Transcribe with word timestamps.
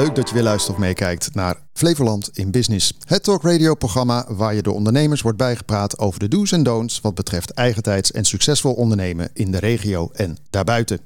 Leuk 0.00 0.14
dat 0.14 0.28
je 0.28 0.34
weer 0.34 0.42
luistert 0.42 0.72
of 0.72 0.80
meekijkt 0.80 1.34
naar 1.34 1.56
Flevoland 1.72 2.30
in 2.32 2.50
Business. 2.50 2.92
Het 3.04 3.22
talkradio-programma 3.22 4.26
waar 4.28 4.54
je 4.54 4.62
door 4.62 4.74
ondernemers 4.74 5.22
wordt 5.22 5.38
bijgepraat 5.38 5.98
over 5.98 6.20
de 6.20 6.28
do's 6.28 6.52
en 6.52 6.62
don'ts 6.62 7.00
wat 7.00 7.14
betreft 7.14 7.50
eigentijds 7.50 8.12
en 8.12 8.24
succesvol 8.24 8.72
ondernemen 8.72 9.30
in 9.32 9.50
de 9.50 9.58
regio 9.58 10.10
en 10.12 10.38
daarbuiten. 10.50 11.00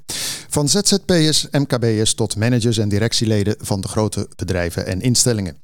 Van 0.49 0.69
ZZP'ers, 0.69 1.47
MKB'ers 1.51 2.13
tot 2.13 2.35
managers 2.35 2.77
en 2.77 2.89
directieleden 2.89 3.55
van 3.59 3.81
de 3.81 3.87
grote 3.87 4.27
bedrijven 4.35 4.85
en 4.85 5.01
instellingen. 5.01 5.57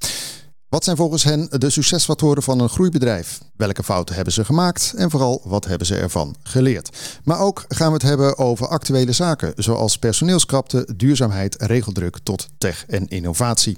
Wat 0.72 0.84
zijn 0.84 0.98
volgens 0.98 1.24
hen 1.24 1.48
de 1.50 1.70
succesfactoren 1.70 2.44
van 2.44 2.60
een 2.60 2.70
groeibedrijf? 2.70 3.40
Welke 3.56 3.84
fouten 3.84 4.16
hebben 4.16 4.34
ze 4.34 4.46
gemaakt 4.46 4.94
en 4.96 5.10
vooral 5.10 5.42
wat 5.44 5.66
hebben 5.66 5.88
ze 5.88 5.96
ervan 5.96 6.36
geleerd? 6.44 7.20
Maar 7.24 7.40
ook 7.40 7.66
gaan 7.68 7.88
we 7.88 7.94
het 7.94 8.02
hebben 8.02 8.38
over 8.38 8.68
actuele 8.68 9.12
zaken, 9.12 9.54
zoals 9.56 9.98
personeelskrapte, 9.98 10.88
duurzaamheid, 10.96 11.56
regeldruk 11.62 12.18
tot 12.24 12.48
tech 12.58 12.86
en 12.88 13.08
innovatie. 13.08 13.78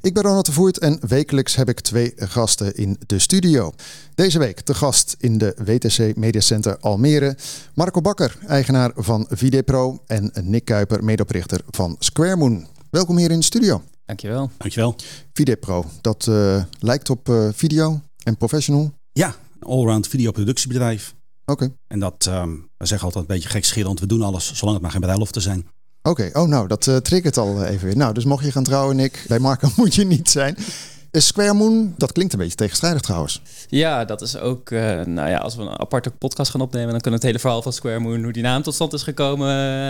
Ik 0.00 0.14
ben 0.14 0.22
Ronald 0.22 0.46
de 0.46 0.52
Voert 0.52 0.78
en 0.78 0.98
wekelijks 1.08 1.54
heb 1.54 1.68
ik 1.68 1.80
twee 1.80 2.12
gasten 2.16 2.74
in 2.74 2.98
de 3.06 3.18
studio. 3.18 3.72
Deze 4.14 4.38
week 4.38 4.66
de 4.66 4.74
gast 4.74 5.16
in 5.18 5.38
de 5.38 5.56
WTC 5.64 6.16
Media 6.16 6.40
Center 6.40 6.76
Almere, 6.80 7.36
Marco 7.74 8.00
Bakker, 8.00 8.36
eigenaar 8.46 8.92
van 8.96 9.26
Videpro 9.30 9.98
en 10.06 10.32
Nick 10.42 10.64
Kuiper, 10.64 11.04
medeoprichter 11.04 11.60
van 11.70 11.96
SquareMoon. 11.98 12.66
Welkom 12.90 13.16
hier 13.16 13.30
in 13.30 13.38
de 13.38 13.44
studio. 13.44 13.82
Dankjewel. 14.06 14.50
Dankjewel. 14.58 14.96
Videpro, 15.32 15.84
dat 16.00 16.26
uh, 16.28 16.62
lijkt 16.78 17.10
op 17.10 17.28
uh, 17.28 17.48
video 17.52 18.00
en 18.22 18.36
professional? 18.36 18.92
Ja, 19.12 19.26
een 19.58 19.68
allround 19.68 20.08
videoproductiebedrijf. 20.08 21.14
Oké. 21.44 21.64
Okay. 21.64 21.76
En 21.86 22.00
dat, 22.00 22.26
um, 22.28 22.68
we 22.76 22.86
zeggen 22.86 23.06
altijd 23.06 23.28
een 23.28 23.34
beetje 23.34 23.48
gekscherend, 23.48 24.00
we 24.00 24.06
doen 24.06 24.22
alles 24.22 24.52
zolang 24.54 24.72
het 24.72 24.82
maar 24.82 24.92
geen 24.92 25.00
bruiloften 25.00 25.42
zijn. 25.42 25.66
Oké, 26.02 26.22
okay. 26.26 26.42
oh 26.42 26.48
nou, 26.48 26.68
dat 26.68 26.86
uh, 26.86 26.96
triggert 26.96 27.36
al 27.36 27.64
even 27.64 27.86
weer. 27.86 27.96
Nou, 27.96 28.14
dus 28.14 28.24
mocht 28.24 28.44
je 28.44 28.52
gaan 28.52 28.64
trouwen, 28.64 28.96
Nick, 28.96 29.24
bij 29.28 29.38
Marco 29.38 29.68
moet 29.76 29.94
je 29.94 30.04
niet 30.04 30.30
zijn. 30.30 30.56
Square 31.20 31.54
Moon, 31.54 31.94
dat 31.96 32.12
klinkt 32.12 32.32
een 32.32 32.38
beetje 32.38 32.54
tegenstrijdig 32.54 33.00
trouwens. 33.00 33.42
Ja, 33.68 34.04
dat 34.04 34.20
is 34.20 34.36
ook, 34.36 34.70
uh, 34.70 35.00
nou 35.00 35.28
ja, 35.28 35.38
als 35.38 35.56
we 35.56 35.62
een 35.62 35.80
aparte 35.80 36.10
podcast 36.10 36.50
gaan 36.50 36.60
opnemen, 36.60 36.90
dan 36.90 37.00
kunnen 37.00 37.20
we 37.20 37.26
het 37.26 37.34
hele 37.34 37.38
verhaal 37.38 37.62
van 37.62 37.72
Square 37.72 37.98
Moon, 37.98 38.22
hoe 38.22 38.32
die 38.32 38.42
naam 38.42 38.62
tot 38.62 38.74
stand 38.74 38.92
is 38.92 39.02
gekomen, 39.02 39.48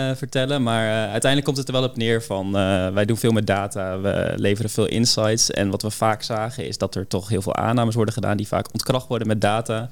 uh, 0.09 0.15
vertellen. 0.15 0.63
Maar 0.63 0.89
uiteindelijk 0.89 1.43
komt 1.43 1.57
het 1.57 1.67
er 1.67 1.73
wel 1.73 1.83
op 1.83 1.97
neer 1.97 2.23
van, 2.23 2.51
wij 2.93 3.05
doen 3.05 3.17
veel 3.17 3.31
met 3.31 3.47
data, 3.47 3.99
we 3.99 4.33
leveren 4.35 4.69
veel 4.69 4.85
insights. 4.85 5.51
En 5.51 5.69
wat 5.69 5.81
we 5.81 5.91
vaak 5.91 6.23
zagen 6.23 6.67
is 6.67 6.77
dat 6.77 6.95
er 6.95 7.07
toch 7.07 7.29
heel 7.29 7.41
veel 7.41 7.55
aannames 7.55 7.95
worden 7.95 8.13
gedaan 8.13 8.37
die 8.37 8.47
vaak 8.47 8.67
ontkracht 8.73 9.07
worden 9.07 9.27
met 9.27 9.41
data. 9.41 9.89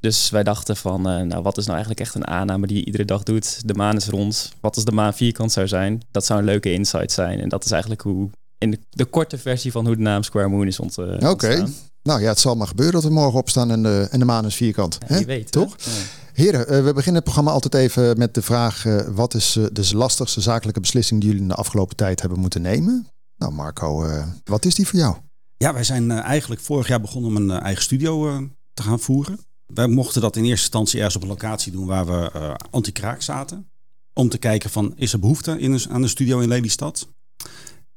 Dus 0.00 0.30
wij 0.30 0.42
dachten 0.42 0.76
van, 0.76 1.02
nou 1.02 1.42
wat 1.42 1.56
is 1.56 1.64
nou 1.64 1.76
eigenlijk 1.76 2.00
echt 2.00 2.14
een 2.14 2.26
aanname 2.26 2.66
die 2.66 2.76
je 2.76 2.84
iedere 2.84 3.04
dag 3.04 3.22
doet? 3.22 3.68
De 3.68 3.74
maan 3.74 3.96
is 3.96 4.08
rond. 4.08 4.52
Wat 4.60 4.74
als 4.74 4.84
de 4.84 4.92
maan 4.92 5.14
vierkant 5.14 5.52
zou 5.52 5.68
zijn? 5.68 6.02
Dat 6.10 6.24
zou 6.24 6.38
een 6.38 6.44
leuke 6.44 6.72
insight 6.72 7.12
zijn. 7.12 7.40
En 7.40 7.48
dat 7.48 7.64
is 7.64 7.70
eigenlijk 7.70 8.02
hoe 8.02 8.30
in 8.62 8.70
de, 8.70 8.78
de, 8.90 9.04
korte 9.04 9.38
versie 9.38 9.72
van 9.72 9.86
hoe 9.86 9.96
de 9.96 10.02
naam 10.02 10.22
Square 10.22 10.48
Moon 10.48 10.66
is 10.66 10.80
ont, 10.80 10.98
uh, 10.98 11.12
Oké. 11.14 11.28
Okay. 11.28 11.66
Nou 12.02 12.20
ja, 12.20 12.28
het 12.28 12.38
zal 12.38 12.56
maar 12.56 12.66
gebeuren 12.66 12.94
dat 12.94 13.04
we 13.04 13.10
morgen 13.10 13.38
opstaan 13.38 13.70
en 13.70 13.82
de, 13.82 14.08
en 14.10 14.18
de 14.18 14.24
maan 14.24 14.46
is 14.46 14.54
vierkant. 14.54 14.98
Ja, 15.08 15.18
je 15.18 15.24
weet, 15.24 15.52
Toch? 15.52 15.76
Ja. 15.78 15.90
Heren, 16.32 16.60
uh, 16.60 16.66
we 16.84 16.92
beginnen 16.92 17.14
het 17.14 17.24
programma 17.24 17.50
altijd 17.50 17.74
even 17.74 18.18
met 18.18 18.34
de 18.34 18.42
vraag... 18.42 18.84
Uh, 18.84 19.00
wat 19.08 19.34
is 19.34 19.58
de 19.72 19.96
lastigste 19.96 20.40
zakelijke 20.40 20.80
beslissing 20.80 21.20
die 21.20 21.28
jullie 21.28 21.44
in 21.44 21.50
de 21.50 21.54
afgelopen 21.54 21.96
tijd 21.96 22.20
hebben 22.20 22.38
moeten 22.38 22.62
nemen? 22.62 23.06
Nou 23.36 23.52
Marco, 23.52 24.06
wat 24.44 24.64
is 24.64 24.74
die 24.74 24.86
voor 24.86 24.98
jou? 24.98 25.16
Ja, 25.56 25.72
wij 25.72 25.84
zijn 25.84 26.10
eigenlijk 26.10 26.60
vorig 26.60 26.88
jaar 26.88 27.00
begonnen 27.00 27.30
om 27.30 27.36
een 27.36 27.60
eigen 27.60 27.82
studio 27.82 28.40
te 28.74 28.82
gaan 28.82 29.00
voeren. 29.00 29.38
Wij 29.66 29.86
mochten 29.86 30.20
dat 30.20 30.36
in 30.36 30.42
eerste 30.44 30.62
instantie 30.62 30.98
ergens 30.98 31.16
op 31.16 31.22
een 31.22 31.28
locatie 31.28 31.72
doen 31.72 31.86
waar 31.86 32.06
we 32.06 32.56
anti-kraak 32.70 33.22
zaten. 33.22 33.70
Om 34.14 34.28
te 34.28 34.38
kijken 34.38 34.70
van, 34.70 34.92
is 34.96 35.12
er 35.12 35.18
behoefte 35.18 35.58
in 35.58 35.72
een, 35.72 35.90
aan 35.90 36.02
een 36.02 36.08
studio 36.08 36.40
in 36.40 36.48
Lelystad? 36.48 37.08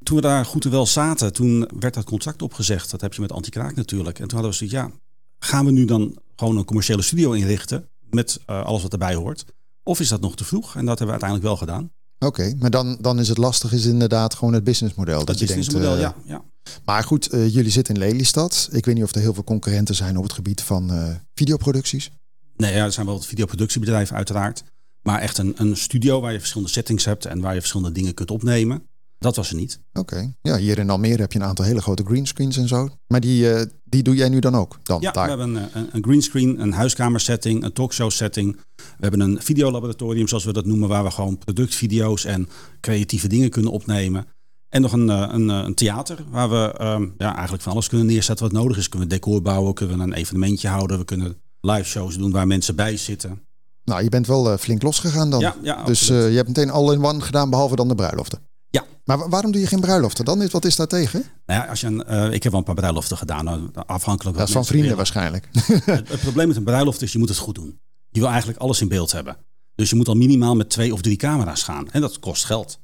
Toen 0.05 0.15
we 0.15 0.21
daar 0.21 0.45
goed 0.45 0.65
en 0.65 0.71
wel 0.71 0.85
zaten, 0.85 1.33
toen 1.33 1.69
werd 1.79 1.93
dat 1.93 2.03
contract 2.03 2.41
opgezegd. 2.41 2.91
Dat 2.91 3.01
heb 3.01 3.13
je 3.13 3.21
met 3.21 3.31
Antikraak 3.31 3.75
natuurlijk. 3.75 4.19
En 4.19 4.27
toen 4.27 4.39
hadden 4.39 4.49
we 4.49 4.57
zoiets, 4.57 4.75
ja, 4.75 4.91
gaan 5.39 5.65
we 5.65 5.71
nu 5.71 5.85
dan 5.85 6.17
gewoon 6.35 6.57
een 6.57 6.65
commerciële 6.65 7.01
studio 7.01 7.31
inrichten 7.31 7.87
met 8.09 8.39
uh, 8.49 8.63
alles 8.63 8.81
wat 8.81 8.91
erbij 8.91 9.15
hoort? 9.15 9.45
Of 9.83 9.99
is 9.99 10.07
dat 10.07 10.21
nog 10.21 10.35
te 10.35 10.43
vroeg? 10.43 10.75
En 10.75 10.85
dat 10.85 10.99
hebben 10.99 11.05
we 11.15 11.21
uiteindelijk 11.21 11.49
wel 11.49 11.57
gedaan. 11.57 11.91
Oké, 12.19 12.25
okay, 12.25 12.55
maar 12.59 12.69
dan, 12.69 12.97
dan 13.01 13.19
is 13.19 13.27
het 13.27 13.37
lastig 13.37 13.71
is 13.73 13.85
inderdaad 13.85 14.35
gewoon 14.35 14.53
het 14.53 14.63
businessmodel. 14.63 15.17
Dat, 15.17 15.27
dat 15.27 15.39
je 15.39 15.45
businessmodel, 15.45 15.95
denkt, 15.95 16.17
uh, 16.17 16.29
ja, 16.29 16.43
ja. 16.63 16.71
Maar 16.85 17.03
goed, 17.03 17.33
uh, 17.33 17.53
jullie 17.53 17.71
zitten 17.71 17.93
in 17.93 17.99
Lelystad. 17.99 18.69
Ik 18.71 18.85
weet 18.85 18.95
niet 18.95 19.03
of 19.03 19.15
er 19.15 19.21
heel 19.21 19.33
veel 19.33 19.43
concurrenten 19.43 19.95
zijn 19.95 20.17
op 20.17 20.23
het 20.23 20.33
gebied 20.33 20.61
van 20.61 20.91
videoproducties. 21.35 22.11
Nee, 22.57 22.73
ja, 22.73 22.83
er 22.83 22.91
zijn 22.91 23.05
wel 23.05 23.21
videoproductiebedrijven 23.21 24.15
uiteraard. 24.15 24.63
Maar 25.01 25.19
echt 25.19 25.37
een, 25.37 25.53
een 25.57 25.77
studio 25.77 26.21
waar 26.21 26.31
je 26.31 26.39
verschillende 26.39 26.71
settings 26.71 27.05
hebt 27.05 27.25
en 27.25 27.39
waar 27.39 27.53
je 27.53 27.59
verschillende 27.59 27.93
dingen 27.93 28.13
kunt 28.13 28.31
opnemen. 28.31 28.83
Dat 29.19 29.35
was 29.35 29.49
er 29.49 29.55
niet. 29.55 29.79
Oké. 29.89 29.99
Okay. 29.99 30.35
Ja, 30.41 30.57
hier 30.57 30.77
in 30.77 30.89
Almere 30.89 31.21
heb 31.21 31.31
je 31.31 31.39
een 31.39 31.45
aantal 31.45 31.65
hele 31.65 31.81
grote 31.81 32.03
greenscreens 32.05 32.57
en 32.57 32.67
zo. 32.67 32.89
Maar 33.07 33.19
die, 33.19 33.53
uh, 33.53 33.61
die 33.83 34.03
doe 34.03 34.15
jij 34.15 34.29
nu 34.29 34.39
dan 34.39 34.55
ook? 34.55 34.79
Dan, 34.83 35.01
ja, 35.01 35.11
daar. 35.11 35.23
we 35.23 35.29
hebben 35.29 35.55
een, 35.55 35.89
een 35.91 36.03
greenscreen, 36.03 36.61
een 36.61 36.73
huiskamersetting, 36.73 37.63
een 37.63 37.73
talkshow 37.73 38.11
setting. 38.11 38.55
We 38.75 38.83
hebben 38.99 39.19
een 39.19 39.41
videolaboratorium, 39.41 40.27
zoals 40.27 40.43
we 40.43 40.53
dat 40.53 40.65
noemen, 40.65 40.89
waar 40.89 41.03
we 41.03 41.11
gewoon 41.11 41.37
productvideo's 41.37 42.25
en 42.25 42.49
creatieve 42.81 43.27
dingen 43.27 43.49
kunnen 43.49 43.71
opnemen. 43.71 44.25
En 44.69 44.81
nog 44.81 44.91
een, 44.91 45.07
een, 45.07 45.49
een 45.49 45.75
theater, 45.75 46.17
waar 46.29 46.49
we 46.49 46.75
um, 46.81 47.13
ja, 47.17 47.33
eigenlijk 47.33 47.63
van 47.63 47.71
alles 47.71 47.87
kunnen 47.87 48.07
neerzetten 48.07 48.45
wat 48.45 48.55
nodig 48.55 48.77
is. 48.77 48.89
Kunnen 48.89 49.07
we 49.07 49.13
decor 49.13 49.41
bouwen, 49.41 49.73
kunnen 49.73 49.97
we 49.97 50.03
een 50.03 50.13
evenementje 50.13 50.67
houden, 50.67 50.97
we 50.97 51.05
kunnen 51.05 51.37
live 51.61 51.83
shows 51.83 52.17
doen 52.17 52.31
waar 52.31 52.47
mensen 52.47 52.75
bij 52.75 52.97
zitten. 52.97 53.41
Nou, 53.83 54.03
je 54.03 54.09
bent 54.09 54.27
wel 54.27 54.51
uh, 54.51 54.57
flink 54.57 54.81
losgegaan 54.81 55.29
dan. 55.29 55.39
Ja, 55.39 55.55
ja 55.61 55.83
dus 55.83 56.09
uh, 56.09 56.29
je 56.29 56.35
hebt 56.35 56.47
meteen 56.47 56.69
all 56.69 56.93
in 56.93 57.05
one 57.05 57.21
gedaan, 57.21 57.49
behalve 57.49 57.75
dan 57.75 57.87
de 57.87 57.95
bruiloften. 57.95 58.39
Ja. 58.75 58.85
Maar 59.03 59.29
waarom 59.29 59.51
doe 59.51 59.61
je 59.61 59.67
geen 59.67 59.79
bruiloften 59.79 60.25
dan? 60.25 60.49
Wat 60.49 60.65
is 60.65 60.75
daar 60.75 60.87
tegen? 60.87 61.23
Nou 61.45 61.61
ja, 61.61 61.69
als 61.69 61.81
je 61.81 61.87
een, 61.87 62.03
uh, 62.09 62.33
ik 62.33 62.43
heb 62.43 62.51
wel 62.51 62.61
een 62.61 62.65
paar 62.65 62.75
bruiloften 62.75 63.17
gedaan, 63.17 63.73
afhankelijk 63.73 64.37
Dat 64.37 64.47
is 64.47 64.53
van 64.53 64.65
vrienden 64.65 64.81
willen. 64.89 64.97
waarschijnlijk. 64.97 65.49
het, 65.51 66.09
het, 66.09 66.19
probleem 66.27 66.47
met 66.47 66.57
een 66.57 66.63
bruiloft 66.63 67.01
is, 67.01 67.11
je 67.11 67.19
moet 67.19 67.29
het 67.29 67.37
goed 67.37 67.55
doen. 67.55 67.79
Je 68.09 68.19
wil 68.19 68.29
eigenlijk 68.29 68.59
alles 68.59 68.81
in 68.81 68.87
beeld 68.87 69.11
hebben. 69.11 69.37
Dus 69.75 69.89
je 69.89 69.95
moet 69.95 70.07
al 70.07 70.15
minimaal 70.15 70.55
met 70.55 70.69
twee 70.69 70.93
of 70.93 71.01
drie 71.01 71.15
camera's 71.15 71.63
gaan. 71.63 71.89
En 71.91 72.01
dat 72.01 72.19
kost 72.19 72.45
geld. 72.45 72.79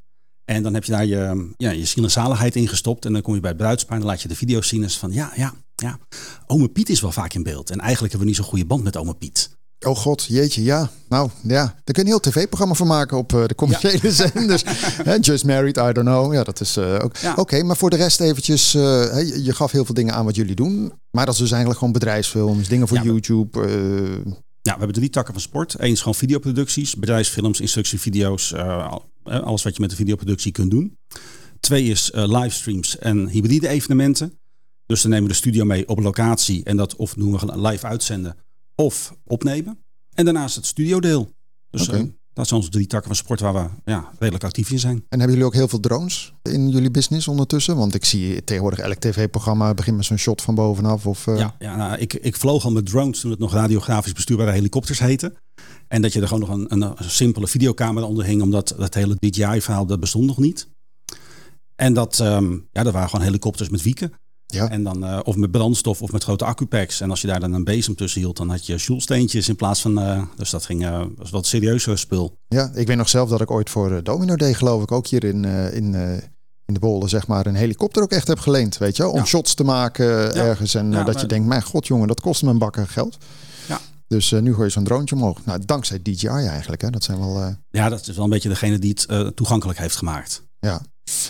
En 0.46 0.63
dan 0.63 0.74
heb 0.74 0.84
je 0.84 0.91
daar 0.91 1.06
je, 1.06 1.53
ja, 1.57 1.72
je 1.72 1.85
ziel 1.85 2.03
en 2.03 2.12
zaligheid 2.12 2.56
in 2.56 2.68
gestopt. 2.68 3.06
En 3.06 3.13
dan 3.13 3.22
kom 3.22 3.34
je 3.34 3.40
bij 3.40 3.50
het 3.50 3.59
bruidspaar 3.59 3.94
en 3.94 4.02
dan 4.02 4.09
laat 4.12 4.22
je 4.22 4.28
de 4.28 4.35
video's 4.35 4.68
zien. 4.68 4.84
En 4.84 4.90
van 4.90 5.12
ja, 5.12 5.31
ja, 5.35 5.53
ja. 5.75 6.00
Ome 6.47 6.69
Piet 6.69 6.90
is 6.90 7.02
wel 7.02 7.12
vaak 7.12 7.34
in 7.34 7.44
beeld. 7.44 7.69
En 7.69 7.79
eigenlijk 7.79 8.13
hebben 8.13 8.19
we 8.19 8.25
niet 8.25 8.35
zo'n 8.35 8.52
goede 8.52 8.66
band 8.66 8.84
met 8.84 8.97
ome 8.97 9.13
Piet. 9.13 9.59
Oh 9.85 9.95
god, 9.95 10.23
jeetje, 10.23 10.63
ja. 10.63 10.89
Nou 11.09 11.29
ja, 11.43 11.63
daar 11.65 11.73
kun 11.83 11.93
je 11.93 11.99
een 12.01 12.07
heel 12.07 12.19
tv-programma 12.19 12.73
van 12.73 12.87
maken 12.87 13.17
op 13.17 13.33
uh, 13.33 13.45
de 13.45 13.55
commerciële 13.55 13.99
ja. 14.01 14.11
zenders. 14.11 14.63
Just 15.27 15.45
Married, 15.45 15.77
I 15.77 15.91
don't 15.91 16.07
know. 16.07 16.33
Ja, 16.33 16.43
dat 16.43 16.59
is 16.59 16.77
uh, 16.77 16.99
ook. 17.03 17.17
Ja. 17.17 17.31
Oké, 17.31 17.39
okay, 17.39 17.61
maar 17.61 17.77
voor 17.77 17.89
de 17.89 17.95
rest 17.95 18.19
eventjes, 18.19 18.75
uh, 18.75 18.81
je, 18.81 19.43
je 19.43 19.53
gaf 19.53 19.71
heel 19.71 19.85
veel 19.85 19.95
dingen 19.95 20.13
aan 20.13 20.25
wat 20.25 20.35
jullie 20.35 20.55
doen. 20.55 20.93
Maar 21.11 21.25
dat 21.25 21.33
is 21.33 21.39
dus 21.39 21.49
eigenlijk 21.49 21.79
gewoon 21.79 21.93
bedrijfsfilms, 21.93 22.67
dingen 22.67 22.87
voor 22.87 22.97
ja, 22.97 23.03
YouTube. 23.03 23.59
Ja, 24.61 24.73
we 24.73 24.77
hebben 24.77 24.93
drie 24.93 25.09
takken 25.09 25.33
van 25.33 25.41
sport. 25.41 25.75
Eén 25.77 25.91
is 25.91 25.99
gewoon 25.99 26.15
videoproducties, 26.15 26.95
bedrijfsfilms, 26.95 27.59
instructievideo's. 27.59 28.53
alles 29.23 29.63
wat 29.63 29.75
je 29.75 29.81
met 29.81 29.89
de 29.89 29.95
videoproductie 29.95 30.51
kunt 30.51 30.71
doen. 30.71 30.97
Twee 31.59 31.83
is 31.83 32.09
livestreams 32.13 32.97
en 32.97 33.27
hybride 33.27 33.67
evenementen. 33.67 34.39
Dus 34.85 35.01
dan 35.01 35.11
nemen 35.11 35.25
we 35.25 35.31
de 35.31 35.37
studio 35.39 35.65
mee 35.65 35.87
op 35.87 35.99
locatie 35.99 36.63
en 36.63 36.77
dat 36.77 36.95
of 36.95 37.13
doen 37.13 37.37
we 37.37 37.59
live 37.59 37.85
uitzenden 37.85 38.35
of 38.81 39.15
opnemen. 39.25 39.77
En 40.13 40.25
daarnaast 40.25 40.55
het 40.55 40.65
studiodeel. 40.65 41.31
Dus 41.69 41.87
okay. 41.87 42.01
uh, 42.01 42.07
dat 42.33 42.47
zijn 42.47 42.59
onze 42.59 42.71
drie 42.71 42.87
takken 42.87 43.07
van 43.07 43.15
sport 43.15 43.39
waar 43.39 43.53
we 43.53 43.91
ja, 43.91 44.11
redelijk 44.19 44.43
actief 44.43 44.71
in 44.71 44.79
zijn. 44.79 44.95
En 44.95 45.19
hebben 45.19 45.29
jullie 45.29 45.45
ook 45.45 45.53
heel 45.53 45.67
veel 45.67 45.79
drones 45.79 46.33
in 46.41 46.69
jullie 46.69 46.91
business 46.91 47.27
ondertussen? 47.27 47.75
Want 47.75 47.95
ik 47.95 48.05
zie 48.05 48.43
tegenwoordig 48.43 48.79
elk 48.79 48.97
tv-programma 48.97 49.73
begint 49.73 49.97
met 49.97 50.05
zo'n 50.05 50.17
shot 50.17 50.41
van 50.41 50.55
bovenaf. 50.55 51.05
Of, 51.05 51.27
uh... 51.27 51.37
Ja, 51.37 51.55
ja 51.59 51.75
nou, 51.75 51.99
ik, 51.99 52.13
ik 52.13 52.35
vloog 52.35 52.65
al 52.65 52.71
met 52.71 52.85
drones 52.85 53.19
toen 53.19 53.31
het 53.31 53.39
nog 53.39 53.53
radiografisch 53.53 54.13
bestuurbare 54.13 54.51
helikopters 54.51 54.99
heette. 54.99 55.33
En 55.87 56.01
dat 56.01 56.13
je 56.13 56.21
er 56.21 56.27
gewoon 56.27 56.49
nog 56.49 56.57
een, 56.57 56.73
een, 56.73 56.81
een 56.81 57.09
simpele 57.09 57.47
videocamera 57.47 58.05
onder 58.05 58.25
hing, 58.25 58.41
omdat 58.41 58.73
dat 58.77 58.93
hele 58.93 59.16
DJI-verhaal 59.16 59.85
dat 59.85 59.99
bestond 59.99 60.25
nog 60.25 60.37
niet. 60.37 60.67
En 61.75 61.93
dat, 61.93 62.19
um, 62.19 62.67
ja, 62.72 62.84
dat 62.84 62.93
waren 62.93 63.09
gewoon 63.09 63.25
helikopters 63.25 63.69
met 63.69 63.81
wieken. 63.81 64.13
Ja. 64.53 64.69
En 64.69 64.83
dan, 64.83 65.03
uh, 65.03 65.19
of 65.23 65.35
met 65.35 65.51
brandstof 65.51 66.01
of 66.01 66.11
met 66.11 66.23
grote 66.23 66.45
accupacks. 66.45 67.01
En 67.01 67.09
als 67.09 67.21
je 67.21 67.27
daar 67.27 67.39
dan 67.39 67.53
een 67.53 67.63
bezem 67.63 67.95
tussen 67.95 68.21
hield, 68.21 68.37
dan 68.37 68.49
had 68.49 68.65
je 68.65 68.77
sjoelsteentjes 68.77 69.49
in 69.49 69.55
plaats 69.55 69.81
van. 69.81 69.99
Uh, 69.99 70.23
dus 70.35 70.49
dat 70.49 70.65
ging, 70.65 70.83
uh, 70.85 71.03
was 71.15 71.29
wat 71.29 71.45
serieuzer 71.45 71.97
spul. 71.97 72.37
Ja, 72.47 72.71
ik 72.73 72.87
weet 72.87 72.97
nog 72.97 73.09
zelf 73.09 73.29
dat 73.29 73.41
ik 73.41 73.51
ooit 73.51 73.69
voor 73.69 74.03
Domino 74.03 74.35
deed, 74.35 74.55
geloof 74.55 74.83
ik, 74.83 74.91
ook 74.91 75.07
hier 75.07 75.23
in, 75.23 75.45
in, 75.45 75.95
in 76.65 76.73
de 76.73 76.79
Bollen, 76.79 77.09
zeg 77.09 77.27
maar, 77.27 77.45
een 77.45 77.55
helikopter 77.55 78.03
ook 78.03 78.11
echt 78.11 78.27
heb 78.27 78.39
geleend. 78.39 78.77
Weet 78.77 78.97
je, 78.97 79.07
om 79.07 79.17
ja. 79.17 79.25
shots 79.25 79.53
te 79.53 79.63
maken 79.63 80.05
ja. 80.05 80.33
ergens. 80.33 80.75
En 80.75 80.91
dat 80.91 81.05
maar... 81.05 81.19
je 81.19 81.25
denkt, 81.25 81.47
mijn 81.47 81.63
god 81.63 81.87
jongen, 81.87 82.07
dat 82.07 82.21
kost 82.21 82.43
me 82.43 82.49
een 82.49 82.57
bakken 82.57 82.87
geld. 82.87 83.17
Ja. 83.67 83.79
Dus 84.07 84.31
nu 84.31 84.53
gooi 84.53 84.65
je 84.65 84.71
zo'n 84.71 84.83
droontje 84.83 85.15
omhoog. 85.15 85.45
Nou, 85.45 85.61
dankzij 85.65 86.01
DJI 86.01 86.27
eigenlijk. 86.27 86.81
Hè? 86.81 86.89
Dat 86.89 87.03
zijn 87.03 87.19
wel. 87.19 87.55
Ja, 87.69 87.89
dat 87.89 88.07
is 88.07 88.15
wel 88.15 88.23
een 88.23 88.29
beetje 88.29 88.49
degene 88.49 88.79
die 88.79 88.97
het 89.07 89.35
toegankelijk 89.35 89.79
heeft 89.79 89.95
gemaakt. 89.95 90.43
Ja. 90.59 90.81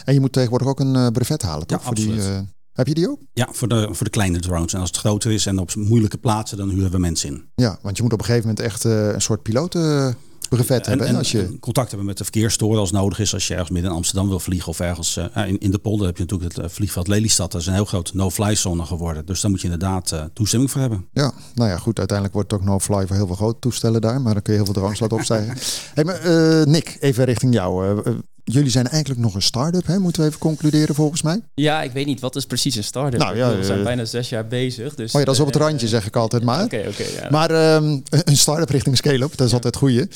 En 0.06 0.14
je 0.14 0.20
moet 0.20 0.32
tegenwoordig 0.32 0.68
ook 0.68 0.80
een 0.80 1.12
brevet 1.12 1.42
halen, 1.42 1.68
toch? 1.68 1.78
Ja, 1.78 1.84
voor 1.84 1.94
absoluut. 1.94 2.24
die. 2.24 2.60
Heb 2.74 2.88
je 2.88 2.94
die 2.94 3.10
ook? 3.10 3.20
Ja, 3.34 3.48
voor 3.52 3.68
de, 3.68 3.88
voor 3.92 4.06
de 4.06 4.12
kleine 4.12 4.40
drones. 4.40 4.74
En 4.74 4.80
als 4.80 4.90
het 4.90 4.98
groter 5.00 5.32
is 5.32 5.46
en 5.46 5.60
op 5.60 5.76
moeilijke 5.76 6.18
plaatsen, 6.18 6.58
dan 6.58 6.70
huren 6.70 6.92
we 6.92 6.98
mensen 6.98 7.30
in. 7.30 7.46
Ja, 7.56 7.80
want 7.82 7.98
je 7.98 8.04
moet 8.04 8.14
op 8.14 8.20
een 8.20 8.26
gegeven 8.26 8.48
moment 8.48 8.66
echt 8.66 8.86
uh, 8.86 9.08
een 9.08 9.22
soort 9.22 9.42
piloten. 9.42 10.16
brevet 10.50 10.84
En, 10.84 10.90
hebben. 10.90 11.08
en, 11.08 11.16
als 11.16 11.32
je... 11.32 11.42
en 11.42 11.60
contact 11.60 11.88
hebben 11.88 12.08
met 12.08 12.18
de 12.18 12.24
verkeerstoren 12.24 12.80
als 12.80 12.92
nodig 12.92 13.20
is. 13.20 13.34
Als 13.34 13.48
je 13.48 13.54
ergens 13.54 13.72
midden 13.72 13.92
in 13.92 13.98
Amsterdam 13.98 14.28
wil 14.28 14.40
vliegen 14.40 14.70
of 14.70 14.80
ergens 14.80 15.18
eh, 15.18 15.48
in, 15.48 15.58
in 15.60 15.72
de 15.72 15.78
polder 15.78 16.06
heb 16.06 16.18
je 16.18 16.24
natuurlijk 16.24 16.56
het 16.56 16.66
eh, 16.66 16.72
vliegveld 16.72 17.08
Lelystad. 17.08 17.52
Dat 17.52 17.62
is 17.62 17.68
een 17.68 17.74
heel 17.74 17.86
groot 17.86 18.14
no-fly 18.14 18.56
zone 18.56 18.86
geworden. 18.86 19.26
Dus 19.26 19.42
daar 19.42 19.52
moet 19.52 19.62
je 19.62 19.72
inderdaad 19.72 20.12
eh, 20.12 20.24
toestemming 20.34 20.72
voor 20.72 20.82
hebben. 20.82 21.08
Ja, 21.14 21.34
nou 21.56 21.70
ja, 21.70 21.78
goed. 21.78 21.98
Uiteindelijk 21.98 22.38
wordt 22.38 22.52
het 22.52 22.62
ook 22.62 22.68
no-fly 22.68 23.08
voor 23.08 23.16
heel 23.16 23.28
veel 23.28 23.36
grote 23.36 23.60
toestellen 23.60 24.02
daar. 24.02 24.22
Maar 24.22 24.34
dan 24.34 24.42
kun 24.42 24.54
je 24.54 24.60
heel 24.60 24.74
veel 24.74 24.82
drones 24.82 25.00
laten 25.00 25.18
opstijgen. 25.18 25.58
hey, 25.96 26.04
maar, 26.04 26.20
eh, 26.20 26.66
Nick, 26.66 26.98
even 27.00 27.24
richting 27.26 27.54
jou. 27.54 28.02
Jullie 28.44 28.70
zijn 28.70 28.88
eigenlijk 28.88 29.22
nog 29.22 29.36
een 29.36 29.42
start-up, 29.42 29.86
hè? 29.86 30.00
moeten 30.00 30.22
we 30.22 30.28
even 30.28 30.40
concluderen 30.40 30.96
volgens 30.96 31.22
mij. 31.22 31.42
Ja, 31.54 31.84
ik 31.84 31.92
weet 31.92 32.06
niet, 32.06 32.20
wat 32.20 32.36
is 32.36 32.46
precies 32.46 32.76
een 32.76 32.84
start-up? 32.84 33.20
Nou 33.20 33.36
ja, 33.38 33.56
we 33.56 33.64
zijn 33.64 33.78
eh, 33.78 33.84
bijna 33.84 34.06
zes 34.06 34.30
jaar 34.30 34.48
bezig. 34.48 34.96
Dus, 34.96 35.14
Oh 35.14 35.20
ja, 35.20 35.26
dat 35.26 35.36
is 35.36 35.42
op 35.42 35.48
het 35.48 35.56
eh, 35.56 35.62
randje, 35.62 35.88
zeg 35.88 36.06
ik 36.06 36.16
altijd 36.16 36.44
maar. 36.44 36.64
Oké, 36.64 36.86
oké. 36.88 37.04
ja. 37.04 37.28
Maar 37.30 37.50
ehm, 37.50 38.00
een 38.10 38.38
start-up 38.38 38.70
richting 38.70 38.98
scale-up, 38.98 39.38
dat 39.38 39.48
is 39.48 39.54
altijd 39.54 39.74
het 39.74 39.84
goede. 39.84 40.08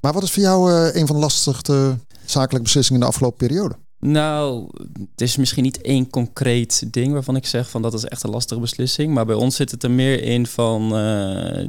Maar 0.00 0.12
wat 0.12 0.22
is 0.22 0.30
voor 0.30 0.42
jou 0.42 0.72
eh, 0.72 1.00
een 1.00 1.06
van 1.06 1.16
de 1.16 1.22
lastigste 1.22 1.98
zakelijke 2.24 2.62
beslissingen 2.62 3.00
in 3.00 3.06
de 3.06 3.12
afgelopen 3.12 3.46
periode? 3.46 3.74
Nou, 3.98 4.68
het 5.10 5.20
is 5.20 5.36
misschien 5.36 5.62
niet 5.62 5.80
één 5.80 6.10
concreet 6.10 6.92
ding 6.92 7.12
waarvan 7.12 7.36
ik 7.36 7.46
zeg 7.46 7.70
van 7.70 7.82
dat 7.82 7.94
is 7.94 8.04
echt 8.04 8.22
een 8.22 8.30
lastige 8.30 8.60
beslissing. 8.60 9.14
Maar 9.14 9.26
bij 9.26 9.34
ons 9.34 9.56
zit 9.56 9.70
het 9.70 9.82
er 9.82 9.90
meer 9.90 10.22
in 10.22 10.46
van 10.46 10.88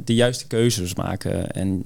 de 0.04 0.14
juiste 0.14 0.46
keuzes 0.46 0.94
maken. 0.94 1.50
En 1.50 1.82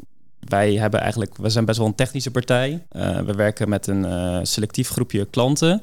wij 0.51 0.75
hebben 0.75 1.01
eigenlijk, 1.01 1.37
we 1.37 1.49
zijn 1.49 1.65
best 1.65 1.79
wel 1.79 1.87
een 1.87 1.95
technische 1.95 2.31
partij. 2.31 2.87
Eh, 2.89 3.19
we 3.19 3.35
werken 3.35 3.69
met 3.69 3.87
een 3.87 4.05
eh, 4.05 4.39
selectief 4.43 4.89
groepje 4.89 5.25
klanten. 5.25 5.81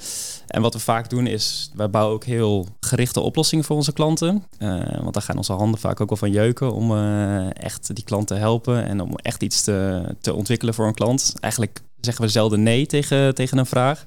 En 0.47 0.61
wat 0.61 0.73
we 0.73 0.79
vaak 0.79 1.09
doen 1.09 1.27
is, 1.27 1.71
wij 1.75 1.89
bouwen 1.89 2.15
ook 2.15 2.23
heel 2.23 2.67
gerichte 2.79 3.19
oplossingen 3.19 3.65
voor 3.65 3.75
onze 3.75 3.93
klanten. 3.93 4.43
Eh, 4.57 5.01
want 5.01 5.13
daar 5.13 5.23
gaan 5.23 5.37
onze 5.37 5.53
handen 5.53 5.79
vaak 5.79 6.01
ook 6.01 6.09
wel 6.09 6.17
van 6.17 6.31
jeuken 6.31 6.73
om 6.73 6.97
echt 7.53 7.95
die 7.95 8.03
klant 8.03 8.27
te 8.27 8.33
helpen 8.33 8.85
en 8.85 9.01
om 9.01 9.15
echt 9.15 9.43
iets 9.43 9.63
te, 9.63 10.03
te 10.21 10.33
ontwikkelen 10.33 10.73
voor 10.73 10.87
een 10.87 10.93
klant. 10.93 11.33
Eigenlijk 11.39 11.81
zeggen 12.01 12.25
we 12.25 12.31
zelden 12.31 12.63
nee 12.63 12.85
tegen, 12.85 13.35
tegen 13.35 13.57
een 13.57 13.65
vraag. 13.65 14.05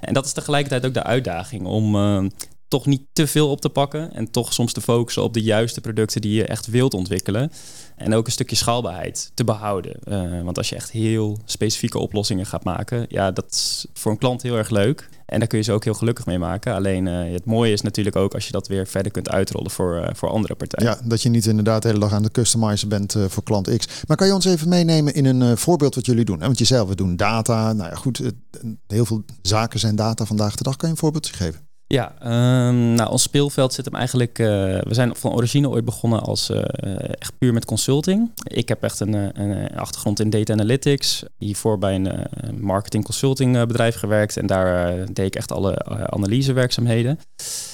En 0.00 0.14
dat 0.14 0.24
is 0.24 0.32
tegelijkertijd 0.32 0.86
ook 0.86 0.94
de 0.94 1.02
uitdaging 1.02 1.66
om 1.66 1.96
toch 2.68 2.86
niet 2.86 3.02
te 3.12 3.26
veel 3.26 3.50
op 3.50 3.60
te 3.60 3.68
pakken 3.68 4.12
en 4.12 4.30
toch 4.30 4.52
soms 4.52 4.72
te 4.72 4.80
focussen 4.80 5.22
op 5.22 5.34
de 5.34 5.42
juiste 5.42 5.80
producten 5.80 6.20
die 6.20 6.34
je 6.34 6.44
echt 6.44 6.66
wilt 6.66 6.94
ontwikkelen. 6.94 7.52
En 7.96 8.14
ook 8.14 8.26
een 8.26 8.32
stukje 8.32 8.56
schaalbaarheid 8.56 9.30
te 9.34 9.44
behouden. 9.44 9.94
Eh, 10.04 10.42
want 10.42 10.58
als 10.58 10.68
je 10.68 10.74
echt 10.74 10.90
heel 10.90 11.38
specifieke 11.44 11.98
oplossingen 11.98 12.46
gaat 12.46 12.64
maken, 12.64 13.06
ja, 13.08 13.30
dat 13.30 13.50
is 13.50 13.86
voor 13.92 14.12
een 14.12 14.18
klant 14.18 14.42
heel 14.42 14.56
erg 14.56 14.70
leuk. 14.70 15.08
En 15.26 15.38
daar 15.38 15.48
kun 15.48 15.58
je 15.58 15.64
ze 15.64 15.72
ook 15.72 15.84
heel 15.84 15.94
gelukkig 15.94 16.26
mee 16.26 16.38
maken. 16.38 16.74
Alleen 16.74 17.06
eh, 17.06 17.32
het 17.32 17.44
mooie 17.44 17.72
is 17.72 17.80
natuurlijk 17.80 18.16
ook 18.16 18.34
als 18.34 18.46
je 18.46 18.52
dat 18.52 18.68
weer 18.68 18.86
verder 18.86 19.12
kunt 19.12 19.30
uitrollen 19.30 19.70
voor, 19.70 19.96
eh, 19.96 20.14
voor 20.14 20.28
andere 20.28 20.54
partijen. 20.54 20.90
Ja, 20.90 21.08
dat 21.08 21.22
je 21.22 21.28
niet 21.28 21.46
inderdaad 21.46 21.82
de 21.82 21.88
hele 21.88 22.00
dag 22.00 22.12
aan 22.12 22.22
de 22.22 22.30
customizen 22.30 22.88
bent 22.88 23.16
voor 23.28 23.42
klant 23.42 23.76
X. 23.76 23.86
Maar 24.06 24.16
kan 24.16 24.26
je 24.26 24.34
ons 24.34 24.44
even 24.44 24.68
meenemen 24.68 25.14
in 25.14 25.24
een 25.24 25.58
voorbeeld 25.58 25.94
wat 25.94 26.06
jullie 26.06 26.24
doen? 26.24 26.38
Want 26.38 26.58
je 26.58 26.64
zelf, 26.64 26.88
we 26.88 26.94
doen 26.94 27.16
data. 27.16 27.72
Nou 27.72 27.90
ja, 27.90 27.96
goed, 27.96 28.20
heel 28.86 29.04
veel 29.04 29.24
zaken 29.42 29.80
zijn 29.80 29.96
data 29.96 30.24
vandaag 30.24 30.56
de 30.56 30.62
dag. 30.62 30.76
Kan 30.76 30.88
je 30.88 30.94
een 30.94 31.00
voorbeeldje 31.00 31.34
geven? 31.34 31.65
Ja, 31.88 32.14
ehm, 32.20 32.94
nou, 32.94 33.10
ons 33.10 33.22
speelveld 33.22 33.72
zit 33.72 33.84
hem 33.84 33.94
eigenlijk. 33.94 34.38
eh, 34.38 34.46
we 34.80 34.94
zijn 34.94 35.16
van 35.16 35.32
origine 35.32 35.68
ooit 35.68 35.84
begonnen 35.84 36.20
als 36.20 36.50
eh, 36.50 36.62
echt 37.20 37.38
puur 37.38 37.52
met 37.52 37.64
consulting. 37.64 38.30
Ik 38.44 38.68
heb 38.68 38.82
echt 38.82 39.00
een, 39.00 39.14
eh, 39.14 39.28
een 39.32 39.76
achtergrond 39.76 40.20
in 40.20 40.30
data 40.30 40.52
analytics. 40.52 41.22
Hiervoor 41.38 41.78
bij 41.78 41.94
een 41.94 42.28
marketing 42.60 43.04
consulting 43.04 43.66
bedrijf 43.66 43.96
gewerkt. 43.96 44.36
En 44.36 44.46
daar 44.46 44.94
deed 45.12 45.26
ik 45.26 45.34
echt 45.34 45.52
alle 45.52 45.84
analysewerkzaamheden. 46.10 47.18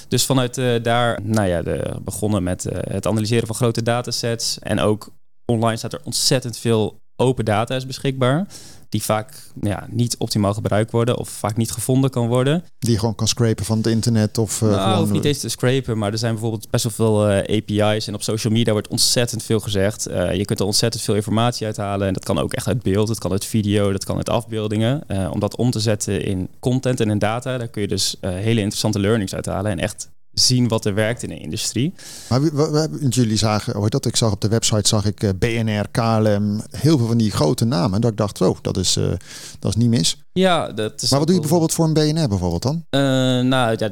Dus 0.07 0.25
vanuit 0.25 0.61
daar, 0.83 1.19
nou 1.23 1.47
ja, 1.47 1.61
de, 1.61 1.95
begonnen 2.01 2.43
met 2.43 2.67
het 2.69 3.07
analyseren 3.07 3.47
van 3.47 3.55
grote 3.55 3.83
datasets. 3.83 4.59
En 4.59 4.79
ook 4.79 5.09
online 5.45 5.77
staat 5.77 5.93
er 5.93 6.01
ontzettend 6.03 6.57
veel 6.57 7.01
open 7.15 7.45
data 7.45 7.79
beschikbaar. 7.87 8.47
Die 8.93 9.03
vaak 9.03 9.33
ja, 9.61 9.87
niet 9.89 10.17
optimaal 10.17 10.53
gebruikt 10.53 10.91
worden 10.91 11.17
of 11.17 11.29
vaak 11.29 11.57
niet 11.57 11.71
gevonden 11.71 12.09
kan 12.09 12.27
worden. 12.27 12.63
Die 12.79 12.91
je 12.91 12.99
gewoon 12.99 13.15
kan 13.15 13.27
scrapen 13.27 13.65
van 13.65 13.77
het 13.77 13.87
internet 13.87 14.37
of 14.37 14.61
eh, 14.61 14.67
nou, 14.67 14.81
gewoon... 14.81 14.97
hoeft 14.97 15.11
niet 15.11 15.25
eens 15.25 15.39
te 15.39 15.49
scrapen, 15.49 15.97
maar 15.97 16.11
er 16.11 16.17
zijn 16.17 16.31
bijvoorbeeld 16.31 16.69
best 16.69 16.83
wel 16.83 16.93
veel 16.93 17.29
eh, 17.29 17.57
API's. 17.57 18.07
En 18.07 18.13
op 18.13 18.23
social 18.23 18.53
media 18.53 18.71
wordt 18.71 18.87
ontzettend 18.87 19.43
veel 19.43 19.59
gezegd. 19.59 20.05
Eh, 20.05 20.33
je 20.33 20.45
kunt 20.45 20.59
er 20.59 20.65
ontzettend 20.65 21.03
veel 21.03 21.15
informatie 21.15 21.65
uithalen. 21.65 22.07
En 22.07 22.13
dat 22.13 22.23
kan 22.23 22.39
ook 22.39 22.53
echt 22.53 22.67
uit 22.67 22.81
beeld, 22.81 23.07
het 23.07 23.19
kan 23.19 23.31
uit 23.31 23.45
video, 23.45 23.91
dat 23.91 24.03
kan 24.03 24.17
uit 24.17 24.29
afbeeldingen. 24.29 25.03
Om 25.31 25.39
dat 25.39 25.55
om 25.55 25.71
te 25.71 25.79
zetten 25.79 26.25
in 26.25 26.49
content 26.59 26.99
en 26.99 27.09
in 27.09 27.19
data, 27.19 27.57
daar 27.57 27.67
kun 27.67 27.81
je 27.81 27.87
dus 27.87 28.15
hele 28.21 28.59
interessante 28.59 28.99
learnings 28.99 29.33
uithalen. 29.33 29.71
En 29.71 29.79
echt 29.79 30.09
zien 30.33 30.67
wat 30.67 30.85
er 30.85 30.93
werkt 30.93 31.23
in 31.23 31.29
de 31.29 31.39
industrie. 31.39 31.93
Maar 32.29 32.41
we, 32.41 32.51
we, 32.51 33.07
jullie 33.09 33.37
zagen, 33.37 33.81
heet 33.81 33.91
dat? 33.91 34.05
Ik 34.05 34.15
zag 34.15 34.31
op 34.31 34.41
de 34.41 34.47
website 34.47 34.87
zag 34.87 35.05
ik 35.05 35.23
eh, 35.23 35.29
BNR, 35.39 35.87
KLM, 35.91 36.61
heel 36.71 36.97
veel 36.97 37.07
van 37.07 37.17
die 37.17 37.31
grote 37.31 37.65
namen. 37.65 38.01
Dat 38.01 38.11
ik 38.11 38.17
dacht, 38.17 38.37
zo, 38.37 38.57
dat 38.61 38.77
is, 38.77 38.95
eh, 38.95 39.11
dat 39.59 39.69
is 39.69 39.75
niet 39.75 39.89
mis. 39.89 40.17
Ja, 40.33 40.71
dat 40.71 41.01
is 41.01 41.09
Maar 41.09 41.19
wat 41.19 41.27
doe 41.27 41.35
je 41.35 41.41
bijvoorbeeld 41.41 41.73
voor 41.73 41.85
een 41.85 41.93
BNR 41.93 42.27
bijvoorbeeld 42.27 42.61
dan? 42.61 42.85
Eh, 42.89 42.99
nou 43.45 43.75
ja, 43.77 43.89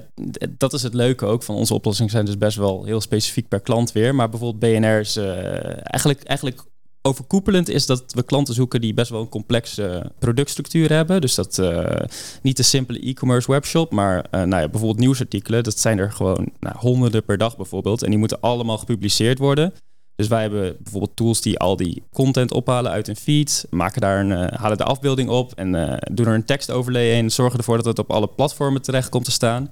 dat 0.58 0.74
is 0.74 0.84
het 0.84 0.94
leuke 0.94 1.26
ook 1.26 1.44
van 1.44 1.56
onze 1.56 1.74
oplossingen 1.74 2.12
zijn 2.12 2.26
dus 2.26 2.38
best 2.38 2.58
wel 2.58 2.86
heel 2.86 3.02
specifiek 3.02 3.48
per 3.48 3.60
klant 3.60 3.92
weer. 3.92 4.16
Maar 4.16 4.30
bijvoorbeeld 4.30 4.74
BNR 4.74 5.00
is 5.00 5.18
eigenlijk, 5.18 6.24
eigenlijk 6.24 6.62
overkoepelend 7.02 7.70
is 7.70 7.86
dat 7.86 8.14
we 8.14 8.24
klanten 8.24 8.54
zoeken 8.54 8.82
die 8.82 8.94
best 8.94 9.10
wel 9.10 9.22
een 9.22 9.30
complexe 9.30 10.12
productstructuur 10.20 10.90
hebben. 10.90 11.22
Dus 11.22 11.36
dat 11.36 11.60
eh, 11.60 12.08
niet 12.42 12.58
de 12.58 12.64
simpele 12.64 13.00
e-commerce 13.00 13.52
webshop, 13.52 13.92
maar 13.92 14.26
eh, 14.32 14.44
nou 14.44 14.62
ja, 14.62 14.70
bijvoorbeeld 14.70 15.00
nieuwsartikelen. 15.00 15.64
Dat 15.64 15.80
zijn 15.80 16.00
er 16.00 16.12
gewoon 16.12 16.52
nou, 16.60 16.76
honderden 16.78 17.24
per 17.24 17.38
dag 17.38 17.56
bijvoorbeeld. 17.58 18.04
En 18.04 18.10
die 18.10 18.20
moeten 18.20 18.42
allemaal 18.42 18.78
gepubliceerd 18.78 19.38
worden. 19.38 19.74
Dus 20.22 20.30
wij 20.30 20.42
hebben 20.42 20.76
bijvoorbeeld 20.80 21.16
tools 21.16 21.42
die 21.42 21.60
al 21.60 21.76
die 21.76 22.04
content 22.14 22.52
ophalen 22.52 22.92
uit 22.92 23.08
een 23.08 23.16
feed, 23.16 23.66
maken 23.70 24.02
daar 24.02 24.20
een, 24.20 24.32
eh, 24.32 24.60
halen 24.60 24.78
de 24.78 24.84
afbeelding 24.84 25.30
op 25.30 25.54
en 25.56 25.76
eh, 25.76 25.98
doen 26.12 26.26
er 26.26 26.34
een 26.34 26.46
tekstoverlay 26.46 27.12
in, 27.12 27.32
zorgen 27.32 27.58
ervoor 27.58 27.76
dat 27.76 27.86
het 27.86 28.00
op 28.00 28.12
alle 28.12 28.28
platformen 28.28 28.82
terecht 28.82 29.10
komt 29.10 29.26
te 29.26 29.32
staan. 29.32 29.72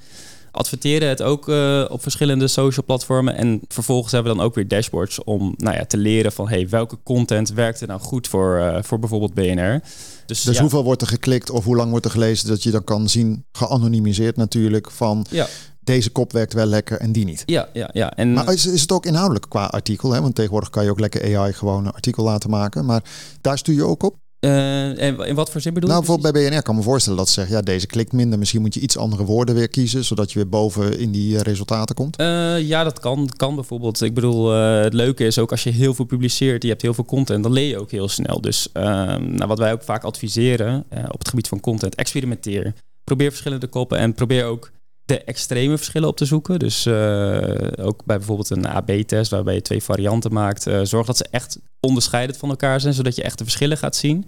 Adverteren 0.52 1.10
het 1.10 1.22
ook 1.22 1.50
eh, 1.50 1.86
op 1.90 2.02
verschillende 2.02 2.48
social 2.48 2.86
platformen 2.86 3.36
en 3.36 3.62
vervolgens 3.68 4.12
hebben 4.12 4.32
we 4.32 4.38
dan 4.38 4.48
ook 4.48 4.56
weer 4.56 4.68
dashboards 4.68 5.24
om 5.24 5.54
nou 5.58 5.76
ja, 5.76 5.86
te 5.86 5.98
leren 5.98 6.32
van 6.32 6.50
hey, 6.50 6.70
welke 6.70 6.98
content 7.04 7.50
werkt 7.50 7.82
er 7.82 7.88
nou 7.88 8.00
goed 8.00 8.28
voor, 8.28 8.58
eh, 8.58 8.84
voor 8.84 9.00
bijvoorbeeld 9.00 9.34
BNR. 9.34 9.82
Dus, 10.26 10.42
Dus 10.42 10.56
ja, 10.56 10.62
hoeveel 10.62 10.84
wordt 10.84 11.02
er 11.02 11.08
geklikt 11.08 11.50
of 11.50 11.64
hoe 11.64 11.76
lang 11.76 11.90
wordt 11.90 12.06
er 12.06 12.12
gelezen? 12.12 12.48
Dat 12.48 12.64
je 12.64 12.72
dan 12.72 12.84
kan 12.84 13.10
zien, 13.10 13.46
geanonimiseerd 13.52 14.36
natuurlijk, 14.36 14.92
van 14.92 15.26
Ja, 15.30 15.48
deze 15.80 16.10
kop 16.10 16.32
werkt 16.32 16.54
wel 16.54 16.66
lekker 16.66 17.00
en 17.00 17.12
die 17.12 17.26
niet. 17.26 17.44
ja, 17.46 17.70
ja, 17.74 17.90
ja. 17.94 18.16
En, 18.16 18.34
Maar 18.34 18.54
is, 18.54 18.66
is 18.66 18.82
het 18.82 18.92
ook 18.92 19.06
inhoudelijk 19.06 19.50
qua 19.50 19.66
artikel? 19.66 20.12
Hè? 20.12 20.22
Want 20.22 20.36
tegenwoordig 20.36 20.70
kan 20.70 20.84
je 20.84 20.90
ook 20.90 21.00
lekker 21.00 21.38
AI 21.38 21.54
gewoon 21.54 21.86
een 21.86 21.92
artikel 21.92 22.24
laten 22.24 22.50
maken. 22.50 22.86
Maar 22.86 23.04
daar 23.42 23.58
stuur 23.58 23.76
je 23.76 23.84
ook 23.84 24.04
op? 24.04 24.16
Eh, 24.40 25.02
en 25.04 25.18
in 25.20 25.36
wat 25.36 25.50
voor 25.50 25.62
zin 25.62 25.74
bedoel 25.74 25.90
nou, 25.90 26.02
je 26.02 26.08
bijvoorbeeld 26.08 26.34
bij 26.34 26.50
BNR 26.50 26.62
kan 26.62 26.74
ik 26.74 26.80
me 26.80 26.86
voorstellen 26.86 27.18
dat 27.18 27.28
ze 27.28 27.34
zeggen... 27.34 27.56
ja, 27.56 27.62
deze 27.62 27.88
klikt 27.88 28.14
minder. 28.14 28.40
Misschien 28.40 28.62
moet 28.62 28.74
je 28.74 28.80
iets 28.80 28.98
andere 28.98 29.26
woorden 29.26 29.56
weer 29.56 29.68
kiezen... 29.68 30.06
zodat 30.06 30.32
je 30.32 30.40
weer 30.40 30.50
boven 30.50 31.00
in 31.00 31.12
die 31.12 31.36
eh, 31.36 31.42
resultaten 31.42 31.96
komt. 31.96 32.16
Eh, 32.16 32.60
ja, 32.60 32.84
dat 32.84 33.00
kan, 33.00 33.30
kan 33.36 33.56
bijvoorbeeld. 33.56 34.02
Ik 34.02 34.14
bedoel, 34.14 34.50
het 34.52 34.94
leuke 34.94 35.26
is 35.26 35.40
ook 35.40 35.52
als 35.52 35.64
je 35.64 35.70
heel 35.70 35.94
veel 35.94 36.06
publiceert, 36.06 36.64
je 36.64 36.70
hebt 36.70 36.82
heel 36.82 36.94
veel 36.94 37.06
content, 37.06 37.44
dan 37.44 37.52
leer 37.52 37.68
je 37.68 37.80
ook 37.80 37.92
heel 37.92 38.10
snel. 38.10 38.42
Dus 38.42 38.70
ehm, 38.74 39.36
nou, 39.36 39.48
wat 39.48 39.60
wij 39.60 39.74
ook 39.74 39.84
vaak 39.84 40.04
adviseren 40.04 40.86
op 41.12 41.20
het 41.20 41.30
gebied 41.30 41.48
van 41.48 41.60
content, 41.60 41.96
experimenteer. 41.96 42.74
Probeer 43.04 43.30
verschillende 43.30 43.68
koppen 43.68 43.98
en 43.98 44.14
probeer 44.14 44.46
ook 44.46 44.72
de 45.10 45.24
extreme 45.24 45.78
verschillen 45.78 46.08
op 46.10 46.18
te 46.18 46.26
zoeken. 46.26 46.60
Dus 46.60 46.86
eh, 46.86 47.86
ook 47.86 48.06
bij 48.06 48.18
bijvoorbeeld 48.18 48.50
een 48.50 48.68
AB-test 48.68 49.32
waarbij 49.32 49.54
je 49.54 49.62
twee 49.62 49.84
varianten 49.84 50.34
maakt. 50.34 50.68
eh, 50.68 50.80
zorg 50.84 51.06
dat 51.06 51.18
ze 51.18 51.26
echt 51.32 51.60
onderscheidend 51.80 52.38
van 52.38 52.50
elkaar 52.50 52.80
zijn, 52.82 52.94
zodat 52.94 53.16
je 53.16 53.24
echt 53.24 53.38
de 53.38 53.44
verschillen 53.44 53.78
gaat 53.78 53.96
zien. 53.96 54.26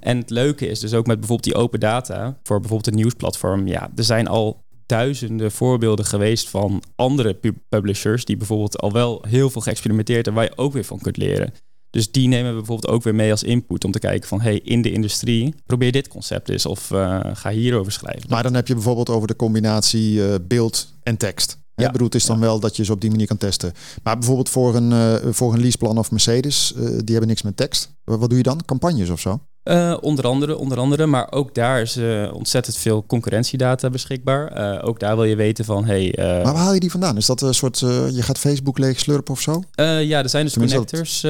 En 0.00 0.16
het 0.18 0.30
leuke 0.30 0.66
is 0.68 0.80
dus 0.80 0.94
ook 0.94 1.06
met 1.06 1.18
bijvoorbeeld 1.18 1.54
die 1.54 1.62
open 1.62 1.80
data 1.80 2.38
voor 2.42 2.60
bijvoorbeeld 2.60 2.86
een 2.86 3.00
nieuwsplatform. 3.00 3.66
Ja, 3.66 3.90
er 3.96 4.04
zijn 4.04 4.28
al 4.28 4.64
duizenden 4.86 5.52
voorbeelden 5.52 6.04
geweest 6.04 6.48
van 6.48 6.82
andere 6.96 7.34
pu- 7.34 7.58
publishers 7.68 8.24
die 8.24 8.36
bijvoorbeeld 8.36 8.78
al 8.78 8.92
wel 8.92 9.24
heel 9.28 9.50
veel 9.50 9.60
geëxperimenteerd 9.60 10.24
hebben 10.24 10.42
waar 10.42 10.52
je 10.56 10.62
ook 10.62 10.72
weer 10.72 10.84
van 10.84 10.98
kunt 10.98 11.16
leren. 11.16 11.54
Dus 11.90 12.10
die 12.10 12.28
nemen 12.28 12.50
we 12.50 12.56
bijvoorbeeld 12.56 12.92
ook 12.94 13.02
weer 13.02 13.14
mee 13.14 13.30
als 13.30 13.42
input 13.42 13.84
om 13.84 13.92
te 13.92 13.98
kijken 13.98 14.28
van 14.28 14.40
hey, 14.40 14.58
in 14.58 14.82
de 14.82 14.92
industrie 14.92 15.54
probeer 15.66 15.92
dit 15.92 16.08
concept 16.08 16.48
eens 16.48 16.66
of 16.66 16.90
eh, 16.90 17.20
ga 17.32 17.50
hierover 17.50 17.92
schrijven. 17.92 18.30
Maar 18.30 18.42
dan 18.42 18.54
heb 18.54 18.68
je 18.68 18.74
bijvoorbeeld 18.74 19.08
over 19.08 19.28
de 19.28 19.36
combinatie 19.36 20.24
eh, 20.24 20.34
beeld 20.42 20.94
en 21.02 21.16
tekst. 21.16 21.58
Ja. 21.74 21.86
Ja. 21.86 21.92
bedoel, 21.92 22.06
het 22.06 22.16
is 22.16 22.26
dan 22.26 22.40
wel 22.40 22.60
dat 22.60 22.76
je 22.76 22.84
ze 22.84 22.92
op 22.92 23.00
die 23.00 23.10
manier 23.10 23.26
kan 23.26 23.36
testen. 23.36 23.72
Maar 24.02 24.18
bijvoorbeeld 24.18 24.48
voor 24.48 24.74
een, 24.74 24.92
eh, 24.92 25.32
voor 25.32 25.52
een 25.52 25.60
leaseplan 25.60 25.98
of 25.98 26.10
Mercedes, 26.10 26.72
die 26.76 27.10
hebben 27.10 27.26
niks 27.26 27.42
met 27.42 27.56
tekst. 27.56 27.90
Wat, 28.04 28.18
wat 28.18 28.28
doe 28.28 28.38
je 28.38 28.44
dan? 28.44 28.64
Campagnes 28.64 29.08
of 29.08 29.20
zo? 29.20 29.40
Eh, 29.62 29.96
onder 30.00 30.26
andere, 30.26 30.56
onder 30.56 30.78
andere, 30.78 31.06
maar 31.06 31.32
ook 31.32 31.54
daar 31.54 31.80
is 31.80 31.96
eh, 31.96 32.30
ontzettend 32.32 32.76
veel 32.76 33.04
concurrentiedata 33.06 33.90
beschikbaar. 33.90 34.48
Eh, 34.48 34.88
ook 34.88 35.00
daar 35.00 35.16
wil 35.16 35.24
je 35.24 35.36
weten 35.36 35.64
van, 35.64 35.84
hey, 35.84 36.14
Maar 36.16 36.42
waar 36.42 36.54
haal 36.54 36.74
je 36.74 36.80
die 36.80 36.90
vandaan? 36.90 37.16
Is 37.16 37.26
dat 37.26 37.40
een 37.40 37.54
soort, 37.54 37.78
je 37.78 38.22
gaat 38.22 38.38
Facebook 38.38 38.78
leeg 38.78 39.00
slurpen 39.00 39.34
of 39.34 39.40
zo? 39.40 39.62
Ja, 39.76 40.22
er 40.22 40.28
zijn 40.28 40.44
dus 40.44 40.52
Tenminste, 40.52 40.78
connectors. 40.78 41.20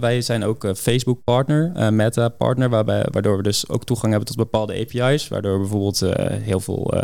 wij 0.00 0.20
zijn 0.20 0.44
ook 0.44 0.64
eh, 0.64 0.74
Facebook-partner, 0.74 1.72
eh, 1.74 1.88
Meta-partner, 1.88 2.70
waarbij, 2.70 3.06
waardoor 3.10 3.36
we 3.36 3.42
dus 3.42 3.68
ook 3.68 3.84
toegang 3.84 4.10
hebben 4.12 4.28
tot 4.28 4.36
bepaalde 4.36 4.80
API's. 4.80 5.28
Waardoor 5.28 5.52
we 5.52 5.58
bijvoorbeeld 5.58 6.02
heel 6.42 6.60
veel 6.60 6.94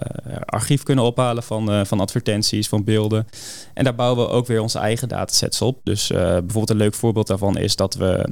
archief 0.44 0.82
kunnen 0.82 1.04
ophalen 1.04 1.42
van, 1.42 1.86
van 1.86 2.00
advertenties, 2.00 2.68
van 2.68 2.84
beelden. 2.84 3.26
En 3.74 3.84
daar 3.84 3.94
bouwen 3.94 4.26
we 4.26 4.32
ook 4.32 4.46
weer 4.46 4.60
onze 4.60 4.78
eigen 4.78 5.08
datasets 5.08 5.62
op. 5.62 5.80
Dus 5.84 6.06
bijvoorbeeld 6.06 6.70
een 6.70 6.76
leuk 6.76 6.94
voorbeeld 6.94 7.26
daarvan 7.26 7.56
is 7.56 7.76
dat 7.76 7.94
we 7.94 8.28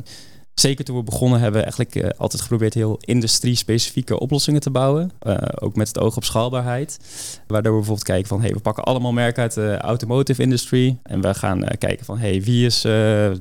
zeker 0.60 0.84
toen 0.84 0.96
we 0.96 1.02
begonnen 1.02 1.40
hebben 1.40 1.60
we 1.60 1.66
eigenlijk 1.66 1.94
uh, 1.94 2.20
altijd 2.20 2.42
geprobeerd 2.42 2.74
heel 2.74 2.98
industrie-specifieke 3.00 4.18
oplossingen 4.18 4.60
te 4.60 4.70
bouwen. 4.70 5.10
Uh, 5.22 5.36
ook 5.54 5.76
met 5.76 5.88
het 5.88 5.98
oog 5.98 6.16
op 6.16 6.24
schaalbaarheid. 6.24 6.98
Waardoor 7.46 7.72
we 7.72 7.78
bijvoorbeeld 7.78 8.06
kijken 8.06 8.28
van, 8.28 8.40
hey, 8.40 8.52
we 8.52 8.60
pakken 8.60 8.84
allemaal 8.84 9.12
merken 9.12 9.42
uit 9.42 9.54
de 9.54 9.76
automotive 9.76 10.42
industry. 10.42 10.98
En 11.02 11.20
we 11.20 11.34
gaan 11.34 11.62
uh, 11.62 11.68
kijken 11.78 12.04
van, 12.04 12.18
hey, 12.18 12.42
wie 12.42 12.66
is 12.66 12.86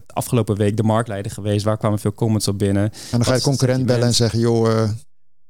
afgelopen 0.07 0.55
week 0.55 0.77
de 0.77 0.83
marktleider 0.83 1.31
geweest? 1.31 1.65
Waar 1.65 1.77
kwamen 1.77 1.99
veel 1.99 2.13
comments 2.13 2.47
op 2.47 2.57
binnen? 2.57 2.83
En 2.83 2.91
dan 3.11 3.25
ga 3.25 3.33
je 3.33 3.41
concurrent 3.41 3.85
bellen 3.85 4.07
en 4.07 4.13
zeggen, 4.13 4.39
joh, 4.39 4.89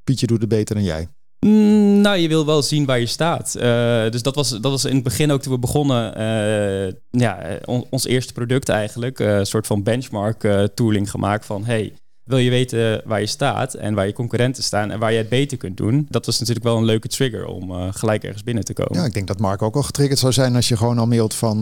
Pietje 0.04 0.28
doet 0.28 0.40
het 0.40 0.50
beter 0.50 0.76
dan 0.76 0.84
jij. 0.84 1.08
Mm, 1.39 2.01
nou, 2.01 2.17
je 2.17 2.27
wil 2.27 2.46
wel 2.46 2.62
zien 2.62 2.86
waar 2.86 3.00
je 3.00 3.06
staat. 3.06 3.53
Uh, 3.58 3.63
dus 4.10 4.22
dat 4.22 4.36
was, 4.36 4.50
dat 4.50 4.72
was 4.72 4.86
in 4.86 4.96
het 4.96 5.03
begin 5.03 5.32
ook 5.32 5.41
toen 5.41 5.53
we 5.53 5.60
begonnen. 5.60 6.20
Uh, 6.20 6.94
ja, 7.22 7.60
on, 7.65 7.86
ons 7.89 8.06
eerste 8.06 8.34
product 8.34 8.70
eigenlijk. 8.70 9.20
Een 9.20 9.46
soort 9.46 9.67
van 9.67 9.84
benchmark 9.84 10.48
tooling 10.74 11.12
gemaakt 11.12 11.46
van... 11.46 11.65
hey, 11.65 11.94
wil 12.24 12.38
je 12.38 12.50
weten 12.50 13.01
waar 13.06 13.20
je 13.20 13.25
staat 13.25 13.74
en 13.74 13.94
waar 13.94 14.06
je 14.06 14.13
concurrenten 14.13 14.63
staan... 14.63 14.91
en 14.91 15.00
waar 15.00 15.12
je 15.12 15.17
het 15.17 15.29
beter 15.29 15.58
kunt 15.58 15.77
doen? 15.77 16.06
Dat 16.10 16.25
was 16.25 16.39
natuurlijk 16.39 16.65
wel 16.65 16.77
een 16.77 16.86
leuke 16.86 17.08
trigger 17.08 17.46
om 17.46 17.91
gelijk 17.91 18.24
ergens 18.24 18.44
binnen 18.44 18.63
te 18.63 18.74
komen. 18.74 18.98
Ja, 18.98 19.06
ik 19.06 19.13
denk 19.13 19.27
dat 19.27 19.39
Mark 19.39 19.62
ook 19.62 19.75
al 19.75 19.84
getriggerd 19.84 20.20
zou 20.20 20.34
zijn... 20.34 20.56
als 20.56 20.67
je 20.67 20.77
gewoon 20.77 20.98
al 20.98 21.08
mailt 21.08 21.34
van 21.34 21.62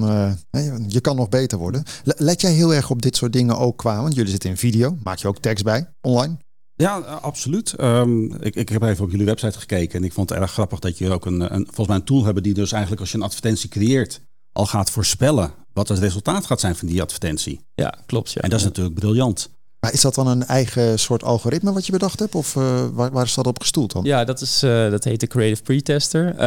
je 0.88 1.02
kan 1.02 1.16
nog 1.16 1.30
beter 1.30 1.58
worden. 1.58 1.84
Let 2.04 2.42
jij 2.42 2.52
heel 2.52 2.74
erg 2.74 2.90
op 2.90 3.02
dit 3.02 3.16
soort 3.16 3.34
dingen 3.34 3.58
ook 3.58 3.78
qua... 3.78 4.02
want 4.02 4.16
jullie 4.16 4.32
zitten 4.32 4.50
in 4.50 4.58
video, 4.58 4.98
maak 5.04 5.18
je 5.18 5.28
ook 5.28 5.40
tekst 5.40 5.64
bij 5.64 5.88
online? 6.02 6.38
Ja, 6.76 6.98
absoluut. 7.00 7.82
Um, 7.82 8.34
ik, 8.34 8.56
ik 8.56 8.70
heb 8.70 8.82
even 8.82 9.04
op 9.04 9.12
jullie 9.12 9.26
website 9.26 9.60
gekeken 9.60 10.00
en 10.00 10.06
ik 10.06 10.14
vond 10.14 10.30
het 10.30 10.40
erg 10.40 10.52
grappig 10.52 10.80
dat 10.80 10.98
jullie 10.98 11.14
ook 11.14 11.26
een, 11.26 11.54
een, 11.54 11.66
volgens 11.66 11.88
mij 11.88 11.96
een 11.96 12.04
tool 12.04 12.26
hebben 12.26 12.44
die 12.44 12.54
dus 12.54 12.72
eigenlijk 12.72 13.02
als 13.02 13.12
je 13.12 13.18
een 13.18 13.24
advertentie 13.24 13.70
creëert 13.70 14.22
al 14.52 14.66
gaat 14.66 14.90
voorspellen 14.90 15.54
wat 15.74 15.88
het 15.88 16.00
resultaat 16.00 16.46
gaat 16.46 16.60
zijn 16.60 16.76
van 16.76 16.88
die 16.88 17.02
advertentie. 17.02 17.60
Ja, 17.74 17.94
klopt. 18.06 18.32
Ja. 18.32 18.42
En 18.42 18.50
dat 18.50 18.60
is 18.60 18.66
natuurlijk 18.66 18.96
briljant. 18.96 19.50
Is 19.92 20.02
dat 20.02 20.16
dan 20.16 20.28
een 20.28 20.46
eigen 20.46 21.00
soort 21.00 21.24
algoritme 21.24 21.74
wat 21.74 21.86
je 21.86 21.92
bedacht 21.92 22.20
hebt? 22.20 22.36
Of 22.36 22.56
uh, 22.56 22.86
waar, 22.94 23.24
is 23.24 23.34
dat 23.34 23.48
op 23.48 23.60
gestoeld 23.60 23.92
dan? 23.92 24.04
Ja, 24.04 24.24
dat, 24.24 24.42
is, 24.42 24.64
uh, 24.64 24.90
dat 24.90 25.04
heet 25.04 25.20
de 25.20 25.28
Creative 25.28 25.62
Pretester. 25.64 26.34
Uh, 26.34 26.40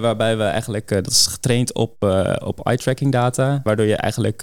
waarbij 0.00 0.36
we 0.36 0.42
eigenlijk, 0.42 0.88
dat 0.88 1.10
is 1.10 1.26
getraind 1.26 1.74
op, 1.74 2.02
op 2.44 2.66
eye-tracking 2.66 3.12
data. 3.12 3.60
Waardoor 3.62 3.86
je 3.86 3.96
eigenlijk 3.96 4.42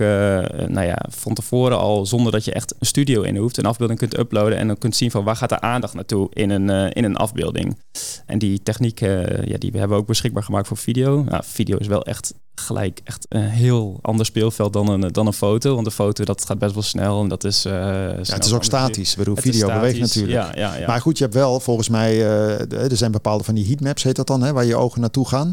nou 0.67 0.85
ja, 0.85 1.05
van 1.09 1.33
tevoren 1.33 1.77
al, 1.77 2.05
zonder 2.05 2.31
dat 2.31 2.45
je 2.45 2.53
echt 2.53 2.75
een 2.79 2.85
studio 2.85 3.21
in 3.21 3.37
hoeft, 3.37 3.57
een 3.57 3.65
afbeelding 3.65 3.99
kunt 3.99 4.17
uploaden. 4.17 4.57
En 4.57 4.67
dan 4.67 4.77
kunt 4.77 4.95
zien 4.95 5.11
van 5.11 5.23
waar 5.23 5.35
gaat 5.35 5.49
de 5.49 5.61
aandacht 5.61 5.93
naartoe 5.93 6.29
in 6.33 6.49
een, 6.49 6.91
in 6.91 7.03
een 7.03 7.15
afbeelding. 7.15 7.79
En 8.25 8.39
die 8.39 8.63
techniek, 8.63 8.99
ja, 8.99 9.57
die 9.57 9.71
we 9.71 9.77
hebben 9.77 9.97
ook 9.97 10.07
beschikbaar 10.07 10.43
gemaakt 10.43 10.67
voor 10.67 10.77
video. 10.77 11.23
Nou, 11.23 11.43
video 11.45 11.77
is 11.77 11.87
wel 11.87 12.03
echt 12.03 12.33
gelijk 12.55 13.01
echt 13.03 13.25
een 13.29 13.41
heel 13.41 13.99
ander 14.01 14.25
speelveld 14.25 14.73
dan 14.73 14.89
een, 14.89 15.11
dan 15.11 15.27
een 15.27 15.33
foto. 15.33 15.75
Want 15.75 15.85
een 15.85 15.91
foto 15.91 16.23
dat 16.23 16.45
gaat 16.45 16.59
best 16.59 16.73
wel 16.73 16.83
snel 16.83 17.21
en 17.21 17.27
dat 17.27 17.43
is. 17.43 17.65
Uh, 17.65 17.73
ja, 17.73 18.33
het 18.33 18.45
is 18.45 18.53
ook 18.53 18.63
statisch. 18.63 19.11
Ik 19.11 19.17
bedoel, 19.17 19.35
video 19.35 19.73
beweegt 19.73 19.99
natuurlijk. 19.99 20.33
Ja, 20.33 20.51
ja, 20.55 20.75
ja. 20.75 20.87
Maar 20.87 21.01
goed, 21.01 21.17
je 21.17 21.23
hebt 21.23 21.35
wel 21.35 21.59
volgens 21.59 21.89
mij, 21.89 22.15
uh, 22.15 22.71
er 22.71 22.97
zijn 22.97 23.11
bepaalde 23.11 23.43
van 23.43 23.55
die 23.55 23.65
heatmaps, 23.65 24.03
heet 24.03 24.15
dat 24.15 24.27
dan, 24.27 24.43
hè, 24.43 24.53
waar 24.53 24.65
je 24.65 24.75
ogen 24.75 25.01
naartoe 25.01 25.27
gaan. 25.27 25.51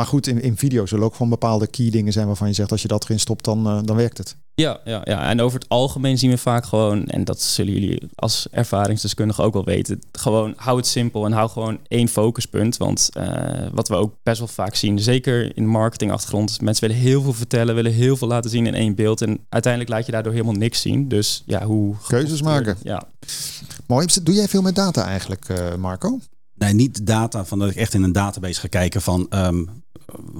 Maar 0.00 0.08
goed, 0.08 0.26
in, 0.26 0.42
in 0.42 0.56
video 0.56 0.86
zullen 0.86 1.04
ook 1.04 1.12
gewoon 1.12 1.28
bepaalde 1.28 1.66
key 1.66 1.90
dingen 1.90 2.12
zijn 2.12 2.26
waarvan 2.26 2.48
je 2.48 2.54
zegt 2.54 2.70
als 2.70 2.82
je 2.82 2.88
dat 2.88 3.04
erin 3.04 3.20
stopt, 3.20 3.44
dan, 3.44 3.66
uh, 3.66 3.78
dan 3.84 3.96
werkt 3.96 4.18
het. 4.18 4.36
Ja, 4.54 4.80
ja, 4.84 5.00
ja, 5.04 5.28
en 5.28 5.40
over 5.40 5.58
het 5.58 5.68
algemeen 5.68 6.18
zien 6.18 6.30
we 6.30 6.38
vaak 6.38 6.64
gewoon, 6.64 7.06
en 7.06 7.24
dat 7.24 7.40
zullen 7.40 7.72
jullie 7.72 8.02
als 8.14 8.46
ervaringsdeskundige 8.50 9.42
ook 9.42 9.52
wel 9.52 9.64
weten, 9.64 10.00
gewoon 10.12 10.52
hou 10.56 10.76
het 10.76 10.86
simpel 10.86 11.24
en 11.24 11.32
hou 11.32 11.50
gewoon 11.50 11.78
één 11.88 12.08
focuspunt. 12.08 12.76
Want 12.76 13.08
uh, 13.16 13.66
wat 13.72 13.88
we 13.88 13.94
ook 13.94 14.14
best 14.22 14.38
wel 14.38 14.48
vaak 14.48 14.74
zien, 14.74 14.98
zeker 14.98 15.56
in 15.56 15.62
de 15.62 15.68
marketingachtergrond, 15.70 16.60
mensen 16.60 16.88
willen 16.88 17.02
heel 17.02 17.22
veel 17.22 17.32
vertellen, 17.32 17.74
willen 17.74 17.92
heel 17.92 18.16
veel 18.16 18.28
laten 18.28 18.50
zien 18.50 18.66
in 18.66 18.74
één 18.74 18.94
beeld. 18.94 19.22
En 19.22 19.46
uiteindelijk 19.48 19.92
laat 19.92 20.06
je 20.06 20.12
daardoor 20.12 20.32
helemaal 20.32 20.54
niks 20.54 20.80
zien. 20.80 21.08
Dus 21.08 21.42
ja, 21.46 21.64
hoe... 21.64 21.94
Keuzes 22.06 22.42
maken. 22.42 22.76
Ja. 22.82 23.02
Mooi. 23.86 24.06
Doe 24.22 24.34
jij 24.34 24.48
veel 24.48 24.62
met 24.62 24.74
data 24.74 25.04
eigenlijk, 25.04 25.48
uh, 25.48 25.74
Marco? 25.74 26.18
Nee, 26.54 26.74
niet 26.74 27.06
data 27.06 27.44
van 27.44 27.58
dat 27.58 27.70
ik 27.70 27.76
echt 27.76 27.94
in 27.94 28.02
een 28.02 28.12
database 28.12 28.60
ga 28.60 28.68
kijken 28.68 29.02
van 29.02 29.26
um, 29.30 29.79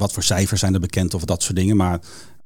wat 0.00 0.12
voor 0.12 0.23
cijfers 0.23 0.61
zijn 0.61 0.75
er 0.75 0.80
bekend 0.80 1.14
of 1.14 1.25
dat 1.25 1.42
soort 1.42 1.57
dingen. 1.57 1.76
Maar 1.76 2.00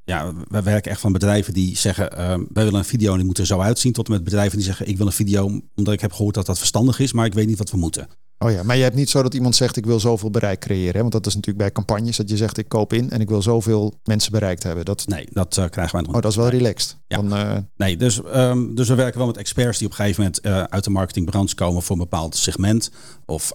ja, 0.04 0.32
wij 0.48 0.62
werken 0.62 0.90
echt 0.90 1.00
van 1.00 1.12
bedrijven 1.12 1.54
die 1.54 1.76
zeggen, 1.76 2.12
uh, 2.12 2.18
wij 2.28 2.64
willen 2.64 2.74
een 2.74 2.84
video 2.84 3.10
en 3.10 3.16
die 3.16 3.26
moet 3.26 3.38
er 3.38 3.46
zo 3.46 3.60
uitzien. 3.60 3.92
Tot 3.92 4.06
en 4.06 4.12
met 4.12 4.24
bedrijven 4.24 4.56
die 4.56 4.66
zeggen, 4.66 4.88
ik 4.88 4.96
wil 4.96 5.06
een 5.06 5.12
video 5.12 5.60
omdat 5.74 5.94
ik 5.94 6.00
heb 6.00 6.12
gehoord 6.12 6.34
dat 6.34 6.46
dat 6.46 6.58
verstandig 6.58 6.98
is, 6.98 7.12
maar 7.12 7.26
ik 7.26 7.34
weet 7.34 7.46
niet 7.46 7.58
wat 7.58 7.70
we 7.70 7.76
moeten. 7.76 8.08
Oh 8.38 8.50
ja, 8.50 8.62
maar 8.62 8.76
je 8.76 8.82
hebt 8.82 8.94
niet 8.94 9.10
zo 9.10 9.22
dat 9.22 9.34
iemand 9.34 9.56
zegt 9.56 9.76
ik 9.76 9.86
wil 9.86 10.00
zoveel 10.00 10.30
bereik 10.30 10.60
creëren. 10.60 10.94
Hè? 10.94 11.00
Want 11.00 11.12
dat 11.12 11.26
is 11.26 11.34
natuurlijk 11.34 11.64
bij 11.64 11.72
campagnes 11.72 12.16
dat 12.16 12.28
je 12.28 12.36
zegt 12.36 12.58
ik 12.58 12.68
koop 12.68 12.92
in 12.92 13.10
en 13.10 13.20
ik 13.20 13.28
wil 13.28 13.42
zoveel 13.42 14.00
mensen 14.04 14.32
bereikt 14.32 14.62
hebben. 14.62 14.84
Dat... 14.84 15.06
Nee, 15.06 15.28
dat 15.32 15.56
uh, 15.56 15.64
krijgen 15.68 15.94
wij 15.94 16.04
nog 16.04 16.14
Oh, 16.14 16.20
dat 16.20 16.30
is 16.30 16.36
wel 16.36 16.48
relaxed. 16.48 16.96
Ja. 17.06 17.16
Dan, 17.16 17.32
uh... 17.32 17.56
Nee, 17.76 17.96
dus, 17.96 18.20
um, 18.34 18.74
dus 18.74 18.88
we 18.88 18.94
werken 18.94 19.18
wel 19.18 19.26
met 19.26 19.36
experts 19.36 19.78
die 19.78 19.86
op 19.86 19.92
een 19.92 19.98
gegeven 19.98 20.22
moment 20.22 20.46
uh, 20.46 20.62
uit 20.62 20.84
de 20.84 20.90
marketingbranche 20.90 21.54
komen 21.54 21.82
voor 21.82 21.96
een 21.96 22.02
bepaald 22.02 22.36
segment. 22.36 22.90
Of 23.24 23.52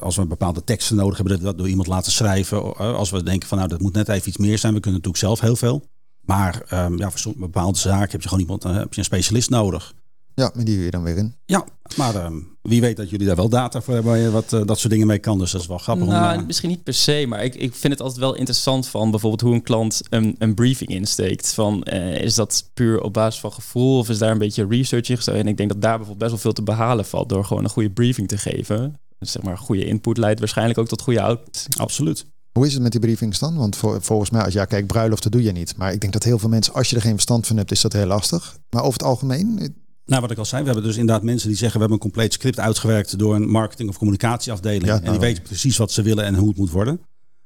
als 0.00 0.16
we 0.16 0.26
bepaalde 0.26 0.64
teksten 0.64 0.96
nodig 0.96 1.16
hebben, 1.16 1.40
dat 1.40 1.58
door 1.58 1.68
iemand 1.68 1.88
laten 1.88 2.12
schrijven. 2.12 2.76
als 2.76 3.10
we 3.10 3.22
denken 3.22 3.48
van 3.48 3.58
nou 3.58 3.70
dat 3.70 3.80
moet 3.80 3.94
net 3.94 4.08
even 4.08 4.28
iets 4.28 4.36
meer 4.36 4.58
zijn. 4.58 4.74
We 4.74 4.80
kunnen 4.80 5.00
natuurlijk 5.00 5.24
zelf 5.24 5.40
heel 5.40 5.56
veel. 5.56 5.84
Maar 6.20 6.62
um, 6.72 6.98
ja, 6.98 7.10
voor 7.10 7.32
bepaalde 7.36 7.78
zaken 7.78 8.10
heb 8.10 8.22
je 8.22 8.28
gewoon 8.28 8.42
iemand, 8.42 8.62
heb 8.62 8.92
je 8.92 8.98
een 8.98 9.04
specialist 9.04 9.50
nodig. 9.50 9.94
Ja, 10.34 10.50
maar 10.54 10.64
die 10.64 10.74
huur 10.74 10.84
je 10.84 10.90
dan 10.90 11.02
weer 11.02 11.16
in. 11.16 11.34
Ja, 11.46 11.64
maar 11.96 12.14
uh, 12.14 12.26
wie 12.62 12.80
weet 12.80 12.96
dat 12.96 13.10
jullie 13.10 13.26
daar 13.26 13.36
wel 13.36 13.48
data 13.48 13.82
voor 13.82 13.94
hebben 13.94 14.12
waar 14.12 14.20
je 14.20 14.30
wat, 14.30 14.52
uh, 14.52 14.64
dat 14.64 14.78
soort 14.78 14.92
dingen 14.92 15.06
mee 15.06 15.18
kan. 15.18 15.38
Dus 15.38 15.50
dat 15.50 15.60
is 15.60 15.66
wel 15.66 15.78
grappig. 15.78 16.06
Nou, 16.06 16.34
om, 16.34 16.40
uh... 16.40 16.46
misschien 16.46 16.68
niet 16.68 16.82
per 16.82 16.94
se, 16.94 17.24
maar 17.28 17.44
ik, 17.44 17.54
ik 17.54 17.74
vind 17.74 17.92
het 17.92 18.02
altijd 18.02 18.20
wel 18.20 18.34
interessant 18.34 18.86
van 18.86 19.10
bijvoorbeeld 19.10 19.40
hoe 19.40 19.54
een 19.54 19.62
klant 19.62 20.00
een, 20.10 20.34
een 20.38 20.54
briefing 20.54 20.90
insteekt. 20.90 21.54
Van, 21.54 21.82
eh, 21.82 22.22
is 22.22 22.34
dat 22.34 22.70
puur 22.74 23.00
op 23.00 23.12
basis 23.12 23.40
van 23.40 23.52
gevoel 23.52 23.98
of 23.98 24.08
is 24.08 24.18
daar 24.18 24.30
een 24.30 24.38
beetje 24.38 24.66
research 24.66 25.08
in 25.08 25.16
gestoken? 25.16 25.40
En 25.40 25.48
ik 25.48 25.56
denk 25.56 25.68
dat 25.68 25.82
daar 25.82 25.96
bijvoorbeeld 25.96 26.18
best 26.18 26.30
wel 26.30 26.40
veel 26.40 26.64
te 26.64 26.72
behalen 26.72 27.04
valt 27.04 27.28
door 27.28 27.44
gewoon 27.44 27.64
een 27.64 27.70
goede 27.70 27.90
briefing 27.90 28.28
te 28.28 28.38
geven. 28.38 28.98
Dus 29.18 29.32
zeg 29.32 29.42
maar, 29.42 29.58
goede 29.58 29.84
input 29.84 30.16
leidt 30.16 30.38
waarschijnlijk 30.38 30.78
ook 30.78 30.88
tot 30.88 31.02
goede 31.02 31.20
output. 31.22 31.66
Absoluut. 31.76 32.26
Hoe 32.52 32.66
is 32.66 32.72
het 32.72 32.82
met 32.82 32.92
die 32.92 33.00
briefings 33.00 33.38
dan? 33.38 33.56
Want 33.56 33.76
voor, 33.76 34.02
volgens 34.02 34.30
mij, 34.30 34.44
als 34.44 34.52
ja, 34.52 34.64
kijk, 34.64 34.86
bruiloft, 34.86 35.30
doe 35.32 35.42
je 35.42 35.52
niet. 35.52 35.76
Maar 35.76 35.92
ik 35.92 36.00
denk 36.00 36.12
dat 36.12 36.22
heel 36.22 36.38
veel 36.38 36.48
mensen, 36.48 36.74
als 36.74 36.90
je 36.90 36.96
er 36.96 37.02
geen 37.02 37.12
verstand 37.12 37.46
van 37.46 37.56
hebt, 37.56 37.70
is 37.70 37.80
dat 37.80 37.92
heel 37.92 38.06
lastig. 38.06 38.58
Maar 38.70 38.82
over 38.82 38.92
het 38.92 39.02
algemeen, 39.02 39.74
nou, 40.06 40.20
wat 40.20 40.30
ik 40.30 40.38
al 40.38 40.44
zei, 40.44 40.62
we 40.62 40.68
hebben 40.68 40.86
dus 40.86 40.96
inderdaad 40.96 41.24
mensen 41.24 41.48
die 41.48 41.56
zeggen... 41.56 41.80
we 41.80 41.86
hebben 41.86 42.04
een 42.04 42.12
compleet 42.12 42.32
script 42.32 42.60
uitgewerkt 42.60 43.18
door 43.18 43.34
een 43.34 43.50
marketing- 43.50 43.88
of 43.88 43.98
communicatieafdeling. 43.98 44.86
en 44.86 45.00
die 45.00 45.08
nou. 45.08 45.18
weten 45.18 45.42
precies 45.42 45.76
wat 45.76 45.92
ze 45.92 46.02
willen 46.02 46.24
en 46.24 46.34
hoe 46.34 46.48
het 46.48 46.56
moet 46.56 46.70
worden. 46.70 47.00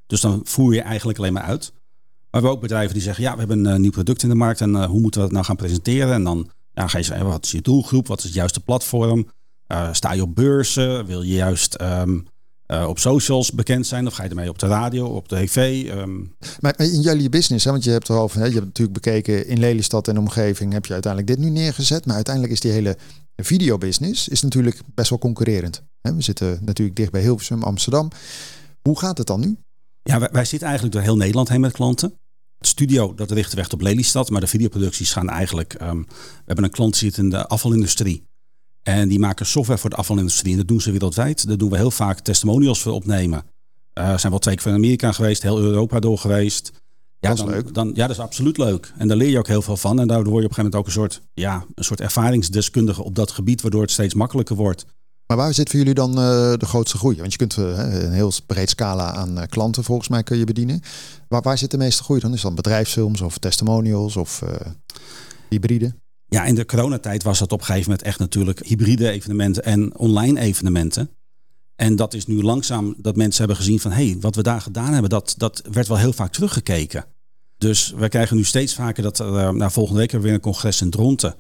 Dus 0.07 0.21
dan 0.21 0.41
voer 0.45 0.75
je 0.75 0.81
eigenlijk 0.81 1.19
alleen 1.19 1.33
maar 1.33 1.43
uit. 1.43 1.71
Maar 1.71 2.41
we 2.41 2.47
hebben 2.47 2.51
ook 2.51 2.61
bedrijven 2.61 2.95
die 2.95 3.03
zeggen... 3.03 3.25
ja, 3.25 3.33
we 3.33 3.39
hebben 3.39 3.65
een 3.65 3.81
nieuw 3.81 3.91
product 3.91 4.23
in 4.23 4.29
de 4.29 4.35
markt 4.35 4.61
en 4.61 4.71
uh, 4.71 4.85
hoe 4.85 5.01
moeten 5.01 5.21
we 5.21 5.27
het 5.27 5.35
nou 5.35 5.47
gaan 5.47 5.57
presenteren? 5.57 6.13
En 6.13 6.25
dan 6.25 6.51
ga 6.75 6.99
je 6.99 7.05
zeggen, 7.05 7.27
wat 7.27 7.45
is 7.45 7.51
je 7.51 7.61
doelgroep? 7.61 8.07
Wat 8.07 8.19
is 8.19 8.25
het 8.25 8.35
juiste 8.35 8.61
platform? 8.61 9.27
Uh, 9.73 9.89
sta 9.93 10.13
je 10.13 10.23
op 10.23 10.35
beurzen? 10.35 11.07
Wil 11.07 11.23
je 11.23 11.35
juist... 11.35 11.81
Um, 11.81 12.27
uh, 12.69 12.89
op 12.89 12.99
socials 12.99 13.53
bekend 13.53 13.87
zijn? 13.87 14.07
Of 14.07 14.15
ga 14.15 14.23
je 14.23 14.29
ermee 14.29 14.49
op 14.49 14.59
de 14.59 14.67
radio, 14.67 15.07
op 15.07 15.29
de 15.29 15.37
tv? 15.37 15.91
Um... 15.91 16.35
Maar 16.61 16.81
in 16.81 17.01
jullie 17.01 17.29
business, 17.29 17.65
hè, 17.65 17.71
want 17.71 17.85
je 17.85 17.91
hebt 17.91 18.09
erover, 18.09 18.39
hè, 18.39 18.47
je 18.47 18.53
hebt 18.53 18.65
natuurlijk 18.65 19.03
bekeken 19.03 19.47
in 19.47 19.59
Lelystad 19.59 20.09
en 20.09 20.19
omgeving, 20.19 20.73
heb 20.73 20.87
je 20.87 20.93
uiteindelijk 20.93 21.37
dit 21.37 21.45
nu 21.45 21.51
neergezet. 21.51 22.07
Maar 22.07 22.15
uiteindelijk 22.15 22.55
is 22.55 22.61
die 22.61 22.73
hele 22.73 22.97
videobusiness 23.37 24.29
is 24.29 24.43
natuurlijk 24.43 24.81
best 24.95 25.11
wel 25.11 25.19
concurrerend. 25.19 25.83
Hè, 26.01 26.15
we 26.15 26.23
zitten 26.23 26.59
natuurlijk 26.65 26.97
dicht 26.97 27.11
bij 27.11 27.23
Hilversum, 27.23 27.63
Amsterdam. 27.63 28.11
Hoe 28.83 28.99
gaat 28.99 29.19
het 29.19 29.27
dan 29.27 29.41
nu? 29.41 29.57
Ja, 30.03 30.19
wij, 30.19 30.29
wij 30.33 30.45
zitten 30.45 30.69
eigenlijk 30.69 30.97
door 30.97 31.05
heel 31.05 31.17
Nederland 31.17 31.49
heen 31.49 31.61
met 31.61 31.73
klanten. 31.73 32.15
Het 32.59 32.67
studio, 32.67 33.15
dat 33.15 33.31
richt 33.31 33.55
weg 33.55 33.73
op 33.73 33.81
Lelystad, 33.81 34.31
maar 34.31 34.41
de 34.41 34.47
videoproducties 34.47 35.13
gaan 35.13 35.29
eigenlijk... 35.29 35.81
Um, 35.83 36.07
we 36.09 36.43
hebben 36.45 36.65
een 36.65 36.71
klant 36.71 36.99
die 36.99 37.11
zit 37.11 37.19
in 37.19 37.31
de 37.31 37.47
afvalindustrie. 37.47 38.28
En 38.89 39.09
die 39.09 39.19
maken 39.19 39.47
software 39.47 39.81
voor 39.81 39.91
de 39.91 39.97
afvalindustrie. 39.97 40.53
En 40.53 40.59
dat 40.59 40.69
doen 40.69 40.81
ze 40.81 40.91
wereldwijd. 40.91 41.47
Daar 41.47 41.57
doen 41.57 41.71
we 41.71 41.77
heel 41.77 41.91
vaak 41.91 42.21
testimonials 42.21 42.83
voor 42.83 42.93
opnemen. 42.93 43.43
Uh, 43.95 44.19
zijn 44.19 44.33
wel 44.33 44.41
twee 44.41 44.55
keer 44.55 44.63
van 44.63 44.73
Amerika 44.73 45.13
geweest, 45.13 45.43
heel 45.43 45.59
Europa 45.59 46.01
door 46.01 46.19
geweest. 46.19 46.71
Ja, 47.21 47.29
dat 47.29 47.39
is 47.39 47.45
dan, 47.45 47.53
leuk. 47.53 47.75
Dan, 47.75 47.91
ja, 47.95 48.07
dat 48.07 48.17
is 48.17 48.23
absoluut 48.23 48.59
leuk. 48.59 48.93
En 48.99 49.09
daar 49.09 49.17
leer 49.17 49.29
je 49.29 49.39
ook 49.39 49.47
heel 49.47 49.63
veel 49.63 49.77
van. 49.77 50.01
En 50.01 50.07
daardoor 50.07 50.33
word 50.33 50.43
je 50.43 50.49
op 50.49 50.57
een 50.59 50.65
gegeven 50.65 50.65
moment 50.65 50.75
ook 50.75 50.87
een 50.87 51.11
soort, 51.11 51.29
ja, 51.35 51.65
een 51.75 51.85
soort 51.85 52.01
ervaringsdeskundige 52.01 53.05
op 53.05 53.15
dat 53.15 53.31
gebied, 53.31 53.63
waardoor 53.63 53.83
het 53.83 53.91
steeds 53.91 54.15
makkelijker 54.15 54.57
wordt. 54.57 54.85
Maar 55.27 55.37
waar 55.37 55.55
zit 55.55 55.71
voor 55.71 55.79
jullie 55.79 55.95
dan 55.95 56.11
uh, 56.11 56.17
de 56.57 56.67
grootste 56.67 56.99
groei? 56.99 57.17
Want 57.17 57.33
je 57.33 57.39
kunt 57.39 57.57
uh, 57.57 58.03
een 58.03 58.13
heel 58.13 58.33
breed 58.47 58.71
scala 58.71 59.13
aan 59.13 59.47
klanten 59.49 59.85
volgens 59.85 60.09
mij 60.09 60.23
kun 60.23 60.39
je 60.39 60.45
bedienen. 60.45 60.81
Waar, 61.29 61.43
waar 61.43 61.59
zit 61.59 61.71
de 61.71 61.79
meeste 61.79 62.03
groei 62.03 62.21
dan? 62.21 62.33
Is 62.33 62.41
dat 62.41 62.55
bedrijfsfilms 62.55 63.21
of 63.21 63.39
testimonials 63.39 64.17
of 64.17 64.43
hybride? 65.49 65.95
Ja, 66.29 66.45
in 66.45 66.55
de 66.55 66.67
coronatijd 66.67 67.23
was 67.23 67.39
dat 67.39 67.53
op 67.53 67.59
een 67.59 67.65
gegeven 67.65 67.91
moment 67.91 68.07
echt 68.07 68.19
natuurlijk 68.19 68.67
hybride 68.67 69.11
evenementen 69.11 69.65
en 69.65 69.99
online 69.99 70.41
evenementen. 70.41 71.11
En 71.77 71.97
dat 71.97 72.15
is 72.15 72.27
nu 72.27 72.43
langzaam 72.43 72.95
dat 72.99 73.17
mensen 73.17 73.39
hebben 73.39 73.57
gezien 73.57 73.81
van 73.81 73.91
hé, 73.91 74.09
hey, 74.09 74.17
wat 74.21 74.35
we 74.35 74.43
daar 74.43 74.61
gedaan 74.61 74.93
hebben, 74.93 75.11
dat, 75.11 75.35
dat 75.37 75.63
werd 75.73 75.89
wel 75.89 75.97
heel 75.97 76.13
vaak 76.13 76.33
teruggekeken. 76.33 77.05
Dus 77.59 77.95
we 77.97 78.09
krijgen 78.09 78.37
nu 78.37 78.45
steeds 78.45 78.75
vaker 78.75 79.03
dat, 79.03 79.21
uh, 79.21 79.51
nou, 79.51 79.71
volgende 79.71 80.01
week 80.01 80.11
hebben 80.11 80.31
we 80.31 80.35
weer 80.35 80.45
een 80.45 80.53
congres 80.53 80.81
in 80.81 80.91
Dronten. 80.91 81.35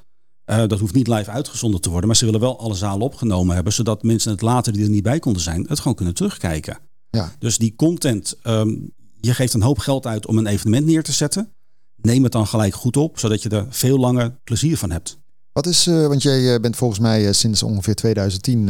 Uh, 0.46 0.56
dat 0.66 0.78
hoeft 0.78 0.94
niet 0.94 1.08
live 1.08 1.30
uitgezonden 1.30 1.80
te 1.80 1.88
worden, 1.88 2.06
maar 2.06 2.16
ze 2.16 2.24
willen 2.24 2.40
wel 2.40 2.58
alle 2.58 2.74
zalen 2.74 3.06
opgenomen 3.06 3.54
hebben, 3.54 3.72
zodat 3.72 4.02
mensen 4.02 4.30
het 4.30 4.40
later 4.40 4.72
die 4.72 4.82
er 4.82 4.90
niet 4.90 5.02
bij 5.02 5.18
konden 5.18 5.42
zijn, 5.42 5.66
het 5.68 5.78
gewoon 5.78 5.96
kunnen 5.96 6.14
terugkijken. 6.14 6.78
Ja. 7.10 7.32
Dus 7.38 7.58
die 7.58 7.74
content, 7.74 8.38
um, 8.44 8.92
je 9.20 9.34
geeft 9.34 9.54
een 9.54 9.62
hoop 9.62 9.78
geld 9.78 10.06
uit 10.06 10.26
om 10.26 10.38
een 10.38 10.46
evenement 10.46 10.86
neer 10.86 11.02
te 11.02 11.12
zetten 11.12 11.52
neem 12.00 12.22
het 12.22 12.32
dan 12.32 12.46
gelijk 12.46 12.74
goed 12.74 12.96
op, 12.96 13.18
zodat 13.18 13.42
je 13.42 13.48
er 13.48 13.66
veel 13.68 13.98
langer 13.98 14.38
plezier 14.44 14.76
van 14.76 14.90
hebt. 14.90 15.18
Wat 15.52 15.66
is, 15.66 15.86
uh, 15.86 16.06
want 16.06 16.22
jij 16.22 16.60
bent 16.60 16.76
volgens 16.76 17.00
mij 17.00 17.32
sinds 17.32 17.62
ongeveer 17.62 17.94
2010 17.94 18.68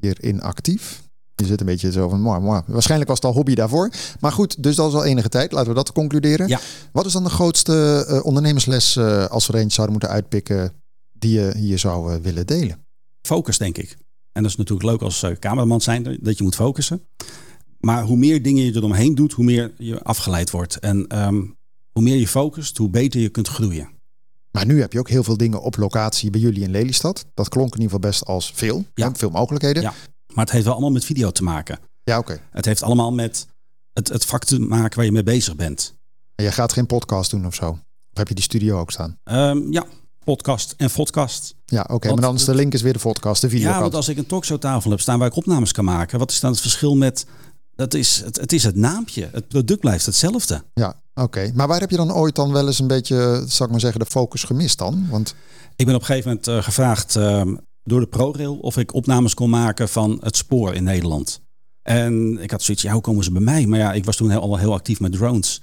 hierin 0.00 0.42
actief. 0.42 1.02
Je 1.40 1.46
zit 1.46 1.60
een 1.60 1.66
beetje 1.66 1.92
zo 1.92 2.08
van, 2.08 2.20
moi, 2.20 2.40
moi. 2.40 2.62
waarschijnlijk 2.66 3.10
was 3.10 3.18
het 3.18 3.28
al 3.28 3.34
hobby 3.34 3.54
daarvoor. 3.54 3.90
Maar 4.20 4.32
goed, 4.32 4.62
dus 4.62 4.76
dat 4.76 4.88
is 4.88 4.94
al 4.94 5.04
enige 5.04 5.28
tijd. 5.28 5.52
Laten 5.52 5.68
we 5.68 5.74
dat 5.74 5.92
concluderen. 5.92 6.48
Ja. 6.48 6.60
Wat 6.92 7.06
is 7.06 7.12
dan 7.12 7.24
de 7.24 7.30
grootste 7.30 8.06
uh, 8.08 8.24
ondernemersles 8.24 8.96
uh, 8.96 9.26
als 9.26 9.46
we 9.46 9.52
er 9.52 9.58
eentje 9.58 9.74
zouden 9.74 9.96
moeten 9.96 10.14
uitpikken 10.14 10.72
die 11.12 11.32
je 11.32 11.52
hier 11.56 11.78
zou 11.78 12.14
uh, 12.14 12.20
willen 12.20 12.46
delen? 12.46 12.86
Focus, 13.22 13.58
denk 13.58 13.78
ik. 13.78 13.96
En 14.32 14.42
dat 14.42 14.50
is 14.50 14.56
natuurlijk 14.56 14.88
leuk 14.90 15.02
als 15.02 15.24
cameraman 15.38 15.80
zijn, 15.80 16.18
dat 16.20 16.38
je 16.38 16.44
moet 16.44 16.54
focussen. 16.54 17.02
Maar 17.80 18.02
hoe 18.02 18.16
meer 18.16 18.42
dingen 18.42 18.64
je 18.64 18.76
eromheen 18.76 19.14
doet, 19.14 19.32
hoe 19.32 19.44
meer 19.44 19.72
je 19.78 20.02
afgeleid 20.02 20.50
wordt. 20.50 20.78
En 20.78 21.26
um, 21.26 21.57
hoe 21.98 22.06
meer 22.06 22.16
je 22.16 22.28
focust, 22.28 22.76
hoe 22.76 22.88
beter 22.88 23.20
je 23.20 23.28
kunt 23.28 23.48
groeien. 23.48 23.88
Maar 24.50 24.66
nu 24.66 24.80
heb 24.80 24.92
je 24.92 24.98
ook 24.98 25.08
heel 25.08 25.22
veel 25.22 25.36
dingen 25.36 25.62
op 25.62 25.76
locatie 25.76 26.30
bij 26.30 26.40
jullie 26.40 26.62
in 26.62 26.70
Lelystad. 26.70 27.24
Dat 27.34 27.48
klonk 27.48 27.74
in 27.74 27.80
ieder 27.80 27.94
geval 27.94 28.10
best 28.10 28.24
als 28.24 28.52
veel. 28.54 28.84
Ja. 28.94 29.14
Veel 29.14 29.30
mogelijkheden. 29.30 29.82
Ja. 29.82 29.94
Maar 30.34 30.44
het 30.44 30.50
heeft 30.50 30.64
wel 30.64 30.72
allemaal 30.72 30.92
met 30.92 31.04
video 31.04 31.30
te 31.30 31.42
maken. 31.42 31.78
Ja, 32.04 32.18
oké. 32.18 32.40
Het 32.50 32.64
heeft 32.64 32.82
allemaal 32.82 33.12
met 33.12 33.46
het, 33.92 34.08
het 34.08 34.24
vak 34.24 34.44
te 34.44 34.60
maken 34.60 34.96
waar 34.96 35.04
je 35.04 35.12
mee 35.12 35.22
bezig 35.22 35.56
bent. 35.56 35.94
En 36.34 36.44
jij 36.44 36.52
gaat 36.52 36.72
geen 36.72 36.86
podcast 36.86 37.30
doen 37.30 37.46
of 37.46 37.54
zo? 37.54 37.70
Of 38.12 38.18
heb 38.18 38.28
je 38.28 38.34
die 38.34 38.44
studio 38.44 38.80
ook 38.80 38.90
staan? 38.90 39.18
Um, 39.24 39.72
ja, 39.72 39.86
podcast 40.24 40.74
en 40.76 40.90
podcast. 40.90 41.54
Ja, 41.64 41.86
oké. 41.90 42.08
maar 42.08 42.20
dan 42.20 42.34
is 42.34 42.44
de 42.44 42.54
link 42.54 42.74
is 42.74 42.82
weer 42.82 42.92
de 42.92 42.98
podcast, 42.98 43.40
de 43.40 43.48
video. 43.48 43.68
Ja, 43.68 43.80
want 43.80 43.94
als 43.94 44.08
ik 44.08 44.16
een 44.16 44.26
talkshowtafel 44.26 44.90
heb 44.90 45.00
staan 45.00 45.18
waar 45.18 45.28
ik 45.28 45.36
opnames 45.36 45.72
kan 45.72 45.84
maken, 45.84 46.18
wat 46.18 46.30
is 46.30 46.40
dan 46.40 46.50
het 46.50 46.60
verschil 46.60 46.96
met 46.96 47.26
dat 47.78 47.94
is, 47.94 48.20
het, 48.24 48.36
het 48.36 48.52
is 48.52 48.62
het 48.62 48.76
naampje. 48.76 49.28
Het 49.32 49.48
product 49.48 49.80
blijft 49.80 50.06
hetzelfde. 50.06 50.62
Ja, 50.74 51.00
oké. 51.22 51.50
Maar 51.54 51.68
waar 51.68 51.80
heb 51.80 51.90
je 51.90 51.96
dan 51.96 52.12
ooit 52.12 52.34
dan 52.34 52.52
wel 52.52 52.66
eens 52.66 52.78
een 52.78 52.86
beetje, 52.86 53.44
zal 53.46 53.66
ik 53.66 53.72
maar 53.72 53.80
zeggen, 53.80 54.00
de 54.00 54.06
focus 54.06 54.42
gemist 54.42 54.78
dan? 54.78 55.06
Want... 55.10 55.34
Ik 55.76 55.86
ben 55.86 55.94
op 55.94 56.00
een 56.00 56.06
gegeven 56.06 56.28
moment 56.28 56.48
uh, 56.48 56.62
gevraagd 56.62 57.16
uh, 57.16 57.42
door 57.84 58.00
de 58.00 58.06
ProRail 58.06 58.56
of 58.56 58.76
ik 58.76 58.94
opnames 58.94 59.34
kon 59.34 59.50
maken 59.50 59.88
van 59.88 60.18
het 60.20 60.36
spoor 60.36 60.74
in 60.74 60.84
Nederland. 60.84 61.40
En 61.82 62.38
ik 62.42 62.50
had 62.50 62.62
zoiets, 62.62 62.82
ja, 62.82 62.92
hoe 62.92 63.00
komen 63.00 63.24
ze 63.24 63.32
bij 63.32 63.40
mij? 63.40 63.66
Maar 63.66 63.78
ja, 63.78 63.92
ik 63.92 64.04
was 64.04 64.16
toen 64.16 64.30
heel, 64.30 64.40
al 64.40 64.56
heel 64.56 64.72
actief 64.72 65.00
met 65.00 65.12
drones. 65.12 65.62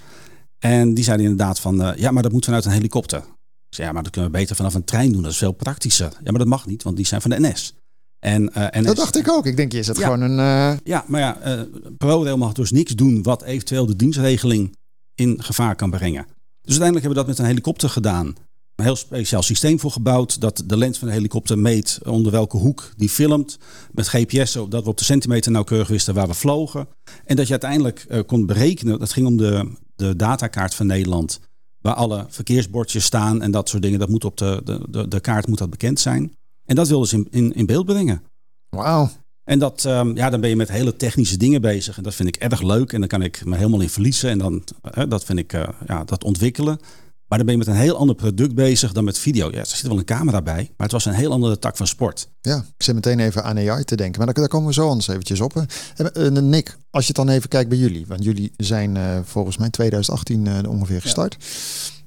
En 0.59 0.93
die 0.93 1.03
zeiden 1.03 1.25
inderdaad 1.25 1.59
van, 1.59 1.81
uh, 1.81 1.95
ja, 1.95 2.11
maar 2.11 2.23
dat 2.23 2.31
moet 2.31 2.45
vanuit 2.45 2.65
een 2.65 2.71
helikopter. 2.71 3.19
Ik 3.19 3.75
zei, 3.75 3.87
ja, 3.87 3.93
maar 3.93 4.03
dat 4.03 4.11
kunnen 4.11 4.31
we 4.31 4.37
beter 4.37 4.55
vanaf 4.55 4.73
een 4.73 4.83
trein 4.83 5.11
doen. 5.11 5.21
Dat 5.21 5.31
is 5.31 5.37
veel 5.37 5.51
praktischer. 5.51 6.11
Ja, 6.23 6.31
maar 6.31 6.39
dat 6.39 6.47
mag 6.47 6.65
niet, 6.65 6.83
want 6.83 6.95
die 6.95 7.05
zijn 7.05 7.21
van 7.21 7.29
de 7.29 7.39
NS. 7.39 7.75
En, 8.19 8.41
uh, 8.57 8.67
NS, 8.69 8.85
dat 8.85 8.95
dacht 8.95 9.17
ik 9.17 9.29
ook. 9.29 9.45
Ik 9.45 9.57
denk, 9.57 9.73
is 9.73 9.87
het 9.87 9.97
gewoon 9.97 10.21
een... 10.21 10.37
Uh... 10.37 10.77
Ja, 10.83 11.05
maar 11.07 11.21
ja, 11.21 11.67
ProRail 11.97 12.37
mag 12.37 12.53
dus 12.53 12.71
niks 12.71 12.95
doen 12.95 13.23
wat 13.23 13.43
eventueel 13.43 13.85
de 13.85 13.95
dienstregeling 13.95 14.75
in 15.15 15.43
gevaar 15.43 15.75
kan 15.75 15.89
brengen. 15.89 16.25
Dus 16.61 16.79
uiteindelijk 16.79 17.05
hebben 17.05 17.09
we 17.09 17.15
dat 17.15 17.27
met 17.27 17.39
een 17.39 17.45
helikopter 17.45 17.89
gedaan 17.89 18.35
een 18.75 18.85
heel 18.85 18.95
speciaal 18.95 19.41
systeem 19.41 19.79
voor 19.79 19.91
gebouwd. 19.91 20.41
Dat 20.41 20.63
de 20.65 20.77
lens 20.77 20.97
van 20.97 21.07
de 21.07 21.13
helikopter 21.13 21.59
meet 21.59 21.99
onder 22.03 22.31
welke 22.31 22.57
hoek 22.57 22.91
die 22.97 23.09
filmt. 23.09 23.57
Met 23.91 24.07
GPS, 24.07 24.51
zodat 24.51 24.83
we 24.83 24.89
op 24.89 24.97
de 24.97 25.03
centimeter 25.03 25.51
nauwkeurig 25.51 25.87
wisten 25.87 26.13
waar 26.13 26.27
we 26.27 26.33
vlogen. 26.33 26.87
En 27.25 27.35
dat 27.35 27.45
je 27.45 27.51
uiteindelijk 27.51 28.05
uh, 28.09 28.19
kon 28.25 28.45
berekenen. 28.45 28.99
Dat 28.99 29.13
ging 29.13 29.27
om 29.27 29.37
de, 29.37 29.71
de 29.95 30.15
datakaart 30.15 30.75
van 30.75 30.87
Nederland. 30.87 31.39
Waar 31.81 31.93
alle 31.93 32.25
verkeersbordjes 32.29 33.03
staan 33.03 33.41
en 33.41 33.51
dat 33.51 33.69
soort 33.69 33.81
dingen. 33.81 33.99
Dat 33.99 34.09
moet 34.09 34.25
op 34.25 34.37
de, 34.37 34.61
de, 34.63 34.85
de, 34.89 35.07
de 35.07 35.19
kaart 35.19 35.47
moet 35.47 35.57
dat 35.57 35.69
bekend 35.69 35.99
zijn. 35.99 36.35
En 36.65 36.75
dat 36.75 36.87
wilden 36.87 37.07
ze 37.07 37.15
in, 37.15 37.27
in, 37.29 37.53
in 37.53 37.65
beeld 37.65 37.85
brengen. 37.85 38.23
Wauw. 38.69 39.09
En 39.45 39.59
dat, 39.59 39.83
um, 39.83 40.15
ja, 40.15 40.29
dan 40.29 40.41
ben 40.41 40.49
je 40.49 40.55
met 40.55 40.71
hele 40.71 40.95
technische 40.95 41.37
dingen 41.37 41.61
bezig. 41.61 41.97
En 41.97 42.03
dat 42.03 42.15
vind 42.15 42.27
ik 42.27 42.35
erg 42.35 42.61
leuk. 42.61 42.93
En 42.93 42.99
dan 42.99 43.09
kan 43.09 43.21
ik 43.21 43.45
me 43.45 43.55
helemaal 43.55 43.81
in 43.81 43.89
verliezen. 43.89 44.29
En 44.29 44.37
dan, 44.37 44.63
uh, 44.97 45.03
dat 45.09 45.23
vind 45.23 45.39
ik, 45.39 45.53
uh, 45.53 45.67
ja, 45.87 46.03
dat 46.03 46.23
ontwikkelen. 46.23 46.79
Maar 47.27 47.37
dan 47.37 47.47
ben 47.47 47.55
je 47.55 47.65
met 47.65 47.75
een 47.75 47.81
heel 47.81 47.97
ander 47.97 48.15
product 48.15 48.55
bezig 48.55 48.91
dan 48.91 49.03
met 49.03 49.17
video. 49.17 49.51
Ja, 49.51 49.57
er 49.57 49.65
zit 49.65 49.87
wel 49.87 49.97
een 49.97 50.05
camera 50.05 50.41
bij, 50.41 50.71
maar 50.77 50.87
het 50.87 50.91
was 50.91 51.05
een 51.05 51.13
heel 51.13 51.31
andere 51.31 51.59
tak 51.59 51.77
van 51.77 51.87
sport. 51.87 52.29
Ja, 52.41 52.57
ik 52.57 52.83
zit 52.83 52.95
meteen 52.95 53.19
even 53.19 53.43
aan 53.43 53.57
AI 53.57 53.83
te 53.83 53.95
denken, 53.95 54.17
maar 54.17 54.25
daar, 54.25 54.35
daar 54.35 54.47
komen 54.47 54.67
we 54.67 54.73
zo 54.73 54.87
anders 54.87 55.07
eventjes 55.07 55.41
op. 55.41 55.65
En, 55.95 56.09
uh, 56.17 56.41
Nick, 56.41 56.77
als 56.89 57.07
je 57.07 57.07
het 57.07 57.25
dan 57.25 57.29
even 57.29 57.49
kijkt 57.49 57.69
bij 57.69 57.77
jullie, 57.77 58.05
want 58.07 58.23
jullie 58.23 58.51
zijn 58.57 58.95
uh, 58.95 59.19
volgens 59.23 59.57
mij 59.57 59.69
2018 59.69 60.45
uh, 60.45 60.69
ongeveer 60.69 61.01
gestart. 61.01 61.35
Ja. 61.39 61.47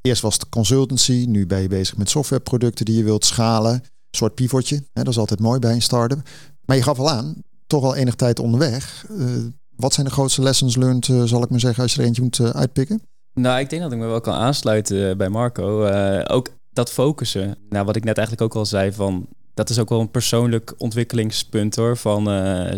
Eerst 0.02 0.22
was 0.22 0.34
het 0.34 0.48
consultancy, 0.48 1.24
nu 1.28 1.46
ben 1.46 1.60
je 1.60 1.68
bezig 1.68 1.96
met 1.96 2.10
softwareproducten 2.10 2.84
die 2.84 2.96
je 2.96 3.04
wilt 3.04 3.24
schalen. 3.24 3.72
Een 3.72 4.18
soort 4.18 4.34
pivotje, 4.34 4.76
hè, 4.76 5.02
dat 5.02 5.12
is 5.12 5.18
altijd 5.18 5.40
mooi 5.40 5.58
bij 5.58 5.72
een 5.72 5.82
start-up. 5.82 6.28
Maar 6.68 6.76
je 6.76 6.82
gaf 6.82 6.98
al 6.98 7.10
aan, 7.10 7.42
toch 7.66 7.84
al 7.84 7.94
enig 7.94 8.14
tijd 8.14 8.38
onderweg. 8.38 9.06
wat 9.76 9.94
zijn 9.94 10.06
de 10.06 10.12
grootste 10.12 10.42
lessons 10.42 10.76
learned, 10.76 11.04
zal 11.04 11.42
ik 11.42 11.50
maar 11.50 11.60
zeggen, 11.60 11.82
als 11.82 11.94
je 11.94 12.00
er 12.00 12.06
eentje 12.06 12.22
moet 12.22 12.40
uitpikken? 12.40 13.02
Nou, 13.34 13.60
ik 13.60 13.70
denk 13.70 13.82
dat 13.82 13.92
ik 13.92 13.98
me 13.98 14.06
wel 14.06 14.20
kan 14.20 14.34
aansluiten 14.34 15.18
bij 15.18 15.28
Marco. 15.28 15.86
Ook 16.24 16.48
dat 16.72 16.92
focussen. 16.92 17.58
Nou, 17.68 17.84
wat 17.84 17.96
ik 17.96 18.04
net 18.04 18.16
eigenlijk 18.16 18.46
ook 18.46 18.58
al 18.60 18.66
zei 18.66 18.92
van... 18.92 19.26
Dat 19.54 19.70
is 19.70 19.78
ook 19.78 19.88
wel 19.88 20.00
een 20.00 20.10
persoonlijk 20.10 20.74
ontwikkelingspunt 20.76 21.76
hoor. 21.76 21.96
Van 21.96 22.28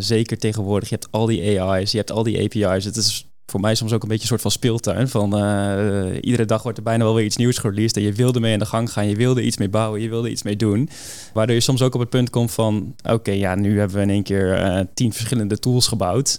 zeker 0.02 0.38
tegenwoordig. 0.38 0.88
Je 0.88 0.94
hebt 0.94 1.12
al 1.12 1.26
die 1.26 1.60
AI's, 1.60 1.90
je 1.90 1.96
hebt 1.96 2.10
al 2.10 2.22
die 2.22 2.42
API's. 2.44 2.84
Het 2.84 2.96
is 2.96 3.29
voor 3.50 3.60
mij 3.60 3.74
soms 3.74 3.92
ook 3.92 4.02
een 4.02 4.08
beetje 4.08 4.22
een 4.22 4.28
soort 4.28 4.40
van 4.40 4.50
speeltuin. 4.50 5.08
Van 5.08 5.44
uh, 5.44 6.16
iedere 6.20 6.44
dag 6.44 6.62
wordt 6.62 6.78
er 6.78 6.84
bijna 6.84 7.04
wel 7.04 7.14
weer 7.14 7.24
iets 7.24 7.36
nieuws 7.36 7.58
gereleased. 7.58 7.96
En 7.96 8.02
je 8.02 8.12
wilde 8.12 8.40
mee 8.40 8.52
aan 8.52 8.58
de 8.58 8.66
gang 8.66 8.92
gaan. 8.92 9.08
Je 9.08 9.16
wilde 9.16 9.42
iets 9.42 9.56
mee 9.56 9.68
bouwen. 9.68 10.00
Je 10.00 10.08
wilde 10.08 10.30
iets 10.30 10.42
mee 10.42 10.56
doen. 10.56 10.88
Waardoor 11.32 11.54
je 11.54 11.60
soms 11.60 11.82
ook 11.82 11.94
op 11.94 12.00
het 12.00 12.08
punt 12.08 12.30
komt 12.30 12.50
van... 12.50 12.94
Oké, 13.02 13.30
ja, 13.30 13.54
nu 13.54 13.78
hebben 13.78 13.96
we 13.96 14.02
in 14.02 14.10
één 14.10 14.22
keer 14.22 14.86
tien 14.94 15.12
verschillende 15.12 15.58
tools 15.58 15.86
gebouwd. 15.86 16.38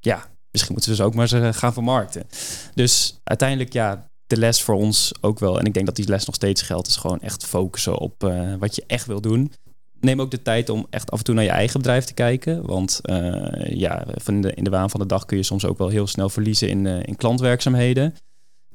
ja, 0.00 0.26
misschien 0.50 0.72
moeten 0.72 0.90
we 0.90 0.96
ze 0.96 1.02
ook 1.02 1.14
maar 1.14 1.54
gaan 1.54 1.72
vermarkten. 1.72 2.26
Dus 2.74 3.20
uiteindelijk, 3.24 3.72
ja, 3.72 4.10
de 4.26 4.36
les 4.36 4.62
voor 4.62 4.74
ons 4.74 5.12
ook 5.20 5.38
wel. 5.38 5.58
En 5.58 5.64
ik 5.64 5.74
denk 5.74 5.86
dat 5.86 5.96
die 5.96 6.08
les 6.08 6.24
nog 6.24 6.34
steeds 6.34 6.62
geldt. 6.62 6.86
Is 6.88 6.96
gewoon 6.96 7.20
echt 7.20 7.46
focussen 7.46 7.98
op 7.98 8.32
wat 8.58 8.76
je 8.76 8.84
echt 8.86 9.06
wil 9.06 9.20
doen. 9.20 9.52
Neem 10.00 10.20
ook 10.20 10.30
de 10.30 10.42
tijd 10.42 10.68
om 10.68 10.86
echt 10.90 11.10
af 11.10 11.18
en 11.18 11.24
toe 11.24 11.34
naar 11.34 11.44
je 11.44 11.50
eigen 11.50 11.80
bedrijf 11.80 12.04
te 12.04 12.14
kijken. 12.14 12.66
Want 12.66 13.00
uh, 13.02 13.70
ja, 13.70 14.06
van 14.14 14.40
de, 14.40 14.54
in 14.54 14.64
de 14.64 14.70
waan 14.70 14.90
van 14.90 15.00
de 15.00 15.06
dag 15.06 15.24
kun 15.24 15.36
je 15.36 15.42
soms 15.42 15.64
ook 15.64 15.78
wel 15.78 15.88
heel 15.88 16.06
snel 16.06 16.28
verliezen 16.28 16.68
in, 16.68 16.84
uh, 16.84 17.02
in 17.02 17.16
klantwerkzaamheden. 17.16 18.14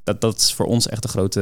Dat, 0.04 0.22
dat 0.22 0.38
is 0.38 0.54
voor 0.54 0.66
ons 0.66 0.88
echt 0.88 1.02
de 1.02 1.08
grote, 1.08 1.42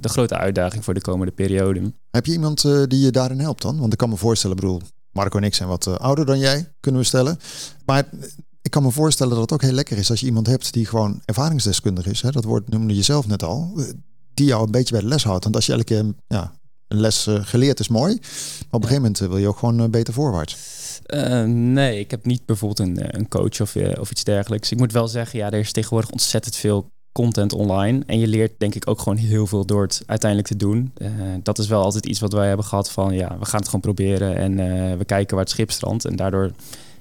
de 0.00 0.08
grote 0.08 0.36
uitdaging 0.36 0.84
voor 0.84 0.94
de 0.94 1.00
komende 1.00 1.32
periode. 1.32 1.92
Heb 2.10 2.26
je 2.26 2.32
iemand 2.32 2.62
die 2.62 3.00
je 3.00 3.10
daarin 3.10 3.40
helpt 3.40 3.62
dan? 3.62 3.78
Want 3.78 3.92
ik 3.92 3.98
kan 3.98 4.08
me 4.08 4.16
voorstellen, 4.16 4.56
bedoel, 4.56 4.80
Marco 5.12 5.38
en 5.38 5.44
ik 5.44 5.54
zijn 5.54 5.68
wat 5.68 5.98
ouder 5.98 6.26
dan 6.26 6.38
jij, 6.38 6.72
kunnen 6.80 7.00
we 7.00 7.06
stellen. 7.06 7.38
Maar 7.84 8.08
ik 8.66 8.70
kan 8.72 8.82
me 8.82 8.90
voorstellen 8.90 9.32
dat 9.32 9.40
het 9.40 9.52
ook 9.52 9.62
heel 9.62 9.72
lekker 9.72 9.98
is 9.98 10.10
als 10.10 10.20
je 10.20 10.26
iemand 10.26 10.46
hebt 10.46 10.72
die 10.72 10.86
gewoon 10.86 11.22
ervaringsdeskundig 11.24 12.06
is. 12.06 12.22
Hè? 12.22 12.30
Dat 12.30 12.44
woord 12.44 12.68
noemde 12.68 12.94
je 12.94 13.02
zelf 13.02 13.26
net 13.26 13.42
al. 13.42 13.80
Die 14.34 14.46
jou 14.46 14.64
een 14.64 14.70
beetje 14.70 14.92
bij 14.92 15.02
de 15.02 15.08
les 15.08 15.24
houdt. 15.24 15.44
Want 15.44 15.56
als 15.56 15.66
je 15.66 15.72
elke 15.72 15.84
keer 15.84 16.04
ja, 16.26 16.52
een 16.88 17.00
les 17.00 17.26
uh, 17.26 17.38
geleerd 17.40 17.80
is 17.80 17.88
mooi. 17.88 18.14
Maar 18.14 18.66
op 18.70 18.82
een 18.82 18.88
gegeven 18.88 19.02
moment 19.02 19.18
wil 19.18 19.36
je 19.36 19.48
ook 19.48 19.58
gewoon 19.58 19.80
uh, 19.80 19.88
beter 19.88 20.14
voorwaarts. 20.14 20.56
Uh, 21.06 21.42
nee, 21.44 22.00
ik 22.00 22.10
heb 22.10 22.24
niet 22.24 22.46
bijvoorbeeld 22.46 22.88
een, 22.88 23.18
een 23.18 23.28
coach 23.28 23.60
of, 23.60 23.76
of 23.76 24.10
iets 24.10 24.24
dergelijks. 24.24 24.72
Ik 24.72 24.78
moet 24.78 24.92
wel 24.92 25.08
zeggen, 25.08 25.38
ja, 25.38 25.50
er 25.50 25.58
is 25.58 25.72
tegenwoordig 25.72 26.10
ontzettend 26.10 26.56
veel 26.56 26.90
content 27.12 27.52
online. 27.52 28.02
En 28.06 28.18
je 28.18 28.26
leert 28.26 28.52
denk 28.58 28.74
ik 28.74 28.88
ook 28.88 28.98
gewoon 28.98 29.18
heel 29.18 29.46
veel 29.46 29.64
door 29.64 29.82
het 29.82 30.02
uiteindelijk 30.06 30.50
te 30.50 30.56
doen. 30.56 30.92
Uh, 30.98 31.08
dat 31.42 31.58
is 31.58 31.66
wel 31.66 31.82
altijd 31.82 32.06
iets 32.06 32.20
wat 32.20 32.32
wij 32.32 32.48
hebben 32.48 32.66
gehad 32.66 32.90
van 32.90 33.14
ja, 33.14 33.36
we 33.38 33.44
gaan 33.44 33.60
het 33.60 33.68
gewoon 33.68 33.80
proberen 33.80 34.36
en 34.36 34.56
we 34.98 35.04
kijken 35.04 35.34
waar 35.34 35.44
het 35.44 35.54
schip 35.54 35.70
strandt. 35.70 36.04
En 36.04 36.16
daardoor 36.16 36.50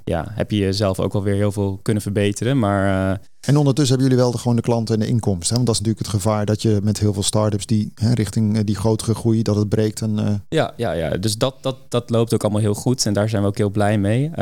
ja, 0.06 0.26
heb 0.30 0.52
je 0.52 0.58
jezelf 0.58 1.00
ook 1.00 1.14
wel 1.14 1.24
weer 1.24 1.36
heel 1.36 1.52
veel 1.52 1.80
kunnen 1.82 2.04
verbeteren. 2.04 2.60
Maar, 2.60 3.12
uh... 3.12 3.18
En 3.40 3.58
ondertussen 3.58 3.96
hebben 3.96 4.08
jullie 4.08 4.24
wel 4.24 4.32
de, 4.32 4.38
gewoon 4.38 4.56
de 4.56 4.62
klanten 4.62 4.96
en 4.96 5.00
de 5.02 5.08
inkomsten. 5.08 5.56
Want 5.56 5.68
dat 5.68 5.76
is 5.76 5.82
natuurlijk 5.82 6.08
het 6.08 6.22
gevaar 6.22 6.46
dat 6.46 6.62
je 6.62 6.80
met 6.84 7.00
heel 7.00 7.14
veel 7.14 7.24
startups 7.24 7.66
die 7.66 7.92
hè, 7.96 8.14
richting 8.14 8.64
die 8.64 8.76
grotere 8.76 9.16
groei, 9.16 9.42
dat 9.42 9.56
het 9.56 9.70
breekt. 9.70 10.02
En, 10.02 10.20
uh... 10.20 10.34
ja, 10.50 10.74
ja, 10.78 10.92
ja, 10.92 11.10
dus 11.10 11.38
dat, 11.38 11.56
dat, 11.62 11.78
dat 11.90 12.10
loopt 12.10 12.34
ook 12.34 12.44
allemaal 12.44 12.62
heel 12.62 12.74
goed. 12.74 13.06
En 13.06 13.14
daar 13.14 13.30
zijn 13.30 13.42
we 13.42 13.48
ook 13.48 13.58
heel 13.58 13.70
blij 13.70 13.98
mee. 13.98 14.24
Uh, 14.30 14.36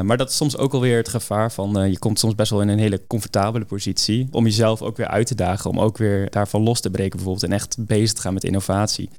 maar 0.00 0.16
dat 0.16 0.28
is 0.30 0.36
soms 0.36 0.56
ook 0.56 0.72
alweer 0.72 0.96
het 0.96 1.08
gevaar 1.08 1.52
van 1.52 1.90
je 1.90 1.98
komt 1.98 2.18
soms 2.18 2.34
best 2.34 2.50
wel 2.50 2.60
in 2.60 2.68
een 2.68 2.78
hele 2.78 3.06
comfortabele 3.06 3.64
positie. 3.64 4.28
Om 4.30 4.44
jezelf 4.44 4.82
ook 4.82 4.96
weer 4.96 5.08
uit 5.08 5.26
te 5.26 5.34
dagen. 5.34 5.70
Om 5.70 5.80
ook 5.80 5.98
weer 5.98 6.30
daarvan 6.30 6.62
los 6.62 6.80
te 6.80 6.90
breken 6.90 7.16
bijvoorbeeld. 7.16 7.44
En 7.44 7.52
echt 7.52 7.76
bezig 7.78 8.12
te 8.12 8.20
gaan 8.20 8.34
met 8.34 8.44
innovatie. 8.44 9.10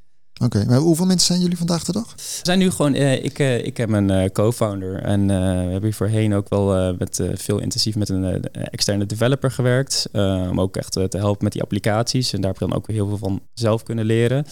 Oké, 0.43 0.65
maar 0.65 0.77
hoeveel 0.77 1.05
mensen 1.05 1.27
zijn 1.27 1.39
jullie 1.39 1.57
vandaag 1.57 1.83
de 1.83 1.91
dag? 1.91 2.13
We 2.15 2.21
zijn 2.43 2.59
nu 2.59 2.71
gewoon, 2.71 2.95
uh, 2.95 3.23
ik, 3.23 3.39
uh, 3.39 3.65
ik 3.65 3.77
heb 3.77 3.89
een 3.89 4.11
uh, 4.11 4.25
co-founder 4.25 5.01
en 5.01 5.27
we 5.27 5.33
hebben 5.33 5.83
hier 5.83 5.93
voorheen 5.93 6.33
ook 6.33 6.49
wel 6.49 6.95
met, 6.97 7.21
veel 7.33 7.59
intensief 7.59 7.95
met 7.95 8.09
een 8.09 8.43
externe 8.51 9.05
developer 9.05 9.51
gewerkt. 9.51 10.09
om 10.49 10.61
ook 10.61 10.77
echt 10.77 10.91
te 10.91 11.17
helpen 11.17 11.43
met 11.43 11.53
die 11.53 11.61
applicaties 11.61 12.33
en 12.33 12.41
daar 12.41 12.51
heb 12.51 12.61
ik 12.61 12.67
dan 12.67 12.77
ook 12.77 12.87
weer 12.87 12.95
heel 12.95 13.07
veel 13.07 13.17
van 13.17 13.41
zelf 13.53 13.83
kunnen 13.83 14.05
leren. 14.05 14.45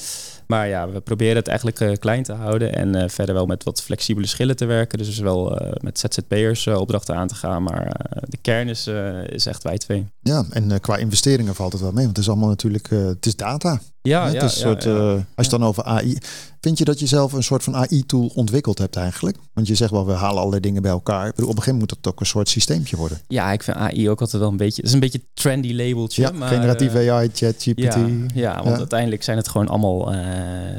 Maar 0.48 0.68
ja, 0.68 0.90
we 0.90 1.00
proberen 1.00 1.36
het 1.36 1.48
eigenlijk 1.48 2.00
klein 2.00 2.24
te 2.24 2.34
houden 2.34 2.76
en 2.76 3.10
verder 3.10 3.36
wel 3.36 3.46
met 3.46 3.64
wat 3.64 3.82
flexibele 3.82 4.28
schillen 4.28 4.56
te 4.56 4.66
werken. 4.66 4.98
Dus 4.98 5.20
wel 5.20 5.60
met 5.82 6.00
ZZP'ers 6.00 6.68
opdrachten 6.68 7.16
aan 7.16 7.28
te 7.28 7.36
gaan, 7.36 7.64
maar 7.64 8.10
de 8.30 8.38
kern 8.42 8.68
is, 8.68 8.88
is 9.26 9.46
echt 9.46 9.64
wij 9.64 9.78
twee. 9.78 10.08
Ja, 10.22 10.46
en 10.50 10.80
qua 10.80 10.98
investeringen 10.98 11.56
valt 11.56 11.72
het 11.72 11.82
wel 11.82 11.92
mee, 11.92 12.06
want 12.06 12.16
het 12.16 12.26
is 12.26 12.32
allemaal 12.32 12.50
natuurlijk, 12.50 12.90
het 12.90 13.26
is 13.26 13.36
data. 13.36 13.82
Ja, 14.08 14.26
Het 14.26 14.34
ja, 14.34 14.44
is 14.44 14.54
een 14.54 14.60
soort, 14.60 14.84
ja, 14.84 14.90
eh, 14.92 15.12
als 15.12 15.22
je 15.36 15.42
het 15.42 15.50
dan 15.50 15.64
over 15.64 15.84
AI... 15.84 16.18
Vind 16.62 16.78
je 16.78 16.86
dat 16.86 17.00
je 17.00 17.06
zelf 17.06 17.34
een 17.34 17.44
soort 17.44 17.64
van 17.64 17.76
AI-tool 17.76 18.32
ontwikkeld 18.36 18.78
hebt 18.78 18.96
eigenlijk? 18.96 19.38
Want 19.54 19.68
je 19.68 19.76
zegt 19.76 19.92
wel, 19.92 20.06
we 20.06 20.12
halen 20.12 20.38
allerlei 20.38 20.62
dingen 20.62 20.82
bij 20.82 20.92
elkaar. 20.92 21.28
Ik 21.28 21.36
bedoel, 21.36 21.50
op 21.50 21.56
een 21.56 21.64
gegeven 21.64 21.80
moment 21.80 21.90
moet 21.90 22.06
het 22.06 22.14
ook 22.14 22.20
een 22.20 22.26
soort 22.26 22.50
systeempje 22.50 22.98
worden. 22.98 23.22
Ja, 23.28 23.52
ik 23.52 23.64
vind 23.64 23.78
AI 23.78 24.10
ook 24.10 24.22
altijd 24.22 24.42
wel 24.42 24.52
een 24.52 24.58
beetje... 24.58 24.76
Het 24.76 24.86
is 24.86 24.94
een 24.94 25.00
beetje 25.00 25.18
een 25.20 25.28
trendy 25.34 25.74
labeltje. 25.74 26.22
Ja, 26.22 26.32
maar, 26.32 26.48
generatieve 26.48 27.00
eh, 27.00 27.14
AI, 27.14 27.30
ChatGPT. 27.34 27.82
Ja, 27.84 28.08
ja, 28.34 28.64
want 28.64 28.78
uiteindelijk 28.78 29.24
zijn 29.24 29.38
het 29.38 29.48
gewoon 29.48 29.68
allemaal... 29.68 30.14
eh, 30.14 30.20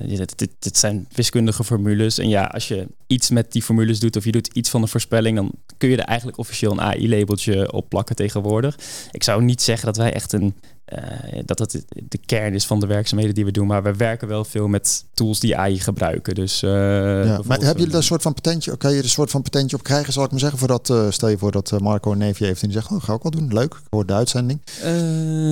ja, 0.09 0.17
dit, 0.17 0.39
dit, 0.39 0.51
dit 0.59 0.77
zijn 0.77 1.07
wiskundige 1.13 1.65
formules. 1.65 2.19
En 2.19 2.29
ja, 2.29 2.45
als 2.45 2.69
je 2.69 2.87
iets 3.07 3.31
met 3.31 3.53
die 3.53 3.63
formules 3.63 4.01
doet... 4.01 4.17
of 4.17 4.25
je 4.25 4.33
doet 4.33 4.47
iets 4.47 4.71
van 4.71 4.83
een 4.83 4.89
voorspelling... 4.89 5.37
dan 5.37 5.51
kun 5.77 5.89
je 5.89 5.97
er 5.97 6.05
eigenlijk 6.05 6.39
officieel 6.39 6.73
een 6.73 6.81
AI-labeltje 6.81 7.73
op 7.73 7.89
plakken 7.89 8.17
tegenwoordig. 8.17 8.79
Ik 9.11 9.23
zou 9.23 9.43
niet 9.43 9.63
zeggen 9.63 9.87
dat 9.87 9.97
wij 9.97 10.13
echt 10.13 10.33
een... 10.33 10.55
eh, 10.89 11.41
dat 11.45 11.59
het 11.59 11.85
de 12.09 12.19
kern 12.27 12.55
is 12.55 12.67
van 12.67 12.81
de 12.81 12.87
werkzaamheden 12.87 13.35
die 13.35 13.45
we 13.45 13.51
doen. 13.51 13.67
Maar 13.67 13.83
we 13.83 13.95
werken 13.95 14.29
wel 14.29 14.45
veel 14.45 14.69
met 14.69 15.05
tools 15.15 15.41
die 15.41 15.57
AI 15.57 15.81
gebruiken. 15.81 16.35
Dus, 16.35 16.63
eh, 16.63 16.71
Ja, 16.71 17.41
maar 17.45 17.57
hebben 17.59 17.67
jullie 17.67 17.87
daar 17.87 17.97
een 17.97 18.03
soort 18.03 18.23
van 18.23 18.35
patentje? 18.35 18.77
Kan 18.77 18.91
je 18.91 18.99
er 18.99 19.03
een 19.03 19.09
soort 19.11 19.31
van 19.31 19.43
patentje 19.43 19.77
op 19.77 19.83
krijgen, 19.83 20.13
zal 20.13 20.25
ik 20.25 20.31
maar 20.31 20.41
zeggen? 20.41 20.59
Voordat, 20.59 20.91
eh, 20.91 21.11
stel 21.11 21.29
je 21.29 21.39
voor 21.39 21.53
dat 21.53 21.81
Marco 21.81 22.13
een 22.13 22.19
neefje 22.19 22.45
heeft 22.45 22.63
en 22.63 22.69
die 22.69 22.77
zegt, 22.77 22.91
oh, 22.91 23.03
ga 23.03 23.15
ik 23.15 23.23
wel 23.23 23.33
doen. 23.33 23.53
Leuk, 23.53 23.75
ik 23.75 23.87
hoor 23.91 24.07
de 24.07 24.13
uitzending. 24.13 24.61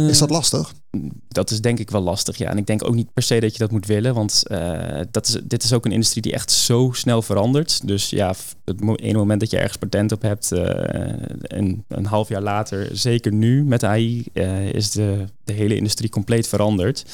Is 0.09 0.19
dat 0.19 0.31
lastig? 0.31 0.73
Dat 1.29 1.51
is 1.51 1.61
denk 1.61 1.79
ik 1.79 1.91
wel 1.91 2.01
lastig, 2.01 2.37
ja. 2.37 2.51
En 2.51 2.59
ik 2.59 2.67
denk 2.67 2.85
ook 2.85 2.95
niet 2.95 3.13
per 3.13 3.23
se 3.23 3.41
dat 3.41 3.53
je 3.53 3.59
dat 3.59 3.71
moet 3.71 3.87
willen, 3.87 4.15
want 4.15 4.43
eh, 4.47 5.01
dat 5.11 5.27
is, 5.27 5.37
dit 5.45 5.63
is 5.63 5.73
ook 5.73 5.85
een 5.85 5.93
industrie 5.93 6.23
die 6.23 6.33
echt 6.33 6.51
zo 6.51 6.91
snel 6.93 7.23
verandert. 7.23 7.87
Dus 7.87 8.11
ja, 8.11 8.35
het 8.65 8.81
ene 9.01 9.19
moment 9.19 9.41
dat 9.41 9.51
je 9.51 9.57
ergens 9.57 9.77
patent 9.77 10.13
op 10.13 10.23
hebt, 10.23 10.53
eh, 10.53 10.69
en 11.43 11.85
een 11.89 12.07
half 12.07 12.29
jaar 12.29 12.43
later, 12.43 12.89
zeker 12.93 13.33
nu 13.33 13.65
met 13.65 13.85
AI, 13.85 14.25
eh, 14.33 14.73
is 14.73 14.91
de, 14.91 15.25
de 15.45 15.53
hele 15.53 15.77
industrie 15.77 16.11
compleet 16.11 16.49
veranderd. 16.49 17.05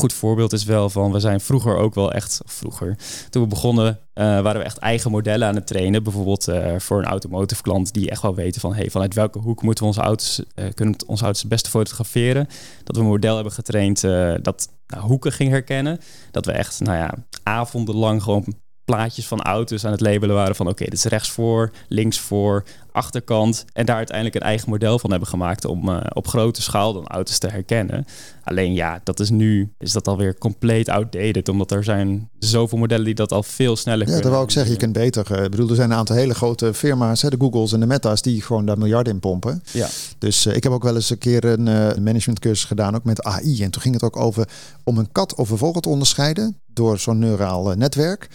Goed 0.00 0.12
voorbeeld 0.12 0.52
is 0.52 0.64
wel 0.64 0.90
van, 0.90 1.12
we 1.12 1.20
zijn 1.20 1.40
vroeger 1.40 1.76
ook 1.76 1.94
wel 1.94 2.12
echt, 2.12 2.40
vroeger, 2.44 2.96
toen 3.30 3.42
we 3.42 3.48
begonnen, 3.48 4.00
eh, 4.12 4.24
waren 4.24 4.60
we 4.60 4.66
echt 4.66 4.78
eigen 4.78 5.10
modellen 5.10 5.48
aan 5.48 5.54
het 5.54 5.66
trainen. 5.66 6.02
Bijvoorbeeld 6.02 6.48
eh, 6.48 6.74
voor 6.78 6.98
een 6.98 7.04
automotive 7.04 7.62
klant 7.62 7.92
die 7.92 8.10
echt 8.10 8.22
wel 8.22 8.34
weten 8.34 8.60
van, 8.60 8.74
hey, 8.74 8.90
vanuit 8.90 9.14
welke 9.14 9.38
hoek 9.38 9.62
moeten 9.62 9.84
we 9.84 9.90
onze 9.90 10.00
auto's, 10.00 10.42
eh, 10.54 10.64
kunnen 10.74 10.96
onze 11.06 11.24
auto's 11.24 11.40
het 11.40 11.50
beste 11.50 11.70
fotograferen 11.70 12.46
dat 12.84 12.96
we 12.96 13.02
een 13.02 13.08
model 13.08 13.34
hebben 13.34 13.52
getraind 13.52 14.00
dat 14.42 14.68
nou, 14.86 15.02
hoeken 15.04 15.32
ging 15.32 15.50
herkennen. 15.50 15.98
Dat 16.30 16.46
we 16.46 16.52
echt, 16.52 16.80
nou 16.80 16.96
ja, 16.96 17.14
avondenlang 17.42 18.22
gewoon 18.22 18.54
plaatjes 18.86 19.26
van 19.26 19.42
auto's 19.42 19.84
aan 19.84 19.92
het 19.92 20.00
labelen 20.00 20.34
waren 20.36 20.54
van 20.56 20.68
oké, 20.68 20.84
dit 20.84 20.92
is 20.92 21.04
rechts 21.04 21.30
voor, 21.30 21.70
links 21.88 22.18
voor, 22.18 22.64
achterkant. 22.92 23.64
En 23.72 23.86
daar 23.86 23.96
uiteindelijk 23.96 24.36
een 24.36 24.42
eigen 24.42 24.70
model 24.70 24.98
van 24.98 25.10
hebben 25.10 25.28
gemaakt 25.28 25.64
om 25.64 25.88
eh, 25.88 26.00
op 26.12 26.28
grote 26.28 26.62
schaal 26.62 26.92
dan 26.92 27.06
auto's 27.06 27.38
te 27.38 27.46
herkennen. 27.48 28.04
Alleen 28.44 28.74
ja, 28.74 29.00
dat 29.04 29.20
is 29.20 29.30
nu, 29.30 29.72
is 29.78 29.92
dat 29.92 30.08
alweer 30.08 30.38
compleet 30.38 30.88
outdated, 30.88 31.48
omdat 31.48 31.70
er 31.70 31.84
zijn 31.84 32.28
zoveel 32.38 32.78
modellen 32.78 33.04
die 33.04 33.14
dat 33.14 33.32
al 33.32 33.42
veel 33.42 33.76
sneller 33.76 33.98
Ja, 33.98 34.04
kunnen. 34.04 34.22
dat 34.22 34.32
wou 34.32 34.44
ik 34.44 34.50
zeggen. 34.50 34.72
Je 34.72 34.78
kunt 34.78 34.92
beter. 34.92 35.32
eh, 35.36 35.44
Ik 35.44 35.50
bedoel, 35.50 35.68
er 35.68 35.74
zijn 35.74 35.90
een 35.90 35.96
aantal 35.96 36.16
hele 36.16 36.34
grote 36.34 36.74
firma's, 36.74 37.22
hè, 37.22 37.28
de 37.28 37.36
Googles 37.38 37.72
en 37.72 37.80
de 37.80 37.86
Meta's, 37.86 38.22
die 38.22 38.42
gewoon 38.42 38.66
daar 38.66 38.78
miljarden 38.78 39.12
in 39.12 39.20
pompen. 39.20 39.62
Ja. 39.72 39.88
Dus 40.18 40.46
eh, 40.46 40.56
ik 40.56 40.62
heb 40.62 40.72
ook 40.72 40.82
wel 40.82 40.94
eens 40.94 41.10
een 41.10 41.18
keer 41.18 41.44
een 41.44 41.62
managementcursus 42.04 42.64
gedaan, 42.64 42.94
ook 42.94 43.04
met 43.04 43.22
AI. 43.22 43.62
En 43.62 43.70
toen 43.70 43.82
ging 43.82 43.94
het 43.94 44.02
ook 44.04 44.16
over 44.16 44.48
om 44.84 44.98
een 44.98 45.12
kat 45.12 45.34
of 45.34 45.50
een 45.50 45.58
vogel 45.58 45.80
te 45.80 45.88
onderscheiden 45.88 46.56
door 46.72 46.98
zo'n 46.98 47.18
neuraal 47.18 47.74
netwerk. 47.74 48.28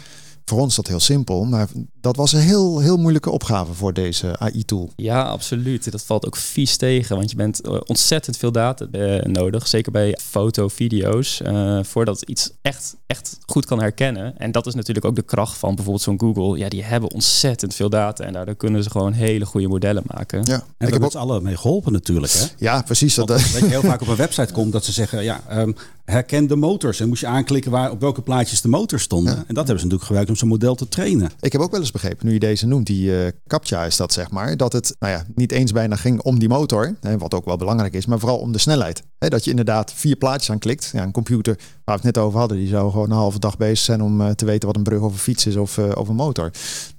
Voor 0.52 0.60
ons 0.60 0.70
is 0.70 0.76
dat 0.76 0.88
heel 0.88 1.00
simpel, 1.00 1.46
maar 1.46 1.68
dat 2.02 2.16
was 2.16 2.34
een 2.34 2.40
heel, 2.40 2.80
heel 2.80 2.98
moeilijke 2.98 3.30
opgave 3.30 3.74
voor 3.74 3.94
deze 3.94 4.40
AI-tool. 4.40 4.92
Ja, 4.96 5.24
absoluut. 5.24 5.92
Dat 5.92 6.04
valt 6.04 6.26
ook 6.26 6.36
vies 6.36 6.78
tegen, 6.78 7.16
want 7.16 7.30
je 7.30 7.36
bent 7.36 7.62
eh, 7.62 7.78
ontzettend 7.86 8.38
veel 8.38 8.52
data 8.52 8.88
eh, 8.92 9.24
nodig. 9.24 9.68
Zeker 9.68 9.92
bij 9.92 10.18
foto, 10.22 10.68
video's, 10.68 11.42
eh, 11.42 11.80
voordat 11.84 12.22
iets 12.22 12.52
echt, 12.62 12.96
echt 13.08 13.38
goed 13.46 13.66
kan 13.66 13.80
herkennen. 13.80 14.38
En 14.38 14.52
dat 14.52 14.68
is 14.68 14.74
natuurlijk 14.74 15.06
ook 15.06 15.16
de 15.16 15.22
kracht 15.22 15.58
van 15.58 15.76
bijvoorbeeld 15.76 16.04
zo'n 16.04 16.20
Google. 16.20 16.58
Ja, 16.58 16.70
die 16.70 16.84
hebben 16.84 17.12
ontzettend 17.12 17.76
veel 17.76 17.90
data 17.90 18.24
en 18.24 18.34
daardoor 18.34 18.56
kunnen 18.56 18.84
ze 18.84 18.90
gewoon 18.90 19.14
hele 19.14 19.46
goede 19.46 19.68
modellen 19.68 20.04
maken. 20.06 20.44
Ja, 20.44 20.64
En 20.78 20.88
ik 20.88 20.94
heb 20.94 21.02
ook, 21.02 21.04
ons 21.04 21.16
allen 21.16 21.44
mee 21.44 21.58
geholpen 21.58 21.92
natuurlijk. 21.92 22.34
Hè? 22.34 22.46
ja 22.58 22.82
precies. 22.82 23.16
Dat, 23.16 23.28
Want 23.28 23.54
dat 23.54 23.62
je 23.62 23.68
heel 23.68 23.82
vaak 23.92 24.02
op 24.02 24.08
een 24.08 24.16
website 24.16 24.54
komt 24.54 24.72
dat 24.72 24.86
ze 24.86 24.92
zeggen, 24.92 25.24
ja, 25.24 25.42
ehm, 25.48 25.72
herken 26.12 26.48
de 26.48 26.56
motors. 26.56 27.00
En 27.00 27.08
moest 27.08 27.22
je 27.22 27.28
aanklikken 27.28 27.72
waar, 27.72 27.92
op 27.92 28.00
welke 28.02 28.22
plaatjes 28.22 28.62
de 28.62 28.68
motors 28.68 29.04
stonden. 29.04 29.34
Ja. 29.34 29.40
En 29.40 29.54
dat 29.54 29.56
hebben 29.56 29.78
ze 29.80 29.84
natuurlijk 29.84 30.04
gebruikt 30.04 30.30
om 30.30 30.36
zo'n 30.36 30.48
model 30.48 30.76
te 30.76 30.88
trainen. 30.88 31.32
Ik 31.40 31.52
heb 31.52 31.62
ook 31.62 31.72
wel 31.72 31.80
eens 31.80 31.92
begrepen, 31.92 32.28
nu 32.28 32.34
je 32.34 32.40
deze 32.40 32.68
noemt, 32.68 32.86
die 32.86 33.26
eh 33.26 33.32
CAPTCHA 33.48 33.86
is 33.86 33.98
dat 33.98 34.14
zeg 34.14 34.32
maar, 34.32 34.58
dat 34.58 34.74
het 34.74 34.96
nou 35.00 35.14
ja, 35.14 35.26
niet 35.36 35.52
eens 35.52 35.72
bijna 35.72 35.96
ging 35.96 36.22
om 36.22 36.40
die 36.40 36.50
motor, 36.50 36.96
hè, 37.02 37.18
wat 37.18 37.34
ook 37.34 37.46
wel 37.46 37.58
belangrijk 37.58 37.94
is, 37.94 38.06
maar 38.06 38.20
vooral 38.20 38.38
om 38.38 38.52
de 38.52 38.58
snelheid. 38.58 39.04
Hè, 39.18 39.28
dat 39.28 39.44
je 39.44 39.50
inderdaad 39.50 39.94
vier 39.94 40.16
plaatjes 40.16 40.52
aanklikt. 40.52 40.90
Ja, 40.94 41.04
een 41.04 41.12
computer, 41.12 41.56
waar 41.56 42.00
we 42.00 42.08
het 42.08 42.16
net 42.16 42.18
over 42.18 42.40
hadden, 42.40 42.58
die 42.58 42.68
zou 42.68 42.92
gewoon 42.92 43.10
een 43.10 43.18
halve 43.18 43.40
dag 43.40 43.58
bezig 43.58 43.86
zijn 43.86 44.02
om 44.02 44.22
eh, 44.22 44.30
te 44.30 44.46
weten 44.46 44.68
wat 44.68 44.78
een 44.78 44.84
brug 44.84 45.02
of 45.02 45.12
een 45.12 45.20
fiets 45.20 45.46
is 45.46 45.56
of, 45.56 45.78
eh, 45.78 45.90
of 45.94 46.08
een 46.08 46.16
motor. 46.16 46.52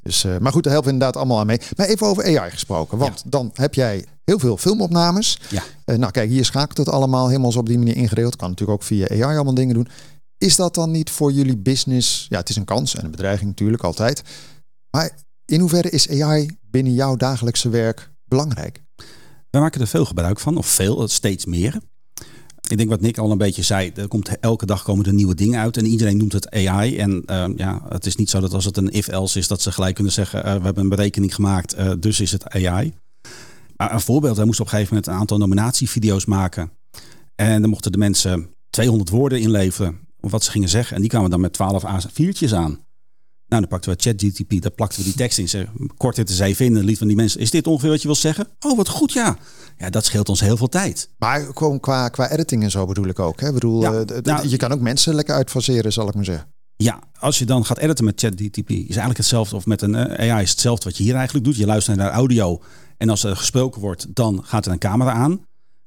Dus, 0.02 0.26
maar 0.40 0.52
goed, 0.52 0.62
daar 0.62 0.72
helpen 0.72 0.90
we 0.90 0.94
inderdaad 0.94 1.16
allemaal 1.16 1.38
aan 1.38 1.46
mee. 1.46 1.60
Maar 1.76 1.86
even 1.86 2.06
over 2.06 2.38
AI 2.38 2.50
gesproken, 2.50 2.98
want 2.98 3.22
dan 3.26 3.50
heb 3.54 3.74
jij 3.74 4.04
heel 4.24 4.38
veel 4.38 4.56
filmopnames. 4.56 5.38
Ja. 5.50 5.62
Eh, 5.84 5.96
nou 5.96 6.12
kijk, 6.12 6.30
hier 6.30 6.44
schakelt 6.44 6.78
het 6.78 6.88
allemaal 6.88 7.28
helemaal 7.28 7.52
zo 7.52 7.58
op 7.58 7.66
die 7.66 7.78
manier 7.78 7.96
ingedeeld. 7.96 8.36
Kan 8.36 8.50
natuurlijk 8.50 8.80
ook 8.80 8.86
via 8.86 9.08
AI 9.08 9.22
allemaal 9.22 9.54
dingen 9.54 9.74
doen. 9.74 9.88
Is 10.38 10.56
dat 10.56 10.74
dan 10.74 10.90
niet 10.90 11.10
voor 11.10 11.32
jullie 11.32 11.56
business? 11.56 12.26
Ja, 12.28 12.38
het 12.38 12.48
is 12.48 12.56
een 12.56 12.64
kans 12.64 12.96
en 12.96 13.04
een 13.04 13.10
bedreiging 13.10 13.50
natuurlijk 13.50 13.82
altijd. 13.82 14.22
Maar 14.90 15.10
in 15.44 15.60
hoeverre 15.60 15.90
is 15.90 16.10
AI 16.10 16.56
binnen 16.70 16.94
jouw 16.94 17.16
dagelijkse 17.16 17.68
werk 17.68 18.10
belangrijk? 18.24 18.82
Wij 19.50 19.60
maken 19.60 19.80
er 19.80 19.86
veel 19.86 20.04
gebruik 20.04 20.40
van, 20.40 20.56
of 20.56 20.66
veel, 20.66 21.08
steeds 21.08 21.44
meer. 21.44 21.80
Ik 22.68 22.76
denk 22.76 22.90
wat 22.90 23.00
Nick 23.00 23.18
al 23.18 23.30
een 23.30 23.38
beetje 23.38 23.62
zei, 23.62 23.92
er 23.94 24.08
komt 24.08 24.38
elke 24.40 24.66
dag 24.66 24.82
komen 24.82 25.06
er 25.06 25.12
nieuwe 25.12 25.34
dingen 25.34 25.60
uit 25.60 25.76
en 25.76 25.86
iedereen 25.86 26.16
noemt 26.16 26.32
het 26.32 26.50
AI. 26.50 26.96
En 26.96 27.22
ehm, 27.26 27.52
ja, 27.56 27.82
het 27.88 28.06
is 28.06 28.16
niet 28.16 28.30
zo 28.30 28.40
dat 28.40 28.52
als 28.52 28.64
het 28.64 28.76
een 28.76 28.90
if-else 28.90 29.38
is, 29.38 29.48
dat 29.48 29.62
ze 29.62 29.72
gelijk 29.72 29.94
kunnen 29.94 30.12
zeggen, 30.12 30.44
eh, 30.44 30.54
we 30.56 30.62
hebben 30.64 30.82
een 30.82 30.88
berekening 30.88 31.34
gemaakt, 31.34 31.72
eh, 31.72 31.92
dus 31.98 32.20
is 32.20 32.32
het 32.32 32.48
AI. 32.48 32.92
Maar 33.76 33.92
een 33.92 34.00
voorbeeld, 34.00 34.36
wij 34.36 34.44
moesten 34.44 34.64
op 34.64 34.70
een 34.70 34.76
gegeven 34.78 34.94
moment 34.96 35.14
een 35.14 35.20
aantal 35.20 35.38
nominatievideo's 35.38 36.24
maken. 36.24 36.70
En 37.34 37.60
dan 37.60 37.70
mochten 37.70 37.92
de 37.92 37.98
mensen 37.98 38.48
200 38.70 39.10
woorden 39.10 39.40
inleveren 39.40 39.98
of 40.20 40.30
wat 40.30 40.44
ze 40.44 40.50
gingen 40.50 40.68
zeggen. 40.68 40.94
En 40.94 41.00
die 41.00 41.10
kwamen 41.10 41.30
dan 41.30 41.40
met 41.40 41.52
12 41.52 41.82
A4'tjes 41.84 42.54
aan. 42.54 42.78
Nou, 43.48 43.64
dan 43.64 43.68
pakten 43.68 43.92
we 43.92 43.98
ChatGTP, 44.00 44.62
daar 44.62 44.70
plakten 44.70 44.98
we 44.98 45.04
die 45.04 45.14
tekst 45.14 45.38
in. 45.38 45.48
Ze 45.48 45.66
kort 45.96 46.16
het 46.16 46.30
eens 46.30 46.38
even 46.38 46.66
in 46.66 46.78
liet 46.78 46.98
van 46.98 47.06
die 47.06 47.16
mensen, 47.16 47.40
is 47.40 47.50
dit 47.50 47.66
ongeveer 47.66 47.90
wat 47.90 48.00
je 48.00 48.06
wil 48.06 48.16
zeggen? 48.16 48.46
Oh, 48.60 48.76
wat 48.76 48.88
goed, 48.88 49.12
ja. 49.12 49.36
Ja, 49.78 49.90
dat 49.90 50.04
scheelt 50.04 50.28
ons 50.28 50.40
heel 50.40 50.56
veel 50.56 50.68
tijd. 50.68 51.08
Maar 51.18 51.46
gewoon 51.54 51.80
qua, 51.80 52.08
qua 52.08 52.30
editing 52.30 52.62
en 52.62 52.70
zo 52.70 52.86
bedoel 52.86 53.06
ik 53.06 53.18
ook. 53.18 53.40
Hè? 53.40 53.52
Bedoel, 53.52 53.82
Ja, 53.82 53.92
eh, 53.92 54.22
nou- 54.22 54.48
je 54.48 54.56
kan 54.56 54.72
ook 54.72 54.80
mensen 54.80 55.14
lekker 55.14 55.34
uitfaseren, 55.34 55.92
zal 55.92 56.08
ik 56.08 56.14
maar 56.14 56.24
zeggen. 56.24 56.46
Ja, 56.76 57.00
als 57.18 57.38
je 57.38 57.44
dan 57.44 57.64
gaat 57.64 57.78
editen 57.78 58.04
met 58.04 58.20
ChatGTP, 58.20 58.70
is 58.70 58.86
eigenlijk 58.86 59.16
hetzelfde. 59.16 59.56
Of 59.56 59.66
met 59.66 59.82
een 59.82 59.94
eh, 59.94 60.30
AI 60.32 60.42
is 60.42 60.50
hetzelfde 60.50 60.84
wat 60.88 60.96
je 60.96 61.02
hier 61.02 61.14
eigenlijk 61.14 61.44
doet. 61.44 61.56
Je 61.56 61.66
luistert 61.66 61.96
naar 61.96 62.10
audio 62.10 62.62
en 63.02 63.08
als 63.08 63.24
er 63.24 63.36
gesproken 63.36 63.80
wordt, 63.80 64.06
dan 64.14 64.40
gaat 64.44 64.66
er 64.66 64.72
een 64.72 64.78
camera 64.78 65.12
aan. 65.12 65.44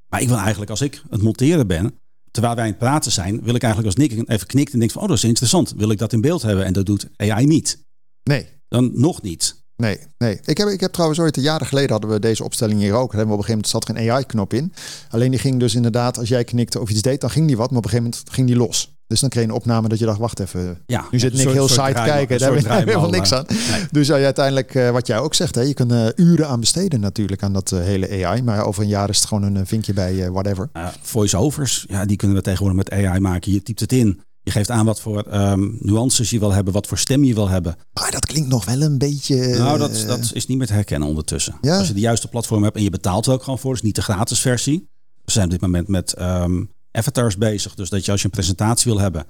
Maar 0.09 0.21
ik 0.21 0.27
wil 0.27 0.37
eigenlijk, 0.37 0.71
als 0.71 0.81
ik 0.81 1.01
het 1.09 1.21
monteren 1.21 1.67
ben, 1.67 1.99
terwijl 2.31 2.55
wij 2.55 2.63
aan 2.63 2.69
het 2.69 2.79
praten 2.79 3.11
zijn, 3.11 3.43
wil 3.43 3.55
ik 3.55 3.63
eigenlijk 3.63 3.95
als 3.95 4.07
Nick 4.07 4.29
even 4.29 4.47
knikt 4.47 4.73
en 4.73 4.79
denkt 4.79 4.93
van, 4.93 5.01
oh, 5.01 5.07
dat 5.07 5.17
is 5.17 5.23
interessant. 5.23 5.73
Wil 5.77 5.89
ik 5.91 5.97
dat 5.97 6.13
in 6.13 6.21
beeld 6.21 6.41
hebben? 6.41 6.65
En 6.65 6.73
dat 6.73 6.85
doet 6.85 7.07
AI 7.15 7.45
niet. 7.45 7.83
Nee, 8.23 8.47
Dan 8.67 8.91
nog 8.93 9.21
niet. 9.21 9.63
nee, 9.75 9.99
nee. 10.17 10.39
Ik 10.43 10.57
heb, 10.57 10.67
ik 10.67 10.79
heb 10.79 10.91
trouwens 10.91 11.19
ooit, 11.19 11.35
jaren 11.35 11.67
geleden 11.67 11.91
hadden 11.91 12.09
we 12.09 12.19
deze 12.19 12.43
opstelling 12.43 12.79
hier 12.79 12.93
ook. 12.93 13.11
Hebben 13.11 13.27
we 13.27 13.33
op 13.33 13.39
een 13.39 13.45
gegeven 13.45 13.69
moment 13.71 13.87
zat 13.87 13.87
er 13.87 14.03
een 14.03 14.11
AI-knop 14.11 14.53
in. 14.53 14.73
Alleen 15.09 15.31
die 15.31 15.39
ging 15.39 15.59
dus 15.59 15.75
inderdaad, 15.75 16.17
als 16.17 16.29
jij 16.29 16.43
knikte 16.43 16.79
of 16.79 16.89
iets 16.89 17.01
deed, 17.01 17.21
dan 17.21 17.29
ging 17.29 17.47
die 17.47 17.57
wat. 17.57 17.69
Maar 17.69 17.77
op 17.77 17.83
een 17.83 17.89
gegeven 17.89 18.11
moment 18.11 18.33
ging 18.33 18.47
die 18.47 18.55
los. 18.55 18.94
Dus 19.07 19.19
dan 19.19 19.29
kreeg 19.29 19.43
je 19.43 19.49
een 19.49 19.55
opname 19.55 19.87
dat 19.87 19.99
je 19.99 20.05
dacht, 20.05 20.19
wacht 20.19 20.39
even. 20.39 20.77
Ja, 20.85 21.05
Nu 21.11 21.19
zit 21.19 21.31
Nick 21.33 21.41
soort- 21.41 21.53
heel 21.53 21.67
soort 21.67 21.79
saai 21.79 21.93
te 21.93 21.99
draaimal- 21.99 22.25
kijken. 22.25 22.39
Daar 22.63 22.77
heb 22.77 22.85
je 22.85 22.89
helemaal 22.89 23.09
niks 23.09 23.31
aan. 23.33 23.45
nee. 23.47 23.85
Dus 23.91 24.07
ja, 24.07 24.15
je 24.15 24.23
uiteindelijk, 24.25 24.75
eh, 24.75 24.89
wat 24.89 25.07
jij 25.07 25.19
ook 25.19 25.33
zegt, 25.33 25.55
hè, 25.55 25.61
je 25.61 25.73
kan 25.73 25.91
eh, 25.93 26.07
uren 26.15 26.47
aan 26.47 26.59
besteden 26.59 26.99
natuurlijk 26.99 27.43
aan 27.43 27.53
dat 27.53 27.71
eh, 27.71 27.79
hele 27.79 28.25
AI. 28.25 28.41
Maar 28.41 28.65
over 28.65 28.83
een 28.83 28.89
jaar 28.89 29.09
is 29.09 29.17
het 29.17 29.27
gewoon 29.27 29.55
een 29.55 29.67
vinkje 29.67 29.93
bij 29.93 30.31
whatever. 30.31 30.69
Uh, 30.73 30.87
Voice-overs, 31.01 31.85
ja, 31.87 32.05
die 32.05 32.17
kunnen 32.17 32.37
we 32.37 32.43
tegenwoordig 32.43 32.77
met 32.77 32.91
AI 32.91 33.19
maken. 33.19 33.51
Je 33.51 33.63
typt 33.63 33.79
het 33.79 33.91
in. 33.91 34.21
Je 34.41 34.51
geeft 34.51 34.69
aan 34.71 34.85
wat 34.85 35.01
voor 35.01 35.21
ehm, 35.21 35.67
nuances 35.79 36.29
je 36.29 36.39
wil 36.39 36.51
hebben, 36.51 36.73
wat 36.73 36.87
voor 36.87 36.97
stem 36.97 37.23
je 37.23 37.33
wil 37.33 37.49
hebben. 37.49 37.75
Maar 37.93 38.11
dat 38.11 38.25
klinkt 38.25 38.49
nog 38.49 38.65
wel 38.65 38.81
een 38.81 38.97
beetje... 38.97 39.57
nou, 39.57 39.77
dat, 39.77 40.03
dat 40.07 40.31
is 40.33 40.45
niet 40.45 40.57
meer 40.57 40.67
te 40.67 40.73
herkennen 40.73 41.07
ondertussen. 41.07 41.55
Ja. 41.61 41.77
Als 41.77 41.87
je 41.87 41.93
de 41.93 41.99
juiste 41.99 42.27
platform 42.27 42.63
hebt 42.63 42.75
en 42.75 42.83
je 42.83 42.89
betaalt 42.89 43.25
er 43.25 43.33
ook 43.33 43.43
gewoon 43.43 43.59
voor, 43.59 43.71
dus 43.73 43.81
niet 43.81 43.95
de 43.95 44.01
gratis 44.01 44.39
versie. 44.39 44.87
We 45.23 45.31
zijn 45.31 45.45
op 45.45 45.51
dit 45.51 45.61
moment 45.61 45.87
met 45.87 46.13
ehm, 46.13 46.63
avatars 46.95 47.37
bezig. 47.37 47.75
Dus 47.75 47.89
dat 47.89 48.05
je 48.05 48.11
als 48.11 48.21
je 48.21 48.25
een 48.25 48.31
presentatie 48.31 48.91
wil 48.91 49.01
hebben, 49.01 49.25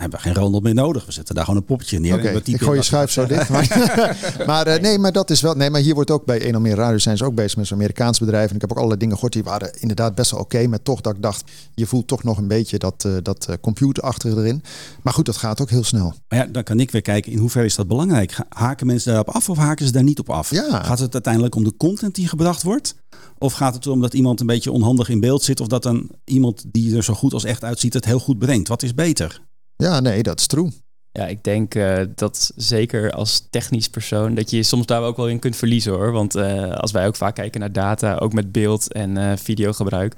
hebben 0.00 0.18
we 0.18 0.24
geen 0.24 0.34
Ronald 0.34 0.62
meer 0.62 0.74
nodig. 0.74 1.06
We 1.06 1.12
zetten 1.12 1.34
daar 1.34 1.44
gewoon 1.44 1.60
een 1.60 1.66
poppetje 1.66 1.98
neer. 1.98 2.14
Oké, 2.14 2.40
ik 2.44 2.62
gooi 2.62 2.78
je 2.78 2.84
schuif 2.84 3.10
zo 3.10 3.26
dicht. 3.26 3.48
Maar, 3.48 3.66
maar 4.46 4.68
uh, 4.68 4.82
nee, 4.82 4.98
maar 4.98 5.12
dat 5.12 5.30
is 5.30 5.40
wel. 5.40 5.54
Nee, 5.54 5.70
maar 5.70 5.80
hier 5.80 5.94
wordt 5.94 6.10
ook 6.10 6.24
bij 6.24 6.48
een 6.48 6.56
of 6.56 6.62
meer 6.62 6.74
radio 6.74 6.98
zijn 6.98 7.16
ze 7.16 7.24
ook 7.24 7.34
bezig 7.34 7.56
met 7.56 7.66
zo'n 7.66 7.76
Amerikaanse 7.76 8.24
bedrijven. 8.24 8.48
En 8.48 8.54
ik 8.54 8.60
heb 8.60 8.70
ook 8.70 8.76
allerlei 8.76 9.00
dingen 9.00 9.14
gehoord 9.14 9.32
die 9.32 9.44
waren 9.44 9.80
inderdaad 9.80 10.14
best 10.14 10.30
wel 10.30 10.40
oké. 10.40 10.66
maar 10.66 10.82
toch 10.82 11.00
dat 11.00 11.14
ik 11.14 11.22
dacht, 11.22 11.50
je 11.74 11.86
voelt 11.86 12.06
toch 12.06 12.22
nog 12.22 12.38
een 12.38 12.48
beetje 12.48 12.78
dat, 12.78 13.04
uh, 13.06 13.16
dat 13.22 13.46
uh, 13.50 13.56
computer 13.60 14.02
achter 14.02 14.38
erin. 14.38 14.62
Maar 15.02 15.12
goed, 15.12 15.26
dat 15.26 15.36
gaat 15.36 15.60
ook 15.60 15.70
heel 15.70 15.84
snel. 15.84 16.14
Maar 16.28 16.38
ja, 16.38 16.46
dan 16.46 16.62
kan 16.62 16.80
ik 16.80 16.90
weer 16.90 17.02
kijken 17.02 17.32
in 17.32 17.38
hoeverre 17.38 17.66
is 17.66 17.74
dat 17.74 17.88
belangrijk. 17.88 18.36
Haken 18.48 18.86
mensen 18.86 19.12
daarop 19.12 19.34
af 19.34 19.48
of 19.48 19.56
haken 19.56 19.86
ze 19.86 19.92
daar 19.92 20.02
niet 20.02 20.18
op 20.18 20.30
af? 20.30 20.50
Ja. 20.50 20.82
Gaat 20.82 20.98
het 20.98 21.12
uiteindelijk 21.12 21.54
om 21.54 21.64
de 21.64 21.76
content 21.76 22.14
die 22.14 22.28
gebracht 22.28 22.62
wordt? 22.62 22.94
Of 23.38 23.52
gaat 23.52 23.74
het 23.74 23.86
erom 23.86 24.00
dat 24.00 24.14
iemand 24.14 24.40
een 24.40 24.46
beetje 24.46 24.72
onhandig 24.72 25.08
in 25.08 25.20
beeld 25.20 25.42
zit? 25.42 25.60
Of 25.60 25.66
dat 25.66 25.82
dan 25.82 26.08
iemand 26.24 26.64
die 26.66 26.96
er 26.96 27.04
zo 27.04 27.14
goed 27.14 27.32
als 27.32 27.44
echt 27.44 27.64
uitziet 27.64 27.94
het 27.94 28.04
heel 28.04 28.18
goed 28.18 28.38
brengt? 28.38 28.68
Wat 28.68 28.82
is 28.82 28.94
beter? 28.94 29.40
Ja, 29.82 30.00
nee, 30.00 30.22
dat 30.22 30.40
is 30.40 30.46
true. 30.46 30.70
Ja, 31.12 31.26
ik 31.26 31.44
denk 31.44 31.74
uh, 31.74 32.00
dat 32.14 32.52
zeker 32.56 33.12
als 33.12 33.46
technisch 33.50 33.88
persoon, 33.88 34.34
dat 34.34 34.50
je 34.50 34.56
je 34.56 34.62
soms 34.62 34.86
daar 34.86 35.02
ook 35.02 35.16
wel 35.16 35.28
in 35.28 35.38
kunt 35.38 35.56
verliezen 35.56 35.92
hoor. 35.92 36.12
Want 36.12 36.36
uh, 36.36 36.72
als 36.74 36.90
wij 36.90 37.06
ook 37.06 37.16
vaak 37.16 37.34
kijken 37.34 37.60
naar 37.60 37.72
data, 37.72 38.16
ook 38.16 38.32
met 38.32 38.52
beeld 38.52 38.92
en 38.92 39.16
uh, 39.16 39.32
videogebruik, 39.36 40.14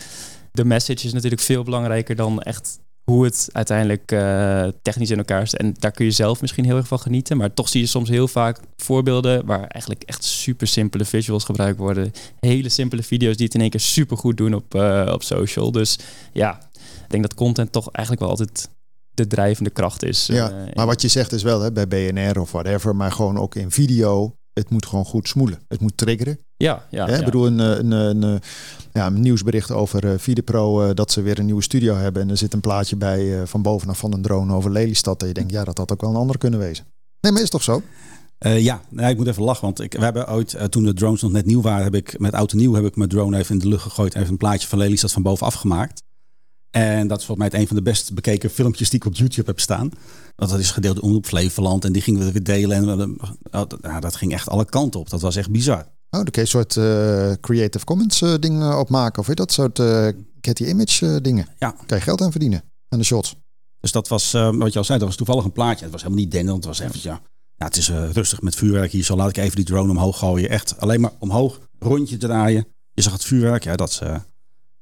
de 0.53 0.65
message 0.65 1.07
is 1.07 1.13
natuurlijk 1.13 1.43
veel 1.43 1.63
belangrijker 1.63 2.17
dan 2.17 2.43
echt 2.43 2.79
hoe 3.05 3.25
het 3.25 3.49
uiteindelijk 3.53 4.07
technisch 4.83 5.11
in 5.11 5.19
elkaar 5.19 5.49
zit. 5.49 5.61
En 5.61 5.75
daar 5.79 5.91
kun 5.91 6.05
je 6.05 6.11
zelf 6.11 6.41
misschien 6.41 6.65
heel 6.65 6.77
erg 6.77 6.87
van 6.87 6.99
genieten. 6.99 7.37
Maar 7.37 7.55
toch 7.55 7.69
zie 7.69 7.81
je 7.81 7.87
soms 7.87 8.09
heel 8.09 8.29
vaak 8.29 8.61
voorbeelden 8.77 9.47
waar 9.47 9.67
eigenlijk 9.67 10.03
echt 10.03 10.25
super 10.25 10.67
simpele 10.67 11.05
visuals 11.05 11.45
gebruikt 11.45 11.79
worden. 11.79 12.13
Hele 12.41 12.69
simpele 12.69 13.03
video's 13.03 13.37
die 13.37 13.47
het 13.47 13.55
in 13.55 13.61
één 13.61 13.71
keer 13.71 13.81
super 13.81 14.17
goed 14.17 14.37
doen 14.37 14.55
op, 14.55 14.75
op 15.13 15.23
social. 15.23 15.73
Dus 15.73 15.99
ja, 16.33 16.59
ik 16.75 17.09
denk 17.09 17.23
dat 17.23 17.35
content 17.35 17.73
toch 17.73 17.91
eigenlijk 17.91 18.21
wel 18.21 18.31
altijd 18.31 18.69
de 19.21 19.27
drijvende 19.27 19.71
kracht 19.71 20.03
is. 20.03 20.27
Ja, 20.27 20.51
uh, 20.51 20.57
maar 20.75 20.87
wat 20.87 21.03
je 21.03 21.09
zegt 21.09 21.33
is 21.33 21.43
wel 21.43 21.61
hè, 21.61 21.73
bij 21.73 21.89
BNR 21.89 22.41
of 22.41 22.53
whatever, 22.53 22.97
maar 22.97 23.13
gewoon 23.13 23.39
ook 23.39 23.55
in 23.55 23.71
video. 23.71 24.35
Het 24.53 24.71
moet 24.71 24.87
gewoon 24.87 25.05
goed 25.05 25.29
smoelen. 25.29 25.59
Het 25.69 25.81
moet 25.81 25.97
triggeren. 25.97 26.39
Ja, 26.57 26.87
ja. 26.91 27.07
Hè? 27.07 27.13
ja. 27.13 27.19
Ik 27.19 27.25
bedoel, 27.25 27.47
een, 27.47 27.59
een, 27.59 27.91
een, 27.91 28.23
een, 28.23 28.41
ja, 28.93 29.07
een 29.07 29.21
nieuwsbericht 29.21 29.71
over 29.71 30.05
uh, 30.05 30.11
Videpro 30.19 30.85
uh, 30.85 30.91
dat 30.95 31.13
ze 31.13 31.23
weer 31.23 31.39
een 31.39 31.45
nieuwe 31.45 31.63
studio 31.63 31.95
hebben. 31.95 32.23
En 32.23 32.31
er 32.31 32.37
zit 32.37 32.53
een 32.53 32.61
plaatje 32.61 32.97
bij 32.97 33.25
uh, 33.25 33.43
van 33.45 33.63
bovenaf 33.63 33.99
van 33.99 34.13
een 34.13 34.23
drone 34.23 34.55
over 34.55 34.71
Lelystad. 34.71 35.23
En 35.23 35.29
je 35.29 35.35
denkt, 35.35 35.53
ja, 35.53 35.65
dat 35.65 35.79
had 35.79 35.93
ook 35.93 36.01
wel 36.01 36.11
een 36.11 36.17
ander 36.17 36.39
kunnen 36.39 36.59
wezen. 36.59 36.85
Nee, 37.21 37.33
maar 37.33 37.43
is 37.43 37.51
toch 37.51 37.63
zo? 37.63 37.83
Uh, 38.47 38.61
ja, 38.61 38.83
nou, 38.89 39.11
ik 39.11 39.17
moet 39.17 39.27
even 39.27 39.43
lachen, 39.43 39.65
want 39.65 39.81
ik, 39.81 39.93
we 39.93 40.05
hebben 40.05 40.29
ooit, 40.29 40.55
uh, 40.55 40.63
toen 40.63 40.85
de 40.85 40.93
drones 40.93 41.23
nog 41.23 41.33
net 41.33 41.47
nieuw 41.47 41.61
waren, 41.61 41.85
heb 41.85 41.95
ik 41.95 42.19
met 42.19 42.33
oud 42.33 42.53
en 42.53 42.59
nieuw 42.59 42.75
heb 42.75 42.85
ik 42.85 42.97
mijn 42.97 43.09
drone 43.09 43.39
even 43.39 43.55
in 43.55 43.61
de 43.61 43.69
lucht 43.69 43.83
gegooid, 43.83 44.15
even 44.15 44.29
een 44.29 44.37
plaatje 44.37 44.69
van 44.69 44.79
Lelystad 44.79 45.13
van 45.13 45.23
bovenaf 45.23 45.55
gemaakt. 45.55 46.03
En 46.71 47.09
dat 47.09 47.19
is 47.19 47.25
volgens 47.25 47.51
mij 47.51 47.61
een 47.61 47.67
van 47.67 47.77
de 47.77 47.83
best 47.83 48.15
bekeken 48.15 48.51
filmpjes 48.51 48.91
die 48.91 48.99
ik 48.99 49.07
op 49.07 49.15
YouTube 49.15 49.47
heb 49.47 49.61
staan. 49.61 49.91
Want 50.37 50.51
dat 50.51 50.61
is 50.61 50.71
gedeeld 50.71 50.97
in 50.97 51.03
Omroep 51.03 51.27
Flevoland 51.27 51.85
en 51.85 51.93
die 51.93 52.03
gingen 52.03 52.25
we 52.25 52.33
weer 52.33 52.43
delen. 52.43 53.01
En 53.01 53.17
ja, 53.83 54.01
dat 54.01 54.17
ging 54.17 54.33
echt 54.33 54.49
alle 54.49 54.65
kanten 54.65 55.01
op. 55.01 55.11
Dat 55.11 55.21
was 55.21 55.37
echt 55.37 55.51
bizar. 55.51 55.79
Oh, 55.79 55.87
dan 56.11 56.25
kun 56.25 56.33
je 56.33 56.41
een 56.41 56.47
soort 56.47 56.77
uh, 56.77 57.33
Creative 57.41 57.85
Commons 57.85 58.21
uh, 58.21 58.35
ding 58.39 58.75
opmaken. 58.75 59.21
Of 59.21 59.27
weet 59.27 59.37
dat 59.37 59.53
soort 59.53 59.79
uh, 59.79 60.09
Getty 60.41 60.65
Image 60.65 61.21
dingen. 61.21 61.47
Ja. 61.59 61.75
Kan 61.87 61.99
je 61.99 62.03
geld 62.03 62.21
aan 62.21 62.31
verdienen. 62.31 62.63
Aan 62.89 62.99
de 62.99 63.05
shots. 63.05 63.37
Dus 63.81 63.93
dat 63.93 64.09
was, 64.09 64.33
wat 64.33 64.73
je 64.73 64.79
al 64.79 64.85
zei, 64.85 64.99
dat 64.99 65.09
was 65.09 65.17
toevallig 65.17 65.45
een 65.45 65.53
plaatje. 65.53 65.83
Het 65.83 65.93
was 65.93 66.03
helemaal 66.03 66.23
niet 66.23 66.33
dennend. 66.33 66.57
Het 66.57 66.79
was 66.79 66.79
even, 66.79 67.01
ja, 67.03 67.21
ja 67.57 67.65
het 67.65 67.77
is 67.77 67.89
rustig 67.89 68.43
met 68.43 68.55
vuurwerk 68.55 68.93
hier. 68.93 69.05
Zo 69.05 69.17
laat 69.17 69.29
ik 69.29 69.37
even 69.37 69.57
die 69.57 69.65
drone 69.65 69.91
omhoog 69.91 70.19
gooien. 70.19 70.49
Echt 70.49 70.81
alleen 70.81 71.01
maar 71.01 71.13
omhoog, 71.19 71.61
rondje 71.79 72.17
draaien. 72.17 72.67
Je 72.93 73.03
zag 73.03 73.13
het 73.13 73.25
vuurwerk. 73.25 73.65
Ja, 73.65 73.77
dat 73.77 74.03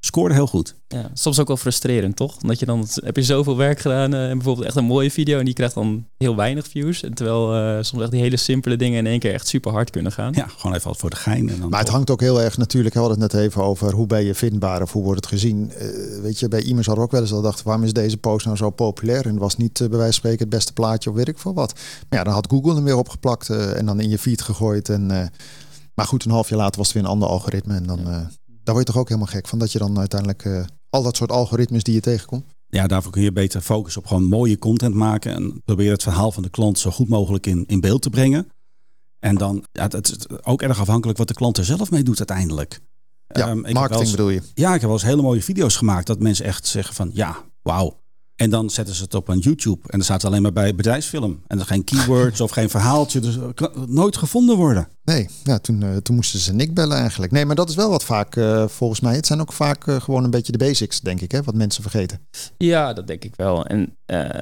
scoorde 0.00 0.34
heel 0.34 0.46
goed. 0.46 0.74
Ja, 0.88 1.10
soms 1.12 1.38
ook 1.38 1.46
wel 1.46 1.56
frustrerend, 1.56 2.16
toch? 2.16 2.36
Omdat 2.42 2.58
je 2.58 2.66
dan 2.66 2.86
heb 2.94 3.16
je 3.16 3.22
zoveel 3.22 3.56
werk 3.56 3.78
gedaan 3.78 4.14
uh, 4.14 4.28
en 4.28 4.34
bijvoorbeeld 4.34 4.66
echt 4.66 4.76
een 4.76 4.84
mooie 4.84 5.10
video 5.10 5.38
en 5.38 5.44
die 5.44 5.54
krijgt 5.54 5.74
dan 5.74 6.06
heel 6.16 6.36
weinig 6.36 6.66
views. 6.66 7.02
En 7.02 7.14
terwijl 7.14 7.56
uh, 7.56 7.82
soms 7.82 8.02
echt 8.02 8.10
die 8.10 8.20
hele 8.20 8.36
simpele 8.36 8.76
dingen 8.76 8.98
in 8.98 9.06
één 9.06 9.18
keer 9.18 9.32
echt 9.32 9.48
super 9.48 9.72
hard 9.72 9.90
kunnen 9.90 10.12
gaan. 10.12 10.32
Ja, 10.34 10.46
gewoon 10.46 10.76
even 10.76 10.88
wat 10.88 10.96
voor 10.96 11.10
de 11.10 11.16
gein. 11.16 11.48
En 11.48 11.60
dan 11.60 11.70
maar 11.70 11.80
het 11.80 11.88
hangt 11.88 12.10
ook 12.10 12.20
heel 12.20 12.42
erg 12.42 12.56
natuurlijk. 12.56 12.94
We 12.94 13.00
hadden 13.00 13.20
het 13.20 13.32
net 13.32 13.42
even 13.42 13.62
over 13.62 13.92
hoe 13.92 14.06
ben 14.06 14.24
je 14.24 14.34
vindbaar 14.34 14.82
of 14.82 14.92
hoe 14.92 15.02
wordt 15.02 15.24
het 15.24 15.32
gezien. 15.32 15.72
Uh, 15.82 16.22
weet 16.22 16.38
je, 16.38 16.48
bij 16.48 16.62
iemand 16.62 16.86
hadden 16.86 17.04
ook 17.04 17.10
wel 17.10 17.20
eens 17.20 17.32
al 17.32 17.36
gedacht, 17.36 17.62
waarom 17.62 17.84
is 17.84 17.92
deze 17.92 18.16
post 18.16 18.44
nou 18.44 18.56
zo 18.56 18.70
populair? 18.70 19.26
En 19.26 19.38
was 19.38 19.56
niet 19.56 19.78
bij 19.78 19.88
wijze 19.88 20.02
van 20.04 20.12
spreken 20.12 20.38
het 20.38 20.48
beste 20.48 20.72
plaatje 20.72 21.10
of 21.10 21.16
weet 21.16 21.28
ik 21.28 21.38
veel 21.38 21.54
wat. 21.54 21.72
Maar 22.08 22.18
ja, 22.18 22.24
dan 22.24 22.34
had 22.34 22.50
Google 22.50 22.74
hem 22.74 22.84
weer 22.84 22.96
opgeplakt 22.96 23.48
en 23.48 23.86
dan 23.86 24.00
in 24.00 24.08
je 24.08 24.18
feed 24.18 24.42
gegooid. 24.42 24.88
En, 24.88 25.06
maar 25.94 26.06
goed, 26.06 26.24
een 26.24 26.30
half 26.30 26.48
jaar 26.48 26.58
later 26.58 26.78
was 26.78 26.86
het 26.86 26.96
weer 26.96 27.04
een 27.04 27.10
ander 27.10 27.28
algoritme 27.28 27.74
en 27.74 27.86
dan. 27.86 28.00
Ja 28.04 28.30
daar 28.68 28.76
word 28.76 28.86
je 28.86 28.92
toch 28.92 29.02
ook 29.02 29.08
helemaal 29.08 29.32
gek 29.32 29.48
van 29.48 29.58
dat 29.58 29.72
je 29.72 29.78
dan 29.78 29.98
uiteindelijk 29.98 30.44
uh, 30.44 30.64
al 30.90 31.02
dat 31.02 31.16
soort 31.16 31.30
algoritmes 31.30 31.82
die 31.82 31.94
je 31.94 32.00
tegenkomt. 32.00 32.44
Ja, 32.68 32.86
daarvoor 32.86 33.12
kun 33.12 33.22
je 33.22 33.32
beter 33.32 33.60
focussen 33.60 34.02
op 34.02 34.08
gewoon 34.08 34.24
mooie 34.24 34.58
content 34.58 34.94
maken 34.94 35.34
en 35.34 35.62
proberen 35.64 35.92
het 35.92 36.02
verhaal 36.02 36.32
van 36.32 36.42
de 36.42 36.48
klant 36.48 36.78
zo 36.78 36.90
goed 36.90 37.08
mogelijk 37.08 37.46
in, 37.46 37.64
in 37.66 37.80
beeld 37.80 38.02
te 38.02 38.10
brengen. 38.10 38.48
En 39.18 39.34
dan, 39.34 39.64
ja, 39.72 39.82
het 39.82 40.08
is 40.08 40.28
ook 40.42 40.62
erg 40.62 40.80
afhankelijk 40.80 41.18
wat 41.18 41.28
de 41.28 41.34
klant 41.34 41.58
er 41.58 41.64
zelf 41.64 41.90
mee 41.90 42.02
doet 42.02 42.18
uiteindelijk. 42.18 42.80
Ja, 43.28 43.50
um, 43.50 43.60
marketing 43.60 44.00
eens, 44.00 44.10
bedoel 44.10 44.30
je? 44.30 44.42
Ja, 44.54 44.68
ik 44.68 44.80
heb 44.80 44.82
wel 44.82 44.92
eens 44.92 45.02
hele 45.02 45.22
mooie 45.22 45.42
video's 45.42 45.76
gemaakt 45.76 46.06
dat 46.06 46.18
mensen 46.18 46.44
echt 46.44 46.66
zeggen 46.66 46.94
van 46.94 47.10
ja, 47.12 47.36
wauw. 47.62 48.00
En 48.38 48.50
dan 48.50 48.70
zetten 48.70 48.94
ze 48.94 49.02
het 49.02 49.14
op 49.14 49.28
een 49.28 49.38
YouTube 49.38 49.80
en 49.82 49.90
dan 49.90 50.02
staat 50.02 50.22
het 50.22 50.30
alleen 50.30 50.42
maar 50.42 50.52
bij 50.52 50.74
bedrijfsfilm. 50.74 51.40
En 51.46 51.58
er 51.58 51.66
geen 51.66 51.84
keywords 51.84 52.40
of 52.40 52.50
geen 52.50 52.70
verhaaltje, 52.70 53.20
dus 53.20 53.38
kan 53.54 53.70
nooit 53.88 54.16
gevonden 54.16 54.56
worden. 54.56 54.88
Nee, 55.04 55.28
ja, 55.44 55.58
toen, 55.58 55.80
uh, 55.80 55.96
toen 55.96 56.14
moesten 56.14 56.38
ze 56.38 56.52
Nick 56.52 56.74
bellen 56.74 56.96
eigenlijk. 56.96 57.32
Nee, 57.32 57.44
maar 57.44 57.54
dat 57.54 57.68
is 57.68 57.74
wel 57.74 57.90
wat 57.90 58.04
vaak 58.04 58.36
uh, 58.36 58.68
volgens 58.68 59.00
mij. 59.00 59.14
Het 59.14 59.26
zijn 59.26 59.40
ook 59.40 59.52
vaak 59.52 59.86
uh, 59.86 60.00
gewoon 60.00 60.24
een 60.24 60.30
beetje 60.30 60.52
de 60.52 60.58
basics, 60.58 61.00
denk 61.00 61.20
ik, 61.20 61.32
hè, 61.32 61.42
wat 61.42 61.54
mensen 61.54 61.82
vergeten. 61.82 62.20
Ja, 62.58 62.92
dat 62.92 63.06
denk 63.06 63.24
ik 63.24 63.36
wel. 63.36 63.66
En 63.66 63.96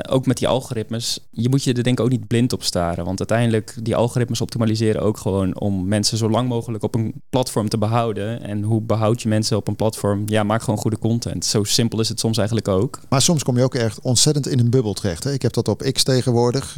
ook 0.08 0.26
met 0.26 0.36
die 0.36 0.48
algoritmes, 0.48 1.26
je 1.30 1.48
moet 1.48 1.64
je 1.64 1.72
er 1.72 1.82
denk 1.82 1.98
ik 1.98 2.04
ook 2.04 2.10
niet 2.10 2.26
blind 2.26 2.52
op 2.52 2.62
staren. 2.62 3.04
Want 3.04 3.18
uiteindelijk, 3.18 3.74
die 3.82 3.96
algoritmes 3.96 4.40
optimaliseren 4.40 5.02
ook 5.02 5.18
gewoon 5.18 5.60
om 5.60 5.88
mensen 5.88 6.18
zo 6.18 6.30
lang 6.30 6.48
mogelijk 6.48 6.84
op 6.84 6.94
een 6.94 7.14
platform 7.30 7.68
te 7.68 7.78
behouden. 7.78 8.42
En 8.42 8.62
hoe 8.62 8.80
behoud 8.80 9.22
je 9.22 9.28
mensen 9.28 9.56
op 9.56 9.68
een 9.68 9.76
platform? 9.76 10.22
Ja, 10.26 10.42
maak 10.42 10.62
gewoon 10.62 10.78
goede 10.78 10.98
content. 10.98 11.44
Zo 11.44 11.64
simpel 11.64 12.00
is 12.00 12.08
het 12.08 12.20
soms 12.20 12.36
eigenlijk 12.36 12.68
ook. 12.68 13.00
Maar 13.08 13.22
soms 13.22 13.42
kom 13.42 13.56
je 13.56 13.62
ook 13.62 13.74
echt 13.86 14.00
ontzettend 14.00 14.48
in 14.48 14.58
een 14.58 14.70
bubbel 14.70 14.92
terecht. 14.92 15.24
Hè? 15.24 15.32
Ik 15.32 15.42
heb 15.42 15.52
dat 15.52 15.68
op 15.68 15.90
X 15.92 16.02
tegenwoordig. 16.02 16.76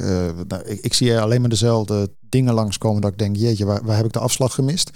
nou, 0.48 0.62
ik, 0.64 0.80
ik 0.80 0.94
zie 0.94 1.20
alleen 1.20 1.40
maar 1.40 1.50
dezelfde 1.50 2.10
dingen 2.28 2.54
langskomen 2.54 3.00
dat 3.00 3.12
ik 3.12 3.18
denk, 3.18 3.36
jeetje, 3.36 3.64
waar, 3.64 3.84
waar 3.84 3.96
heb 3.96 4.06
ik 4.06 4.12
de 4.12 4.18
afslag 4.18 4.54
gemist? 4.54 4.90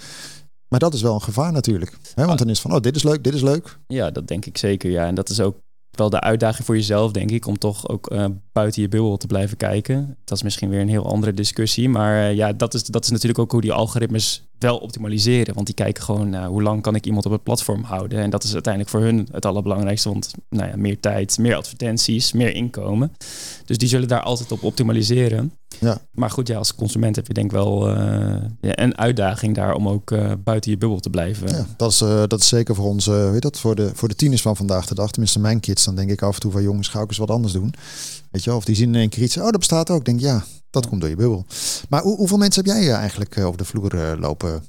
Maar 0.73 0.79
dat 0.79 0.93
is 0.93 1.01
wel 1.01 1.13
een 1.13 1.21
gevaar 1.21 1.51
natuurlijk. 1.51 1.97
Hè? 2.15 2.25
Want 2.25 2.39
dan 2.39 2.49
is 2.49 2.61
van, 2.61 2.73
oh, 2.73 2.79
dit 2.79 2.95
is 2.95 3.03
leuk, 3.03 3.23
dit 3.23 3.33
is 3.33 3.41
leuk. 3.41 3.77
Ja, 3.87 4.11
dat 4.11 4.27
denk 4.27 4.45
ik 4.45 4.57
zeker. 4.57 4.89
Ja, 4.89 5.05
en 5.05 5.15
dat 5.15 5.29
is 5.29 5.39
ook 5.39 5.57
wel 5.91 6.09
de 6.09 6.19
uitdaging 6.19 6.65
voor 6.65 6.75
jezelf, 6.75 7.11
denk 7.11 7.31
ik, 7.31 7.45
om 7.45 7.57
toch 7.57 7.89
ook 7.89 8.11
uh, 8.11 8.25
buiten 8.51 8.81
je 8.81 8.87
bubbel 8.87 9.17
te 9.17 9.27
blijven 9.27 9.57
kijken. 9.57 10.17
Dat 10.23 10.37
is 10.37 10.43
misschien 10.43 10.69
weer 10.69 10.81
een 10.81 10.89
heel 10.89 11.05
andere 11.05 11.33
discussie. 11.33 11.89
Maar 11.89 12.29
uh, 12.29 12.35
ja, 12.35 12.53
dat 12.53 12.73
is, 12.73 12.83
dat 12.83 13.03
is 13.03 13.09
natuurlijk 13.09 13.39
ook 13.39 13.51
hoe 13.51 13.61
die 13.61 13.73
algoritmes 13.73 14.43
wel 14.63 14.77
optimaliseren. 14.77 15.53
Want 15.53 15.65
die 15.65 15.75
kijken 15.75 16.03
gewoon 16.03 16.33
uh, 16.33 16.45
hoe 16.45 16.61
lang 16.61 16.81
kan 16.81 16.95
ik 16.95 17.05
iemand 17.05 17.25
op 17.25 17.31
het 17.31 17.43
platform 17.43 17.83
houden. 17.83 18.19
En 18.19 18.29
dat 18.29 18.43
is 18.43 18.53
uiteindelijk 18.53 18.93
voor 18.93 19.01
hun 19.01 19.27
het 19.31 19.45
allerbelangrijkste. 19.45 20.09
Want 20.09 20.33
nou 20.49 20.69
ja, 20.69 20.77
meer 20.77 20.99
tijd, 20.99 21.37
meer 21.37 21.55
advertenties, 21.55 22.31
meer 22.31 22.55
inkomen. 22.55 23.11
Dus 23.65 23.77
die 23.77 23.87
zullen 23.87 24.07
daar 24.07 24.21
altijd 24.21 24.51
op 24.51 24.63
optimaliseren. 24.63 25.53
Ja. 25.79 25.97
Maar 26.11 26.29
goed, 26.29 26.47
ja, 26.47 26.57
als 26.57 26.75
consument 26.75 27.15
heb 27.15 27.27
je 27.27 27.33
denk 27.33 27.45
ik 27.45 27.51
wel 27.51 27.89
uh, 27.89 27.95
ja, 28.61 28.79
een 28.79 28.97
uitdaging 28.97 29.55
daar 29.55 29.73
om 29.75 29.87
ook 29.87 30.11
uh, 30.11 30.31
buiten 30.43 30.71
je 30.71 30.77
bubbel 30.77 30.99
te 30.99 31.09
blijven. 31.09 31.49
Ja, 31.49 31.65
dat, 31.77 31.91
is, 31.91 32.01
uh, 32.01 32.23
dat 32.27 32.39
is 32.39 32.47
zeker 32.47 32.75
voor 32.75 32.85
ons, 32.85 33.05
weet 33.05 33.41
dat, 33.41 33.59
voor 33.59 33.75
de, 33.75 33.91
voor 33.93 34.07
de 34.07 34.15
tieners 34.15 34.41
van 34.41 34.55
vandaag 34.55 34.85
de 34.85 34.95
dag. 34.95 35.11
Tenminste, 35.11 35.39
mijn 35.39 35.59
kids, 35.59 35.83
dan 35.83 35.95
denk 35.95 36.09
ik 36.09 36.21
af 36.21 36.33
en 36.33 36.41
toe 36.41 36.51
van 36.51 36.63
jongens, 36.63 36.87
ga 36.87 37.01
ik 37.01 37.07
eens 37.07 37.17
wat 37.17 37.31
anders 37.31 37.53
doen. 37.53 37.73
Weet 38.31 38.43
je, 38.43 38.53
of 38.53 38.65
die 38.65 38.75
zien 38.75 38.87
in 38.87 38.99
één 38.99 39.09
keer 39.09 39.23
iets, 39.23 39.37
oh, 39.37 39.43
dat 39.43 39.59
bestaat 39.59 39.89
ook. 39.89 40.05
Denk 40.05 40.19
ja, 40.19 40.43
dat 40.73 40.87
komt 40.87 41.01
door 41.01 41.09
je 41.09 41.15
bubbel. 41.15 41.45
Maar 41.89 42.01
hoe, 42.01 42.17
hoeveel 42.17 42.37
mensen 42.37 42.65
heb 42.65 42.75
jij 42.75 42.91
eigenlijk 42.91 43.37
over 43.37 43.57
de 43.57 43.65
vloer 43.65 44.17
lopen? 44.19 44.63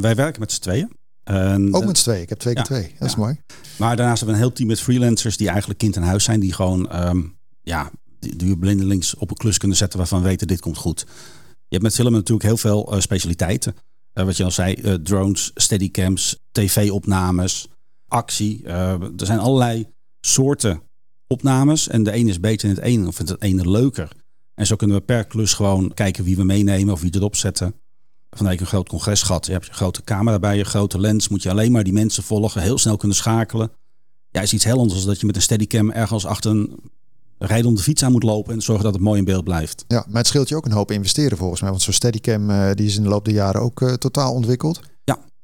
wij 0.00 0.14
werken 0.14 0.40
met 0.40 0.52
z'n 0.52 0.60
tweeën. 0.60 0.98
En, 1.24 1.74
ook 1.74 1.84
met 1.84 1.98
z'n 1.98 2.04
tweeën. 2.04 2.22
Ik 2.22 2.28
heb 2.28 2.38
twee 2.38 2.54
keer 2.54 2.62
ja, 2.62 2.68
twee. 2.68 2.94
Dat 2.98 3.08
is 3.08 3.16
mooi. 3.16 3.40
Maar 3.78 3.96
daarnaast 3.96 4.18
hebben 4.18 4.36
we 4.36 4.42
een 4.42 4.48
heel 4.48 4.56
team 4.56 4.68
met 4.68 4.80
freelancers 4.80 5.36
die 5.36 5.48
eigenlijk 5.48 5.78
kind 5.78 5.96
in 5.96 6.02
huis 6.02 6.24
zijn. 6.24 6.40
Die 6.40 6.52
gewoon, 6.52 7.06
um, 7.06 7.36
ja, 7.62 7.90
die, 8.18 8.36
die 8.36 8.58
blindelings 8.58 9.14
op 9.14 9.30
een 9.30 9.36
klus 9.36 9.58
kunnen 9.58 9.76
zetten 9.76 9.98
waarvan 9.98 10.22
we 10.22 10.28
weten 10.28 10.46
dit 10.46 10.60
komt 10.60 10.76
goed. 10.76 11.00
Je 11.68 11.76
hebt 11.76 11.82
met 11.82 11.94
filmen 11.94 12.12
natuurlijk 12.12 12.46
heel 12.46 12.56
veel 12.56 12.94
uh, 12.94 13.00
specialiteiten. 13.00 13.74
Uh, 14.14 14.24
wat 14.24 14.36
je 14.36 14.44
al 14.44 14.50
zei, 14.50 14.76
uh, 14.82 14.94
drones, 14.94 15.50
steadycams, 15.54 16.38
tv-opnames, 16.52 17.68
actie. 18.08 18.66
er 18.66 19.10
zijn 19.16 19.38
allerlei 19.38 19.86
soorten 20.20 20.82
opnames. 21.26 21.88
En 21.88 22.02
de 22.02 22.10
ene 22.10 22.30
is 22.30 22.40
beter 22.40 22.68
in 22.68 22.74
het 22.74 22.84
ene 22.84 23.06
of 23.06 23.18
het 23.18 23.42
ene 23.42 23.70
leuker. 23.70 24.12
En 24.60 24.66
zo 24.66 24.76
kunnen 24.76 24.96
we 24.96 25.02
per 25.02 25.24
klus 25.24 25.54
gewoon 25.54 25.94
kijken 25.94 26.24
wie 26.24 26.36
we 26.36 26.44
meenemen 26.44 26.94
of 26.94 27.00
wie 27.00 27.14
erop 27.14 27.36
zetten. 27.36 27.74
Vanuit 28.30 28.60
een 28.60 28.66
groot 28.66 28.88
congres 28.88 29.22
gehad. 29.22 29.46
Je 29.46 29.52
hebt 29.52 29.68
een 29.68 29.74
grote 29.74 30.04
camera 30.04 30.38
bij 30.38 30.56
je, 30.56 30.64
grote 30.64 31.00
lens. 31.00 31.28
Moet 31.28 31.42
je 31.42 31.50
alleen 31.50 31.72
maar 31.72 31.84
die 31.84 31.92
mensen 31.92 32.22
volgen, 32.22 32.62
heel 32.62 32.78
snel 32.78 32.96
kunnen 32.96 33.16
schakelen. 33.16 33.70
Ja, 34.30 34.40
is 34.40 34.52
iets 34.52 34.64
heel 34.64 34.78
anders 34.78 34.98
dan 34.98 35.08
dat 35.08 35.20
je 35.20 35.26
met 35.26 35.36
een 35.36 35.42
steadycam 35.42 35.90
ergens 35.90 36.26
achter 36.26 36.50
een 36.50 36.80
rijden 37.38 37.66
om 37.66 37.74
de 37.74 37.82
fiets 37.82 38.02
aan 38.02 38.12
moet 38.12 38.22
lopen 38.22 38.54
en 38.54 38.62
zorgen 38.62 38.84
dat 38.84 38.94
het 38.94 39.02
mooi 39.02 39.18
in 39.18 39.24
beeld 39.24 39.44
blijft. 39.44 39.84
Ja, 39.88 40.04
maar 40.08 40.18
het 40.18 40.26
scheelt 40.26 40.48
je 40.48 40.56
ook 40.56 40.66
een 40.66 40.72
hoop 40.72 40.90
investeren 40.90 41.38
volgens 41.38 41.60
mij. 41.60 41.70
Want 41.70 41.82
zo'n 41.82 41.92
Steadicam 41.92 42.50
uh, 42.50 42.70
die 42.74 42.86
is 42.86 42.96
in 42.96 43.02
de 43.02 43.08
loop 43.08 43.24
der 43.24 43.34
jaren 43.34 43.60
ook 43.60 43.80
uh, 43.80 43.92
totaal 43.92 44.32
ontwikkeld. 44.32 44.80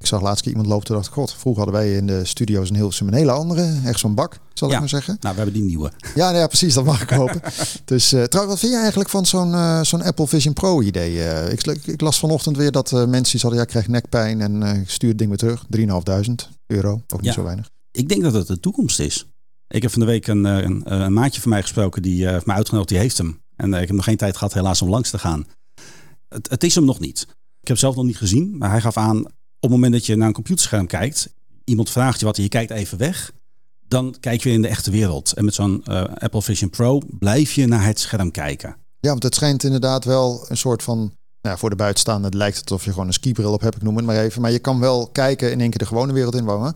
Ik 0.07 0.13
zag 0.13 0.21
laatst 0.23 0.43
keer 0.43 0.51
iemand 0.51 0.69
lopen, 0.69 0.87
toen 0.87 0.97
dacht 0.97 1.09
god, 1.09 1.33
vroeger 1.35 1.63
hadden 1.63 1.81
wij 1.83 1.95
in 1.97 2.07
de 2.07 2.25
studio's 2.25 2.71
een 2.71 2.77
heel 2.77 2.93
een 2.99 3.15
hele 3.15 3.31
andere, 3.31 3.81
echt 3.85 3.99
zo'n 3.99 4.15
bak, 4.15 4.39
zal 4.55 4.69
Ja. 4.69 4.75
ik 4.75 4.81
maar 4.81 4.89
zeggen. 4.89 5.17
Nou, 5.21 5.35
we 5.35 5.41
hebben 5.43 5.61
die 5.61 5.69
nieuwe. 5.69 5.93
Ja, 6.15 6.25
nou 6.27 6.37
ja, 6.37 6.47
precies, 6.47 6.75
dat 6.75 6.85
mag 6.85 7.03
ik 7.03 7.11
hopen. 7.21 7.41
dus 7.85 8.13
uh, 8.13 8.23
trouwens, 8.23 8.55
wat 8.55 8.59
vind 8.59 8.73
je 8.73 8.79
eigenlijk 8.79 9.11
van 9.11 9.27
zo'n 9.27 9.51
uh, 9.53 9.83
zo'n 9.83 10.03
Apple 10.03 10.27
Vision 10.27 10.55
Pro 10.55 10.83
idee? 10.83 11.13
Uh, 11.15 11.53
ik, 11.53 11.67
ik, 11.67 12.01
las 12.01 12.19
vanochtend 12.19 12.57
weer 12.57 12.71
dat 12.73 12.91
mensen 12.91 13.23
die 13.33 13.41
hadden, 13.41 13.55
ja, 13.59 13.63
ik 13.65 13.69
krijg 13.69 13.89
nekpijn 13.89 14.41
en 14.41 14.63
ik 14.63 14.91
stuur 14.91 15.09
het 15.09 15.19
ding 15.19 15.29
weer 15.31 15.39
terug. 15.39 15.65
3.500 15.77 16.33
euro, 16.67 16.91
ook 16.93 17.21
niet 17.21 17.25
Ja. 17.25 17.33
zo 17.33 17.43
weinig. 17.43 17.71
Ik 17.91 18.09
denk 18.09 18.23
dat 18.23 18.33
het 18.33 18.47
de 18.47 18.61
toekomst 18.61 18.99
is. 19.01 19.27
Ik 19.69 19.83
heb 19.83 19.91
van 19.91 20.01
de 20.01 20.07
week 20.07 20.27
een, 20.27 20.45
een, 20.45 20.83
een 21.03 21.13
maatje 21.13 21.41
van 21.41 21.51
mij 21.51 21.63
gesproken 21.63 22.03
die 22.03 22.29
heeft 22.29 22.47
mij 22.47 22.57
uitgenodigd, 22.57 22.89
die 22.91 22.99
heeft 22.99 23.19
hem. 23.19 23.41
En 23.57 23.75
ik 23.75 23.87
heb 23.87 23.97
nog 23.97 24.05
geen 24.05 24.17
tijd 24.17 24.37
gehad 24.37 24.53
helaas 24.53 24.83
om 24.83 24.89
langs 24.89 25.11
te 25.11 25.19
gaan. 25.19 25.45
Het, 26.29 26.49
het 26.51 26.65
is 26.65 26.75
hem 26.75 26.85
nog 26.85 27.01
niet. 27.01 27.27
Ik 27.61 27.69
heb 27.69 27.79
zelf 27.79 27.97
nog 27.97 28.05
niet 28.05 28.17
gezien, 28.19 28.55
maar 28.59 28.71
hij 28.71 28.81
gaf 28.81 28.97
aan 28.97 29.25
het 29.61 29.71
moment 29.71 29.93
dat 29.93 30.07
je 30.07 30.17
naar 30.17 30.27
een 30.27 30.33
computerscherm 30.33 30.87
kijkt, 30.87 31.35
iemand 31.65 31.91
vraagt 31.91 32.21
je 32.21 32.27
wat 32.27 32.37
en 32.37 32.43
je 32.43 32.49
kijkt 32.49 32.71
even 32.71 32.99
weg, 32.99 33.33
dan 33.89 34.17
kijk 34.21 34.43
je 34.43 34.51
in 34.51 34.63
de 34.63 34.69
echte 34.69 34.91
wereld. 34.91 35.33
En 35.33 35.45
met 35.45 35.55
zo'n 35.55 35.85
uh, 35.89 36.05
Apple 36.15 36.43
Vision 36.43 36.71
Pro 36.71 37.01
blijf 37.19 37.53
je 37.53 37.67
naar 37.67 37.85
het 37.85 38.01
scherm 38.01 38.31
kijken. 38.31 38.77
Ja, 39.01 39.11
want 39.11 39.23
het 39.23 39.35
schijnt 39.35 39.65
inderdaad 39.65 40.05
wel 40.05 40.45
een 40.49 40.57
soort 40.57 40.83
van. 40.83 40.99
Nou, 40.99 41.55
ja, 41.55 41.57
voor 41.57 41.71
de 41.71 41.77
buitenstaande 41.77 42.37
lijkt 42.37 42.57
het 42.59 42.71
of 42.71 42.85
je 42.85 42.91
gewoon 42.91 43.07
een 43.07 43.13
skibril 43.13 43.53
op 43.53 43.61
hebt, 43.61 43.77
ik 43.77 43.83
noem 43.83 43.97
het 43.97 44.05
maar 44.05 44.17
even. 44.17 44.43
Maar 44.43 44.51
je 44.51 44.59
kan 44.59 44.81
wel 44.81 45.09
kijken 45.09 45.51
in 45.51 45.61
één 45.61 45.71
keer 45.71 45.79
de 45.79 45.87
gewone 45.87 46.13
wereld 46.13 46.35
inwonen. 46.35 46.75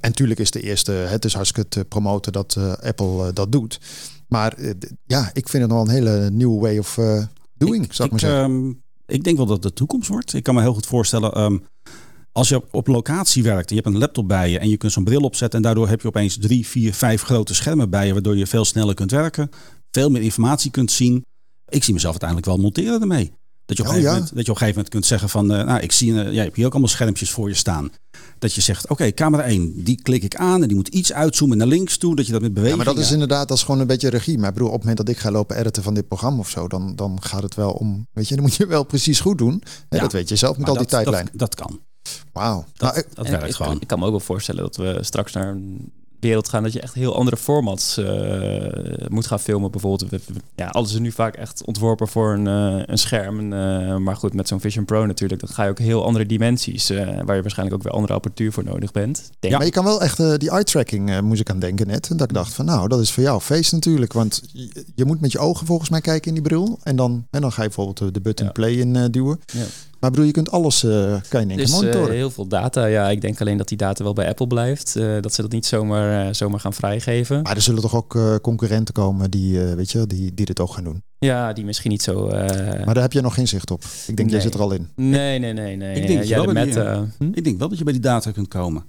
En 0.00 0.12
tuurlijk 0.12 0.40
is 0.40 0.50
de 0.50 0.62
eerste, 0.62 0.92
het 0.92 1.24
is 1.24 1.34
hartstikke 1.34 1.68
te 1.68 1.84
promoten 1.84 2.32
dat 2.32 2.54
uh, 2.58 2.72
Apple 2.72 3.26
uh, 3.26 3.28
dat 3.32 3.52
doet. 3.52 3.80
Maar 4.28 4.58
uh, 4.58 4.72
ja, 5.06 5.30
ik 5.32 5.48
vind 5.48 5.62
het 5.62 5.72
nog 5.72 5.82
een 5.82 5.92
hele 5.92 6.30
nieuwe 6.30 6.60
way 6.60 6.78
of 6.78 6.98
doing, 7.54 7.84
ik, 7.84 7.92
zou 7.92 8.08
ik, 8.08 8.10
maar 8.10 8.20
zeggen. 8.30 8.50
Um, 8.50 8.82
ik 9.06 9.24
denk 9.24 9.36
wel 9.36 9.46
dat 9.46 9.54
het 9.54 9.64
de 9.64 9.72
toekomst 9.72 10.08
wordt. 10.08 10.34
Ik 10.34 10.42
kan 10.42 10.54
me 10.54 10.60
heel 10.60 10.74
goed 10.74 10.86
voorstellen, 10.86 11.40
um, 11.40 11.64
als 12.38 12.48
je 12.48 12.56
op, 12.56 12.68
op 12.70 12.86
locatie 12.86 13.42
werkt 13.42 13.70
en 13.70 13.76
je 13.76 13.82
hebt 13.82 13.94
een 13.94 14.00
laptop 14.00 14.28
bij 14.28 14.50
je 14.50 14.58
en 14.58 14.68
je 14.68 14.76
kunt 14.76 14.92
zo'n 14.92 15.04
bril 15.04 15.20
opzetten 15.20 15.58
en 15.58 15.64
daardoor 15.64 15.88
heb 15.88 16.00
je 16.00 16.08
opeens 16.08 16.38
drie, 16.40 16.66
vier, 16.66 16.94
vijf 16.94 17.22
grote 17.22 17.54
schermen 17.54 17.90
bij 17.90 18.06
je, 18.06 18.12
waardoor 18.12 18.36
je 18.36 18.46
veel 18.46 18.64
sneller 18.64 18.94
kunt 18.94 19.10
werken, 19.10 19.50
veel 19.90 20.10
meer 20.10 20.22
informatie 20.22 20.70
kunt 20.70 20.90
zien. 20.90 21.24
Ik 21.68 21.84
zie 21.84 21.94
mezelf 21.94 22.12
uiteindelijk 22.12 22.48
wel 22.48 22.58
monteren 22.58 23.00
ermee. 23.00 23.32
Dat 23.64 23.76
je 23.76 23.82
op, 23.82 23.88
Oh, 23.88 23.94
een, 23.94 24.00
gegeven 24.00 24.02
ja. 24.02 24.10
moment, 24.10 24.36
dat 24.36 24.46
je 24.46 24.52
op 24.52 24.60
een 24.60 24.66
gegeven 24.66 24.74
moment 24.74 24.88
kunt 24.88 25.06
zeggen 25.06 25.28
van, 25.28 25.52
uh, 25.52 25.64
nou 25.64 25.80
ik 25.80 25.92
zie, 25.92 26.10
uh, 26.12 26.22
ja, 26.24 26.30
je 26.30 26.38
hebt 26.38 26.56
hier 26.56 26.66
ook 26.66 26.72
allemaal 26.72 26.90
schermpjes 26.90 27.30
voor 27.30 27.48
je 27.48 27.54
staan. 27.54 27.90
Dat 28.38 28.54
je 28.54 28.60
zegt, 28.60 28.82
oké, 28.82 28.92
okay, 28.92 29.12
camera 29.12 29.42
1, 29.42 29.84
die 29.84 30.02
klik 30.02 30.22
ik 30.22 30.36
aan 30.36 30.62
en 30.62 30.68
die 30.68 30.76
moet 30.76 30.88
iets 30.88 31.12
uitzoomen 31.12 31.56
naar 31.56 31.66
links 31.66 31.98
toe, 31.98 32.16
dat 32.16 32.26
je 32.26 32.32
dat 32.32 32.40
met 32.40 32.54
beweging... 32.54 32.78
Ja, 32.78 32.84
maar 32.84 32.94
dat 32.94 33.04
is 33.04 33.12
inderdaad, 33.12 33.48
dat 33.48 33.56
is 33.56 33.62
gewoon 33.62 33.80
een 33.80 33.86
beetje 33.86 34.08
regie. 34.08 34.38
Maar 34.38 34.48
ik 34.48 34.54
bedoel, 34.54 34.68
op 34.68 34.74
het 34.74 34.82
moment 34.82 35.06
dat 35.06 35.16
ik 35.16 35.20
ga 35.20 35.30
lopen 35.30 35.56
editen 35.56 35.82
van 35.82 35.94
dit 35.94 36.08
programma 36.08 36.38
of 36.38 36.48
zo, 36.48 36.68
dan, 36.68 36.96
dan 36.96 37.22
gaat 37.22 37.42
het 37.42 37.54
wel 37.54 37.70
om, 37.70 38.06
weet 38.12 38.28
je, 38.28 38.34
dan 38.34 38.44
moet 38.44 38.54
je 38.54 38.66
wel 38.66 38.84
precies 38.84 39.20
goed 39.20 39.38
doen. 39.38 39.62
Ja, 39.88 40.00
dat 40.00 40.12
weet 40.12 40.28
je 40.28 40.36
zelf 40.36 40.58
met 40.58 40.68
al 40.68 40.76
die 40.76 40.86
tijdlijn. 40.86 41.24
Dat, 41.24 41.38
dat 41.38 41.54
kan. 41.54 41.80
Wauw. 42.32 42.64
Dat, 42.76 42.94
Nou, 42.94 43.04
dat 43.14 43.28
werkt 43.28 43.48
ik, 43.48 43.54
gewoon. 43.54 43.80
Ik 43.80 43.86
kan 43.86 43.98
me 43.98 44.04
ook 44.04 44.10
wel 44.10 44.20
voorstellen 44.20 44.62
dat 44.62 44.76
we 44.76 44.98
straks 45.00 45.32
naar 45.32 45.48
een 45.48 45.92
wereld 46.20 46.48
gaan 46.48 46.62
dat 46.62 46.72
je 46.72 46.80
echt 46.80 46.94
heel 46.94 47.16
andere 47.16 47.36
formats 47.36 47.98
uh, 47.98 48.06
moet 49.08 49.26
gaan 49.26 49.40
filmen. 49.40 49.70
Bijvoorbeeld, 49.70 50.10
we, 50.10 50.20
we, 50.26 50.40
ja, 50.54 50.66
alles 50.66 50.92
is 50.92 50.98
nu 50.98 51.12
vaak 51.12 51.34
echt 51.34 51.64
ontworpen 51.64 52.08
voor 52.08 52.32
een, 52.32 52.46
uh, 52.46 52.82
een 52.86 52.98
scherm. 52.98 53.38
En, 53.38 53.80
uh, 53.84 53.96
maar 53.96 54.16
goed, 54.16 54.34
met 54.34 54.48
zo'n 54.48 54.60
Vision 54.60 54.84
Pro 54.84 55.06
natuurlijk, 55.06 55.40
dan 55.40 55.50
ga 55.50 55.64
je 55.64 55.70
ook 55.70 55.78
heel 55.78 56.04
andere 56.04 56.26
dimensies, 56.26 56.90
uh, 56.90 56.98
waar 57.24 57.36
je 57.36 57.42
waarschijnlijk 57.42 57.76
ook 57.78 57.82
weer 57.82 57.92
andere 57.92 58.12
apparatuur 58.12 58.52
voor 58.52 58.64
nodig 58.64 58.92
bent. 58.92 59.18
ja, 59.24 59.36
Denk 59.40 59.54
maar 59.54 59.64
je 59.64 59.70
kan 59.70 59.84
wel 59.84 60.02
echt 60.02 60.18
uh, 60.18 60.34
die 60.36 60.50
eye 60.50 60.64
tracking 60.64 61.10
uh, 61.10 61.20
moest 61.20 61.40
ik 61.40 61.50
aan 61.50 61.58
denken 61.58 61.86
net. 61.86 62.10
En 62.10 62.16
dat 62.16 62.28
ik 62.28 62.34
dacht 62.34 62.54
van 62.54 62.64
nou, 62.64 62.88
dat 62.88 63.00
is 63.00 63.12
voor 63.12 63.22
jou 63.22 63.40
feest 63.40 63.72
natuurlijk. 63.72 64.12
Want 64.12 64.42
je, 64.52 64.84
je 64.94 65.04
moet 65.04 65.20
met 65.20 65.32
je 65.32 65.38
ogen 65.38 65.66
volgens 65.66 65.88
mij 65.88 66.00
kijken 66.00 66.28
in 66.28 66.34
die 66.34 66.42
bril. 66.42 66.78
En 66.82 66.96
dan, 66.96 67.26
en 67.30 67.40
dan 67.40 67.52
ga 67.52 67.62
je 67.62 67.68
bijvoorbeeld 67.68 68.14
de 68.14 68.20
button 68.20 68.46
Ja. 68.46 68.52
play 68.52 68.72
in 68.72 68.94
uh, 68.94 69.04
duwen. 69.10 69.40
Ja. 69.46 69.64
Maar 70.00 70.10
bedoel, 70.10 70.26
je 70.26 70.32
kunt 70.32 70.50
alles 70.50 70.84
uh, 70.84 71.16
kan 71.28 71.40
je 71.40 71.46
keer 71.46 71.56
Dus 71.56 71.70
eh, 71.72 71.76
monitoren. 71.80 72.14
heel 72.14 72.30
veel 72.30 72.46
data. 72.46 72.84
Ja, 72.86 73.08
ik 73.10 73.20
denk 73.20 73.40
alleen 73.40 73.56
dat 73.56 73.68
die 73.68 73.76
data 73.76 74.04
wel 74.04 74.12
bij 74.12 74.28
Apple 74.28 74.46
blijft. 74.46 74.96
Eh, 74.96 75.20
dat 75.20 75.34
ze 75.34 75.42
dat 75.42 75.50
niet 75.52 75.66
zomaar, 75.66 76.26
eh, 76.26 76.34
zomaar 76.34 76.60
gaan 76.60 76.72
vrijgeven. 76.72 77.42
Maar 77.42 77.56
er 77.56 77.62
zullen 77.62 77.82
toch 77.82 77.94
ook 77.94 78.14
uh, 78.14 78.34
concurrenten 78.42 78.94
komen 78.94 79.30
die, 79.30 79.52
uh, 79.54 79.72
weet 79.74 79.90
je, 79.90 80.06
die, 80.06 80.34
die 80.34 80.46
dit 80.46 80.60
ook 80.60 80.72
gaan 80.72 80.84
doen. 80.84 81.02
Ja, 81.18 81.52
die 81.52 81.64
misschien 81.64 81.90
niet 81.90 82.02
zo. 82.02 82.28
eh, 82.28 82.84
Maar 82.84 82.94
daar 82.94 83.02
heb 83.02 83.12
je 83.12 83.20
nog 83.20 83.34
geen 83.34 83.48
zicht 83.48 83.70
op. 83.70 83.82
Ik 84.06 84.16
denk, 84.16 84.30
jij 84.30 84.40
zit 84.40 84.54
er 84.54 84.60
al 84.60 84.72
in. 84.72 84.88
Nee, 84.96 85.38
nee, 85.38 85.52
nee, 85.52 85.76
nee. 85.76 85.94
Ik 86.00 86.06
denk 86.06 86.18
dat 86.18 86.28
je 86.28 86.34
ja, 86.34 86.44
wel 86.44 86.54
die, 86.54 86.64
Meta. 86.64 87.06
Hm? 87.18 87.30
Ik 87.32 87.44
denk 87.44 87.58
wel 87.58 87.68
dat 87.68 87.78
je 87.78 87.84
bij 87.84 87.92
die 87.92 88.02
data 88.02 88.30
kunt 88.30 88.48
komen. 88.48 88.84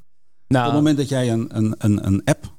Nou, 0.48 0.66
Op 0.68 0.72
het 0.74 0.80
moment 0.82 0.98
dat 0.98 1.10
jij 1.10 1.32
een, 1.32 1.50
een, 1.58 1.76
een, 1.78 2.06
een 2.06 2.22
app 2.24 2.58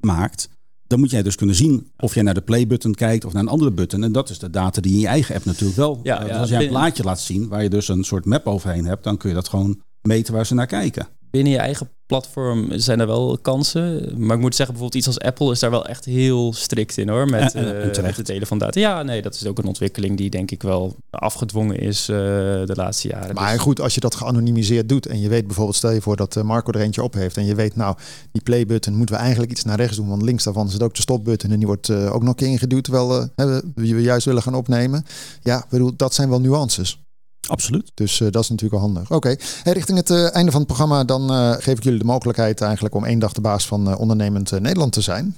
maakt, 0.00 0.48
dan 0.92 1.00
moet 1.00 1.10
jij 1.10 1.22
dus 1.22 1.36
kunnen 1.36 1.56
zien 1.56 1.90
of 1.98 2.14
jij 2.14 2.22
naar 2.22 2.34
de 2.34 2.40
play-button 2.40 2.94
kijkt 2.94 3.24
of 3.24 3.32
naar 3.32 3.42
een 3.42 3.48
andere 3.48 3.70
button. 3.70 4.02
En 4.04 4.12
dat 4.12 4.30
is 4.30 4.38
de 4.38 4.50
data 4.50 4.80
die 4.80 4.92
in 4.92 4.98
je 4.98 5.06
eigen 5.06 5.34
app 5.34 5.44
natuurlijk 5.44 5.76
wel. 5.76 6.00
Ja, 6.02 6.18
dus 6.18 6.28
ja, 6.28 6.38
als 6.38 6.48
jij 6.48 6.62
een 6.62 6.68
plaatje 6.68 7.02
laat 7.02 7.20
zien 7.20 7.48
waar 7.48 7.62
je 7.62 7.68
dus 7.68 7.88
een 7.88 8.04
soort 8.04 8.24
map 8.24 8.46
overheen 8.46 8.84
hebt, 8.84 9.04
dan 9.04 9.16
kun 9.16 9.28
je 9.28 9.34
dat 9.34 9.48
gewoon 9.48 9.80
meten 10.02 10.34
waar 10.34 10.46
ze 10.46 10.54
naar 10.54 10.66
kijken. 10.66 11.08
binnen 11.30 11.52
je 11.52 11.58
eigen 11.58 11.88
platform 12.12 12.68
zijn 12.70 13.00
er 13.00 13.06
wel 13.06 13.38
kansen. 13.42 14.14
Maar 14.26 14.36
ik 14.36 14.42
moet 14.42 14.54
zeggen, 14.54 14.74
bijvoorbeeld 14.74 14.94
iets 14.94 15.06
als 15.06 15.20
Apple 15.26 15.50
is 15.52 15.58
daar 15.58 15.70
wel 15.70 15.86
echt 15.86 16.04
heel 16.04 16.52
strikt 16.52 16.96
in 16.98 17.08
hoor. 17.08 17.26
Met, 17.30 17.54
En- 17.54 17.66
en- 17.66 17.82
en 17.82 17.92
terecht. 17.92 18.02
met 18.02 18.16
het 18.16 18.26
delen 18.26 18.46
van 18.46 18.58
data. 18.58 18.80
Ja, 18.80 19.02
nee, 19.02 19.22
dat 19.22 19.34
is 19.34 19.46
ook 19.46 19.58
een 19.58 19.64
ontwikkeling 19.66 20.16
die 20.16 20.30
denk 20.30 20.50
ik 20.50 20.62
wel 20.62 20.96
afgedwongen 21.10 21.78
is 21.78 22.08
eh, 22.08 22.16
de 22.16 22.72
laatste 22.74 23.08
jaren. 23.08 23.34
Maar 23.34 23.52
Dus- 23.52 23.62
goed, 23.62 23.80
als 23.80 23.94
je 23.94 24.00
dat 24.00 24.14
geanonimiseerd 24.14 24.88
doet 24.88 25.06
en 25.06 25.20
je 25.20 25.28
weet 25.28 25.46
bijvoorbeeld, 25.46 25.76
stel 25.76 25.90
je 25.90 26.00
voor 26.00 26.16
dat 26.16 26.36
eh, 26.36 26.42
Marco 26.42 26.72
er 26.72 26.80
eentje 26.80 27.02
op 27.02 27.14
heeft 27.14 27.36
en 27.36 27.44
je 27.44 27.54
weet 27.54 27.76
nou, 27.76 27.96
die 28.32 28.42
playbutton 28.42 28.94
moeten 28.96 29.14
we 29.14 29.20
eigenlijk 29.20 29.52
iets 29.52 29.64
naar 29.64 29.76
rechts 29.76 29.96
doen, 29.96 30.08
want 30.08 30.22
links 30.22 30.44
daarvan 30.44 30.68
zit 30.70 30.82
ook 30.82 30.94
de 30.94 31.00
stopbutton 31.00 31.50
en 31.50 31.56
die 31.58 31.66
wordt 31.66 31.88
eh, 31.88 32.14
ook 32.14 32.20
nog 32.20 32.28
een 32.30 32.34
keer 32.34 32.48
ingeduwd 32.48 32.84
terwijl 32.84 33.08
we, 33.36 33.62
we 33.74 34.02
juist 34.02 34.26
willen 34.26 34.42
gaan 34.42 34.54
opnemen. 34.54 35.04
Ja, 35.42 35.64
bedoel, 35.70 35.92
dat 35.96 36.14
zijn 36.14 36.28
wel 36.28 36.40
nuances. 36.40 37.00
Absoluut. 37.48 37.90
Dus 37.94 38.20
eh, 38.20 38.30
dat 38.30 38.42
is 38.42 38.48
natuurlijk 38.48 38.82
wel 38.82 38.92
handig. 38.92 39.10
Oké, 39.10 39.36
Hey, 39.62 39.72
richting 39.72 39.98
het 39.98 40.10
eh, 40.10 40.34
einde 40.34 40.50
van 40.50 40.60
het 40.60 40.68
programma, 40.68 41.04
dan 41.04 41.30
eh, 41.30 41.52
geef 41.58 41.76
ik 41.76 41.82
jullie 41.82 41.98
de 41.98 42.04
mogelijkheid 42.04 42.60
eigenlijk 42.60 42.94
om 42.94 43.04
één 43.04 43.18
dag 43.18 43.32
de 43.32 43.40
baas 43.40 43.66
van 43.66 43.96
ondernemend 43.96 44.50
Nederland 44.50 44.92
te 44.92 45.00
zijn. 45.00 45.36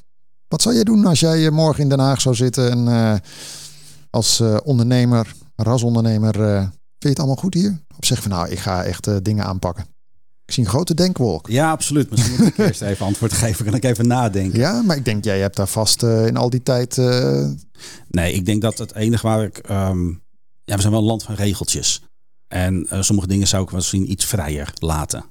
Wat 0.48 0.62
zou 0.62 0.74
jij 0.74 0.84
doen 0.84 1.06
als 1.06 1.20
jij 1.20 1.50
morgen 1.50 1.82
in 1.82 1.88
Den 1.88 1.98
Haag 1.98 2.20
zou 2.20 2.34
zitten 2.34 2.70
en 2.70 3.22
als 4.10 4.42
ondernemer, 4.64 5.32
rasondernemer, 5.56 6.34
vind 6.34 6.72
je 6.98 7.08
het 7.08 7.18
allemaal 7.18 7.36
goed 7.36 7.54
hier? 7.54 7.78
Of 7.98 8.06
zeg 8.06 8.16
je 8.16 8.22
van 8.28 8.32
nou, 8.32 8.48
ik 8.48 8.58
ga 8.58 8.84
echt 8.84 9.24
dingen 9.24 9.44
aanpakken? 9.44 9.84
Ik 10.44 10.52
zie 10.52 10.64
een 10.64 10.70
grote 10.70 10.94
denkwolk. 10.94 11.48
Ja, 11.48 11.70
absoluut. 11.70 12.10
Misschien 12.10 12.36
moet 12.38 12.46
ik 12.46 12.58
eerst 12.66 12.82
even 12.82 13.06
antwoord 13.06 13.32
geven. 13.32 13.64
Kan 13.64 13.74
ik 13.74 13.84
even 13.84 14.06
nadenken. 14.06 14.58
Ja, 14.58 14.82
maar 14.82 14.96
ik 14.96 15.04
denk 15.04 15.24
jij 15.24 15.40
hebt 15.40 15.56
daar 15.56 15.68
vast 15.68 16.02
in 16.02 16.36
al 16.36 16.50
die 16.50 16.62
tijd. 16.62 16.96
Nee, 18.08 18.32
ik 18.32 18.46
denk 18.46 18.62
dat 18.62 18.78
het 18.78 18.94
enige 18.94 19.26
waar 19.26 19.44
ik... 19.44 19.58
ehm, 19.58 20.10
ja, 20.64 20.74
we 20.74 20.80
zijn 20.80 20.92
wel 20.92 21.00
een 21.02 21.06
land 21.08 21.22
van 21.22 21.34
regeltjes. 21.34 22.02
En 22.48 22.86
eh, 22.88 23.02
sommige 23.02 23.28
dingen 23.28 23.46
zou 23.46 23.62
ik 23.64 23.72
misschien 23.72 24.10
iets 24.10 24.24
vrijer 24.24 24.72
laten. 24.78 25.24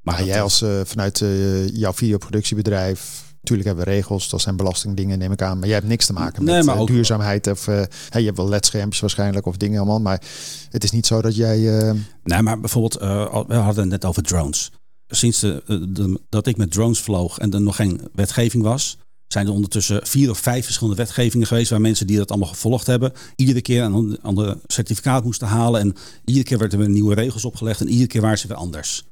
Maar 0.00 0.24
jij 0.24 0.36
is- 0.36 0.42
als 0.42 0.62
eh, 0.62 0.80
vanuit 0.84 1.20
eh, 1.20 1.68
jouw 1.68 1.92
videoproductiebedrijf, 1.92 3.24
natuurlijk 3.40 3.68
hebben 3.68 3.84
we 3.84 3.90
regels, 3.90 4.28
dat 4.28 4.40
zijn 4.40 4.56
belastingdingen, 4.56 5.18
neem 5.18 5.32
ik 5.32 5.42
aan. 5.42 5.58
Maar 5.58 5.66
jij 5.66 5.76
hebt 5.76 5.88
niks 5.88 6.06
te 6.06 6.12
maken 6.12 6.44
met 6.44 6.54
eh, 6.74 6.80
ook- 6.80 6.86
duurzaamheid. 6.88 7.46
Of, 7.46 7.68
eh, 7.68 7.82
hè, 8.08 8.18
je 8.18 8.24
hebt 8.24 8.36
wel 8.36 8.48
ledschermpjes 8.48 9.00
waarschijnlijk 9.00 9.46
of 9.46 9.56
dingen 9.56 9.78
allemaal. 9.78 10.00
Maar 10.00 10.22
het 10.70 10.84
is 10.84 10.90
niet 10.90 11.06
zo 11.06 11.22
dat 11.22 11.36
jij. 11.36 11.78
eh, 11.88 11.94
Nee, 12.24 12.42
maar 12.42 12.60
bijvoorbeeld, 12.60 12.96
eh, 12.96 13.42
we 13.46 13.54
hadden 13.54 13.82
het 13.82 13.90
net 13.92 14.04
over 14.04 14.22
drones. 14.22 14.70
Sinds 15.08 15.40
de, 15.40 15.62
eh, 15.66 15.76
de- 15.88 16.20
dat 16.28 16.46
ik 16.46 16.56
met 16.56 16.70
drones 16.72 17.00
vloog 17.00 17.38
en 17.38 17.52
er 17.52 17.60
nog 17.60 17.76
geen 17.76 18.00
wetgeving 18.12 18.62
was, 18.62 18.98
zijn 19.32 19.46
er 19.46 19.52
ondertussen 19.52 20.06
vier 20.06 20.30
of 20.30 20.38
vijf 20.38 20.64
verschillende 20.64 20.98
wetgevingen 20.98 21.46
geweest 21.46 21.70
waar 21.70 21.80
mensen 21.80 22.06
die 22.06 22.16
dat 22.16 22.30
allemaal 22.30 22.48
gevolgd 22.48 22.86
hebben, 22.86 23.12
iedere 23.36 23.62
keer 23.62 23.82
een 23.82 24.22
ander 24.22 24.58
certificaat 24.66 25.24
moesten 25.24 25.48
halen. 25.48 25.80
En 25.80 25.96
iedere 26.24 26.44
keer 26.44 26.58
werden 26.58 26.80
er 26.80 26.88
nieuwe 26.88 27.14
regels 27.14 27.44
opgelegd 27.44 27.80
en 27.80 27.88
iedere 27.88 28.06
keer 28.08 28.20
waren 28.20 28.38
ze 28.38 28.46
weer 28.46 28.56
anders. 28.56 29.04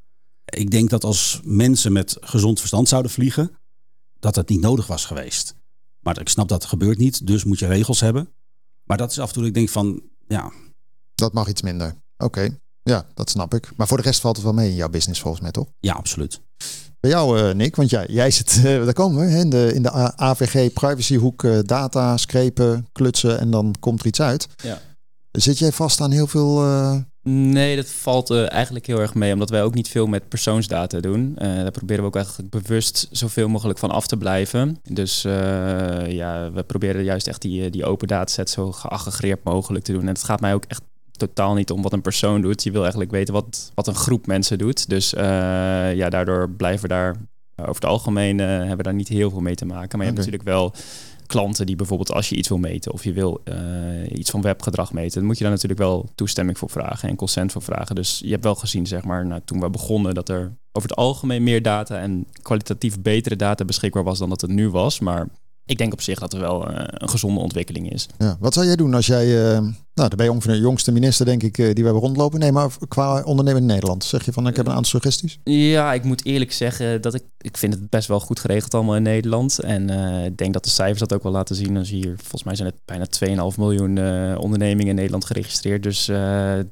Ik 0.45 0.71
denk 0.71 0.89
dat 0.89 1.03
als 1.03 1.39
mensen 1.43 1.91
met 1.91 2.17
gezond 2.19 2.59
verstand 2.59 2.87
zouden 2.87 3.11
vliegen, 3.11 3.51
dat 4.19 4.33
dat 4.33 4.49
niet 4.49 4.61
nodig 4.61 4.87
was 4.87 5.05
geweest. 5.05 5.55
Maar 5.99 6.19
ik 6.19 6.29
snap 6.29 6.47
dat 6.47 6.61
het 6.61 6.69
gebeurt 6.69 6.97
niet, 6.97 7.27
dus 7.27 7.43
moet 7.43 7.59
je 7.59 7.67
regels 7.67 7.99
hebben. 7.99 8.29
Maar 8.83 8.97
dat 8.97 9.11
is 9.11 9.19
af 9.19 9.27
en 9.27 9.33
toe, 9.33 9.45
ik 9.45 9.53
denk 9.53 9.69
van, 9.69 10.01
ja, 10.27 10.51
dat 11.15 11.33
mag 11.33 11.47
iets 11.47 11.61
minder. 11.61 11.95
Oké, 12.17 12.59
ja, 12.83 13.07
dat 13.13 13.29
snap 13.29 13.53
ik. 13.53 13.71
Maar 13.75 13.87
voor 13.87 13.97
de 13.97 14.03
rest 14.03 14.19
valt 14.19 14.35
het 14.35 14.45
wel 14.45 14.53
mee 14.53 14.69
in 14.69 14.75
jouw 14.75 14.89
business 14.89 15.21
volgens 15.21 15.41
mij, 15.41 15.51
toch? 15.51 15.67
ja, 15.79 15.93
absoluut. 15.93 16.41
Bij 16.99 17.09
jou, 17.11 17.39
eh, 17.39 17.53
Nick, 17.55 17.75
want 17.75 17.89
ja, 17.89 18.03
jij 18.07 18.31
zit, 18.31 18.55
eh, 18.57 18.63
daar 18.63 18.93
komen 18.93 19.25
we, 19.25 19.31
hè, 19.31 19.39
in 19.39 19.49
de, 19.49 19.71
in 19.73 19.81
de 19.81 19.95
A- 19.95 20.13
AVG 20.15 20.73
privacyhoek, 20.73 21.43
eh, 21.43 21.59
data, 21.61 22.17
screpen, 22.17 22.87
klutsen 22.91 23.39
en 23.39 23.51
dan 23.51 23.75
komt 23.79 23.99
er 23.99 24.05
iets 24.07 24.21
uit. 24.21 24.47
Ja. 24.63 24.77
Zit 25.31 25.57
jij 25.59 25.71
vast 25.71 26.01
aan 26.01 26.11
heel 26.11 26.27
veel... 26.27 26.63
Nee, 27.23 27.75
dat 27.75 27.87
valt 27.87 28.31
eigenlijk 28.31 28.85
heel 28.85 28.99
erg 28.99 29.13
mee, 29.13 29.33
omdat 29.33 29.49
wij 29.49 29.63
ook 29.63 29.73
niet 29.73 29.87
veel 29.87 30.07
met 30.07 30.29
persoonsdata 30.29 30.99
doen. 30.99 31.33
Eh, 31.37 31.47
daar 31.55 31.71
proberen 31.71 32.01
we 32.01 32.07
ook 32.07 32.15
eigenlijk 32.15 32.49
bewust 32.49 33.07
zoveel 33.11 33.47
mogelijk 33.47 33.79
van 33.79 33.91
af 33.91 34.07
te 34.07 34.17
blijven. 34.17 34.79
Dus 34.91 35.21
ja, 36.07 36.51
we 36.51 36.63
proberen 36.67 37.03
juist 37.03 37.27
echt 37.27 37.41
die, 37.41 37.69
die 37.69 37.85
open 37.85 38.07
dataset 38.07 38.49
zo 38.49 38.71
geaggregeerd 38.71 39.43
mogelijk 39.43 39.85
te 39.85 39.91
doen. 39.91 40.01
En 40.01 40.07
het 40.07 40.23
gaat 40.23 40.39
mij 40.41 40.53
ook 40.53 40.65
echt 40.67 40.81
totaal 41.19 41.53
niet 41.53 41.71
om 41.71 41.81
wat 41.81 41.93
een 41.93 42.01
persoon 42.01 42.41
doet. 42.41 42.63
Je 42.63 42.71
wil 42.71 42.81
eigenlijk 42.81 43.11
weten 43.11 43.33
wat, 43.33 43.71
wat 43.75 43.87
een 43.87 43.95
groep 43.95 44.27
mensen 44.27 44.57
doet. 44.57 44.89
Dus 44.89 45.13
eh, 45.13 45.23
ja, 45.95 46.09
daardoor 46.09 46.49
blijven 46.49 46.81
we 46.81 46.87
daar 46.87 47.15
over 47.55 47.81
het 47.81 47.85
algemeen 47.85 48.39
eh, 48.39 48.47
hebben 48.47 48.77
we 48.77 48.83
daar 48.83 48.93
niet 48.93 49.07
heel 49.07 49.29
veel 49.29 49.39
mee 49.39 49.55
te 49.55 49.65
maken. 49.65 49.97
Maar 49.97 50.07
je 50.07 50.13
hebt 50.13 50.25
natuurlijk 50.25 50.43
wel 50.43 50.73
klanten 51.25 51.65
die 51.65 51.75
bijvoorbeeld 51.75 52.11
als 52.11 52.29
je 52.29 52.35
iets 52.35 52.47
wil 52.47 52.57
meten 52.57 52.91
of 52.91 53.03
je 53.03 53.13
wil 53.13 53.41
iets 54.13 54.29
van 54.29 54.41
webgedrag 54.41 54.93
meten, 54.93 55.17
dan 55.17 55.25
moet 55.25 55.37
je 55.37 55.43
daar 55.43 55.53
natuurlijk 55.53 55.79
wel 55.79 56.09
toestemming 56.15 56.57
voor 56.57 56.69
vragen 56.69 57.09
en 57.09 57.15
consent 57.15 57.51
voor 57.51 57.61
vragen. 57.61 57.95
Dus 57.95 58.21
je 58.23 58.31
hebt 58.31 58.43
wel 58.43 58.55
gezien, 58.55 58.87
zeg 58.87 59.03
maar, 59.03 59.25
nou, 59.25 59.41
toen 59.45 59.59
we 59.59 59.69
begonnen, 59.69 60.13
dat 60.13 60.29
er 60.29 60.57
over 60.71 60.89
het 60.89 60.97
algemeen 60.97 61.43
meer 61.43 61.61
data 61.61 61.99
en 61.99 62.25
kwalitatief 62.41 63.01
betere 63.01 63.35
data 63.35 63.65
beschikbaar 63.65 64.03
was 64.03 64.19
dan 64.19 64.29
dat 64.29 64.41
het 64.41 64.49
nu 64.49 64.69
was. 64.69 64.99
Maar 64.99 65.27
ik 65.69 65.77
denk 65.77 65.93
op 65.93 66.01
zich 66.01 66.19
dat 66.19 66.33
er 66.33 66.39
wel 66.39 66.71
uh, 66.71 66.77
een 66.87 67.09
gezonde 67.09 67.39
ontwikkeling 67.39 67.91
is. 67.91 68.07
Ja, 68.17 68.37
wat 68.39 68.53
zou 68.53 68.65
jij 68.65 68.75
doen 68.75 68.93
als 68.93 69.05
jij, 69.05 69.25
uh, 69.25 69.59
nou, 69.59 69.73
dan 69.93 70.09
ben 70.15 70.25
je 70.25 70.31
ongeveer 70.31 70.53
de 70.53 70.59
jongste 70.59 70.91
minister, 70.91 71.25
denk 71.25 71.43
ik, 71.43 71.57
uh, 71.57 71.65
die 71.65 71.75
we 71.75 71.83
hebben 71.83 72.01
rondlopen. 72.01 72.39
Nee, 72.39 72.51
maar 72.51 72.69
qua 72.87 73.23
ondernemer 73.23 73.61
in 73.61 73.67
Nederland, 73.67 74.03
zeg 74.03 74.25
je 74.25 74.31
van, 74.31 74.47
ik 74.47 74.55
heb 74.55 74.65
een 74.65 74.71
aantal 74.71 74.91
suggesties? 74.91 75.39
Ja, 75.43 75.93
ik 75.93 76.03
moet 76.03 76.25
eerlijk 76.25 76.51
zeggen 76.51 77.01
dat 77.01 77.13
ik, 77.13 77.23
ik 77.37 77.57
vind 77.57 77.73
het 77.73 77.89
best 77.89 78.07
wel 78.07 78.19
goed 78.19 78.39
geregeld 78.39 78.73
allemaal 78.73 78.95
in 78.95 79.03
Nederland. 79.03 79.59
En 79.59 79.89
ik 80.25 80.37
denk 80.37 80.53
dat 80.53 80.63
de 80.63 80.69
cijfers 80.69 80.99
dat 80.99 81.13
ook 81.13 81.23
wel 81.23 81.31
laten 81.31 81.55
zien. 81.55 81.77
Als 81.77 81.89
hier, 81.89 82.13
volgens 82.17 82.43
mij 82.43 82.55
zijn 82.55 82.67
het 82.67 82.79
bijna 82.85 83.49
2,5 83.51 83.57
miljoen 83.57 83.97
ondernemingen 84.37 84.89
in 84.89 84.95
Nederland 84.95 85.25
geregistreerd. 85.25 85.83
Dus 85.83 86.11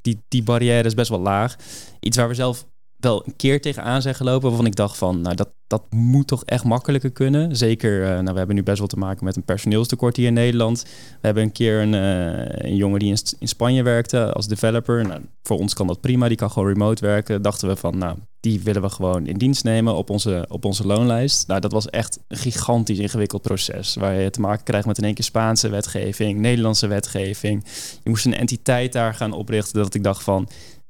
die, 0.02 0.22
die 0.28 0.44
barrière 0.44 0.88
is 0.88 0.94
best 0.94 1.10
wel 1.10 1.20
laag. 1.20 1.56
Iets 2.00 2.18
waar 2.18 2.28
we 2.28 2.34
zelf 2.34 2.66
wel 2.98 3.26
een 3.26 3.36
keer 3.36 3.62
tegenaan 3.62 4.02
zijn 4.02 4.16
gelopen 4.16 4.48
waarvan 4.48 4.66
ik 4.66 4.76
dacht 4.76 4.98
van, 4.98 5.22
nou 5.22 5.36
dat, 5.36 5.50
dat 5.68 5.84
moet 5.90 6.28
toch 6.28 6.46
echt 6.46 6.64
makkelijker 6.64 7.12
kunnen. 7.12 7.56
Zeker, 7.56 8.02
uh, 8.02 8.08
nou 8.08 8.32
we 8.32 8.38
hebben 8.38 8.56
nu 8.56 8.64
best 8.64 8.78
wel 8.78 8.88
te 8.88 8.98
maken 8.98 9.26
met 9.26 9.36
een 9.36 9.44
personeelstekort 9.44 10.16
hier 10.16 10.28
in 10.28 10.34
Nederland. 10.34 10.84
We 10.84 10.90
hebben 11.22 11.44
een 11.44 11.52
keer 11.52 11.82
een, 11.82 11.94
uh, 11.94 12.70
een 12.70 12.76
jongen 12.76 13.00
die 13.00 13.10
in, 13.10 13.18
in, 13.40 13.48
Spanje 13.48 13.84
werkte 13.84 14.34
als 14.34 14.48
developer. 14.48 15.08
Nou, 15.08 15.22
voor 15.44 15.58
ons 15.58 15.74
kan 15.74 15.88
dat 15.88 16.02
prima, 16.02 16.28
die 16.28 16.38
kan 16.38 16.52
gewoon 16.52 16.68
remote 16.68 17.06
werken. 17.06 17.42
Dachten 17.42 17.68
we 17.68 17.76
van, 17.76 17.98
nou 17.98 18.18
die 18.40 18.62
willen 18.64 18.82
we 18.82 18.90
gewoon 18.90 19.26
in 19.26 19.38
dienst 19.38 19.64
nemen 19.64 19.96
op 19.96 20.10
onze, 20.10 20.46
op 20.50 20.66
onze 20.66 20.88
loonlijst. 20.88 21.48
Nou 21.48 21.60
dat 21.60 21.72
was 21.72 21.90
echt 21.90 22.20
een 22.28 22.38
gigantisch 22.38 23.00
ingewikkeld 23.00 23.42
proces. 23.42 23.96
Waar 23.96 24.14
je 24.14 24.30
te 24.30 24.42
maken 24.42 24.64
krijgt 24.64 24.88
met 24.88 24.98
in 24.98 25.04
één 25.04 25.14
keer 25.14 25.24
Spaanse 25.24 25.70
wetgeving, 25.70 26.40
Nederlandse 26.40 26.88
wetgeving. 26.88 27.64
Je 28.04 28.10
moest 28.10 28.26
een 28.26 28.38
entiteit 28.38 28.94
daar 28.94 29.14
gaan 29.14 29.34
oprichten 29.34 29.84
dat 29.84 29.94
ik 29.94 30.04
dacht 30.04 30.24
van 30.24 30.48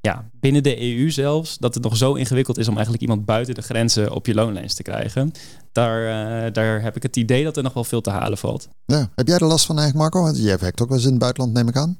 ja, 0.07 0.29
binnen 0.39 0.63
de 0.63 0.81
EU 0.81 1.11
zelfs, 1.11 1.57
dat 1.57 1.73
het 1.73 1.83
nog 1.83 1.97
zo 1.97 2.13
ingewikkeld 2.13 2.57
is 2.57 2.67
om 2.67 2.73
eigenlijk 2.73 3.03
iemand 3.03 3.25
buiten 3.25 3.55
de 3.55 3.61
grenzen 3.61 4.11
op 4.11 4.25
je 4.25 4.33
loonlijst 4.33 4.75
te 4.75 4.83
krijgen. 4.83 5.31
Daar, 5.71 6.01
uh, 6.45 6.53
daar 6.53 6.81
heb 6.81 6.95
ik 6.95 7.03
het 7.03 7.15
idee 7.15 7.43
dat 7.43 7.57
er 7.57 7.63
nog 7.63 7.73
wel 7.73 7.83
veel 7.83 8.01
te 8.01 8.09
halen 8.09 8.37
valt. 8.37 8.69
Heb 9.15 9.27
jij 9.27 9.37
er 9.37 9.45
last 9.45 9.65
van 9.65 9.77
eigenlijk, 9.79 10.13
Marco? 10.13 10.25
Want 10.25 10.43
jij 10.43 10.57
werkt 10.57 10.81
ook 10.81 10.87
wel 10.87 10.97
eens 10.97 11.05
in 11.05 11.11
het 11.11 11.21
buitenland, 11.21 11.53
neem 11.53 11.67
ik 11.67 11.75
aan. 11.75 11.99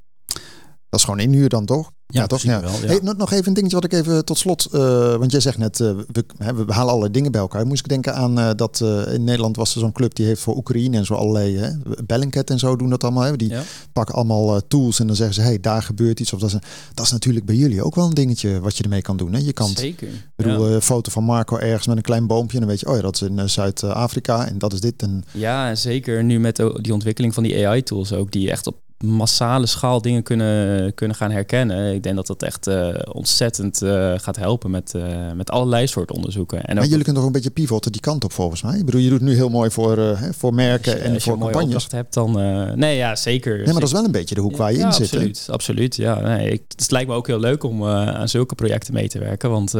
Dat 0.90 1.00
is 1.00 1.04
gewoon 1.04 1.20
inhuur 1.20 1.50
dan 1.50 1.66
toch? 1.66 1.92
Ja, 2.08 2.28
toch? 2.28 2.42
Ja. 2.42 2.62
Wel, 2.62 2.72
ja. 2.72 2.88
Hey, 2.88 3.00
nog 3.02 3.32
even 3.32 3.48
een 3.48 3.54
dingetje 3.54 3.76
wat 3.76 3.86
ik 3.86 3.94
even 3.94 4.26
tot 4.26 4.38
slot. 4.38 4.68
Uh, 4.74 5.16
want 5.16 5.32
jij 5.32 5.40
zegt 5.40 5.58
net, 5.58 5.80
uh, 5.80 5.92
we, 6.12 6.26
hè, 6.38 6.54
we 6.54 6.74
halen 6.74 6.90
allerlei 6.90 7.12
dingen 7.12 7.32
bij 7.32 7.42
elkaar. 7.42 7.68
Moest 7.68 7.80
ik 7.80 7.90
denken 7.90 8.16
aan 8.16 8.40
uh, 8.40 8.50
dat 8.56 8.80
in 9.14 9.24
Nederland 9.24 9.56
was 9.56 9.74
er 9.74 9.80
zo'n 9.80 9.92
club 9.92 10.16
die 10.16 10.26
heeft 10.26 10.42
voor 10.42 10.56
Oekraïne 10.56 10.98
en 10.98 11.06
zo 11.06 11.14
allerlei. 11.14 11.58
Hè, 11.58 11.70
Bellingcat 12.06 12.50
en 12.50 12.60
zo 12.60 12.76
doen 12.76 12.90
dat 12.90 13.04
allemaal. 13.04 13.24
Hè. 13.24 13.36
Die 13.36 13.54
pakken 13.94 14.16
allemaal 14.16 14.68
tools 14.68 15.00
en 15.00 15.08
dan 15.08 15.16
zeggen 15.16 15.36
ze: 15.36 15.42
hey, 15.42 15.60
daar 15.60 15.84
gebeurt 15.84 16.20
iets. 16.20 16.34
Of 16.34 16.40
dat, 16.40 16.50
is, 16.54 16.58
dat 16.94 17.06
is 17.06 17.12
natuurlijk 17.12 17.46
bij 17.46 17.56
jullie 17.56 17.84
ook 17.84 17.96
wel 17.96 18.06
een 18.06 18.14
dingetje 18.14 18.60
wat 18.60 18.78
je 18.78 18.84
ermee 18.84 19.02
kan 19.02 19.18
doen. 19.18 19.34
Hè. 19.34 19.40
Je 19.40 19.54
kan. 19.54 19.68
Zeker. 19.68 20.08
Ik 20.08 20.36
bedoel, 20.36 20.68
een 20.68 20.82
foto 20.82 21.12
van 21.12 21.24
Marco 21.24 21.58
ergens 21.58 21.88
met 21.88 21.98
een 21.98 22.04
klein 22.04 22.28
boompje. 22.28 22.54
En 22.54 22.60
dan 22.60 22.70
weet 22.70 22.80
je, 22.80 22.88
oh 22.88 22.96
ja, 22.96 23.02
dat 23.02 23.16
is 23.16 23.22
in 23.22 23.50
Zuid-Afrika 23.50 24.48
en 24.48 24.58
dat 24.58 24.74
is 24.74 24.82
dit. 24.82 25.02
En... 25.02 25.24
Ja, 25.32 25.76
zeker. 25.76 26.24
Nu 26.24 26.40
met 26.40 26.56
die 26.82 26.94
ontwikkeling 26.94 27.34
van 27.34 27.44
die 27.44 27.68
AI-tools 27.68 28.14
ook, 28.14 28.32
die 28.32 28.52
echt 28.52 28.68
op 28.68 28.76
massale 29.06 29.66
schaal 29.66 30.02
dingen 30.02 30.24
kunnen, 30.24 30.94
kunnen 30.94 31.18
gaan 31.18 31.32
herkennen. 31.32 31.94
Ik 31.94 32.04
denk 32.04 32.16
dat 32.16 32.28
dat 32.28 32.44
echt 32.44 32.68
uh, 32.68 32.90
ontzettend 33.12 33.82
uh, 33.82 34.14
gaat 34.18 34.36
helpen 34.36 34.72
met, 34.72 34.94
uh, 34.96 35.32
met 35.32 35.52
allerlei 35.52 35.88
soorten 35.88 36.16
onderzoeken. 36.16 36.64
En 36.66 36.76
maar 36.76 36.86
jullie 36.86 37.04
kunnen 37.04 37.16
toch 37.16 37.26
een 37.26 37.36
beetje 37.36 37.50
pivoten 37.50 37.92
die 37.92 38.02
kant 38.02 38.24
op 38.24 38.34
volgens 38.34 38.62
mij? 38.62 38.78
Ik 38.78 38.86
bedoel, 38.86 39.02
je 39.02 39.10
doet 39.10 39.22
nu 39.22 39.36
heel 39.36 39.50
mooi 39.50 39.72
voor, 39.72 40.18
voor 40.38 40.54
merken 40.54 40.92
je, 40.92 41.00
en 41.00 41.14
als 41.14 41.24
voor 41.24 41.34
je 41.34 41.40
campagnes. 41.40 41.74
Als 41.74 41.88
je 41.90 41.96
hebt 41.96 42.14
dan... 42.14 42.32
nee, 42.80 42.96
ja, 42.96 43.16
zeker. 43.16 43.56
Nee, 43.56 43.66
maar 43.66 43.74
dat 43.74 43.84
is 43.84 43.92
wel 43.92 44.06
een 44.06 44.12
beetje 44.12 44.36
de 44.36 44.42
hoek 44.42 44.58
waar 44.58 44.72
je 44.72 44.78
ja, 44.78 44.86
in 44.86 44.94
zit. 44.94 45.06
Absoluut, 45.06 45.44
hè? 45.46 45.54
absoluut. 45.54 45.96
Ja, 45.96 46.20
nee, 46.20 46.50
ik, 46.50 46.64
het 46.76 46.92
lijkt 46.92 47.10
me 47.10 47.16
ook 47.16 47.28
heel 47.28 47.40
leuk 47.40 47.64
om 47.64 47.86
aan 47.86 48.30
zulke 48.30 48.56
projecten 48.56 48.94
mee 48.94 49.08
te 49.08 49.20
werken. 49.20 49.50
Want 49.50 49.72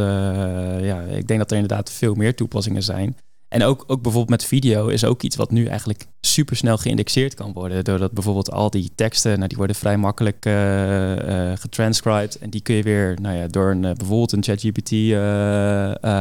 ja, 0.82 1.02
ik 1.02 1.28
denk 1.28 1.40
dat 1.40 1.52
er 1.52 1.58
inderdaad 1.58 1.92
veel 1.92 2.14
meer 2.14 2.36
toepassingen 2.36 2.84
zijn. 2.84 3.18
En 3.48 3.64
ook, 3.64 3.84
ook 3.88 4.02
bijvoorbeeld 4.02 4.30
met 4.40 4.46
video 4.46 4.88
is 4.88 5.06
ook 5.06 5.22
iets 5.22 5.36
wat 5.36 5.52
nu 5.52 5.66
eigenlijk 5.66 6.06
super 6.22 6.56
snel 6.56 6.78
geïndexeerd 6.78 7.34
kan 7.34 7.54
worden. 7.54 7.84
Doordat 7.84 8.12
bijvoorbeeld 8.12 8.52
al 8.52 8.70
die 8.70 8.92
teksten, 8.96 9.36
nou, 9.36 9.48
die 9.48 9.58
worden 9.58 9.76
vrij 9.76 9.98
makkelijk 9.98 10.46
uh, 10.46 11.16
uh, 11.16 11.52
getranscribed. 11.56 12.38
En 12.38 12.50
die 12.50 12.62
kun 12.62 12.76
je 12.76 12.84
weer 12.84 13.18
nou 13.22 13.36
ja, 13.36 13.48
door 13.48 13.72
een, 13.72 13.84
uh, 13.84 13.92
bijvoorbeeld 13.92 14.32
een 14.32 14.44
ChatGPT 14.44 14.92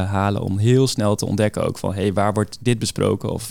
halen 0.09 0.41
om 0.41 0.57
heel 0.57 0.87
snel 0.87 1.15
te 1.15 1.25
ontdekken 1.25 1.65
ook 1.67 1.77
van 1.77 1.93
hé, 1.93 2.01
hey, 2.01 2.13
waar 2.13 2.33
wordt 2.33 2.57
dit 2.61 2.79
besproken? 2.79 3.29
Of 3.29 3.49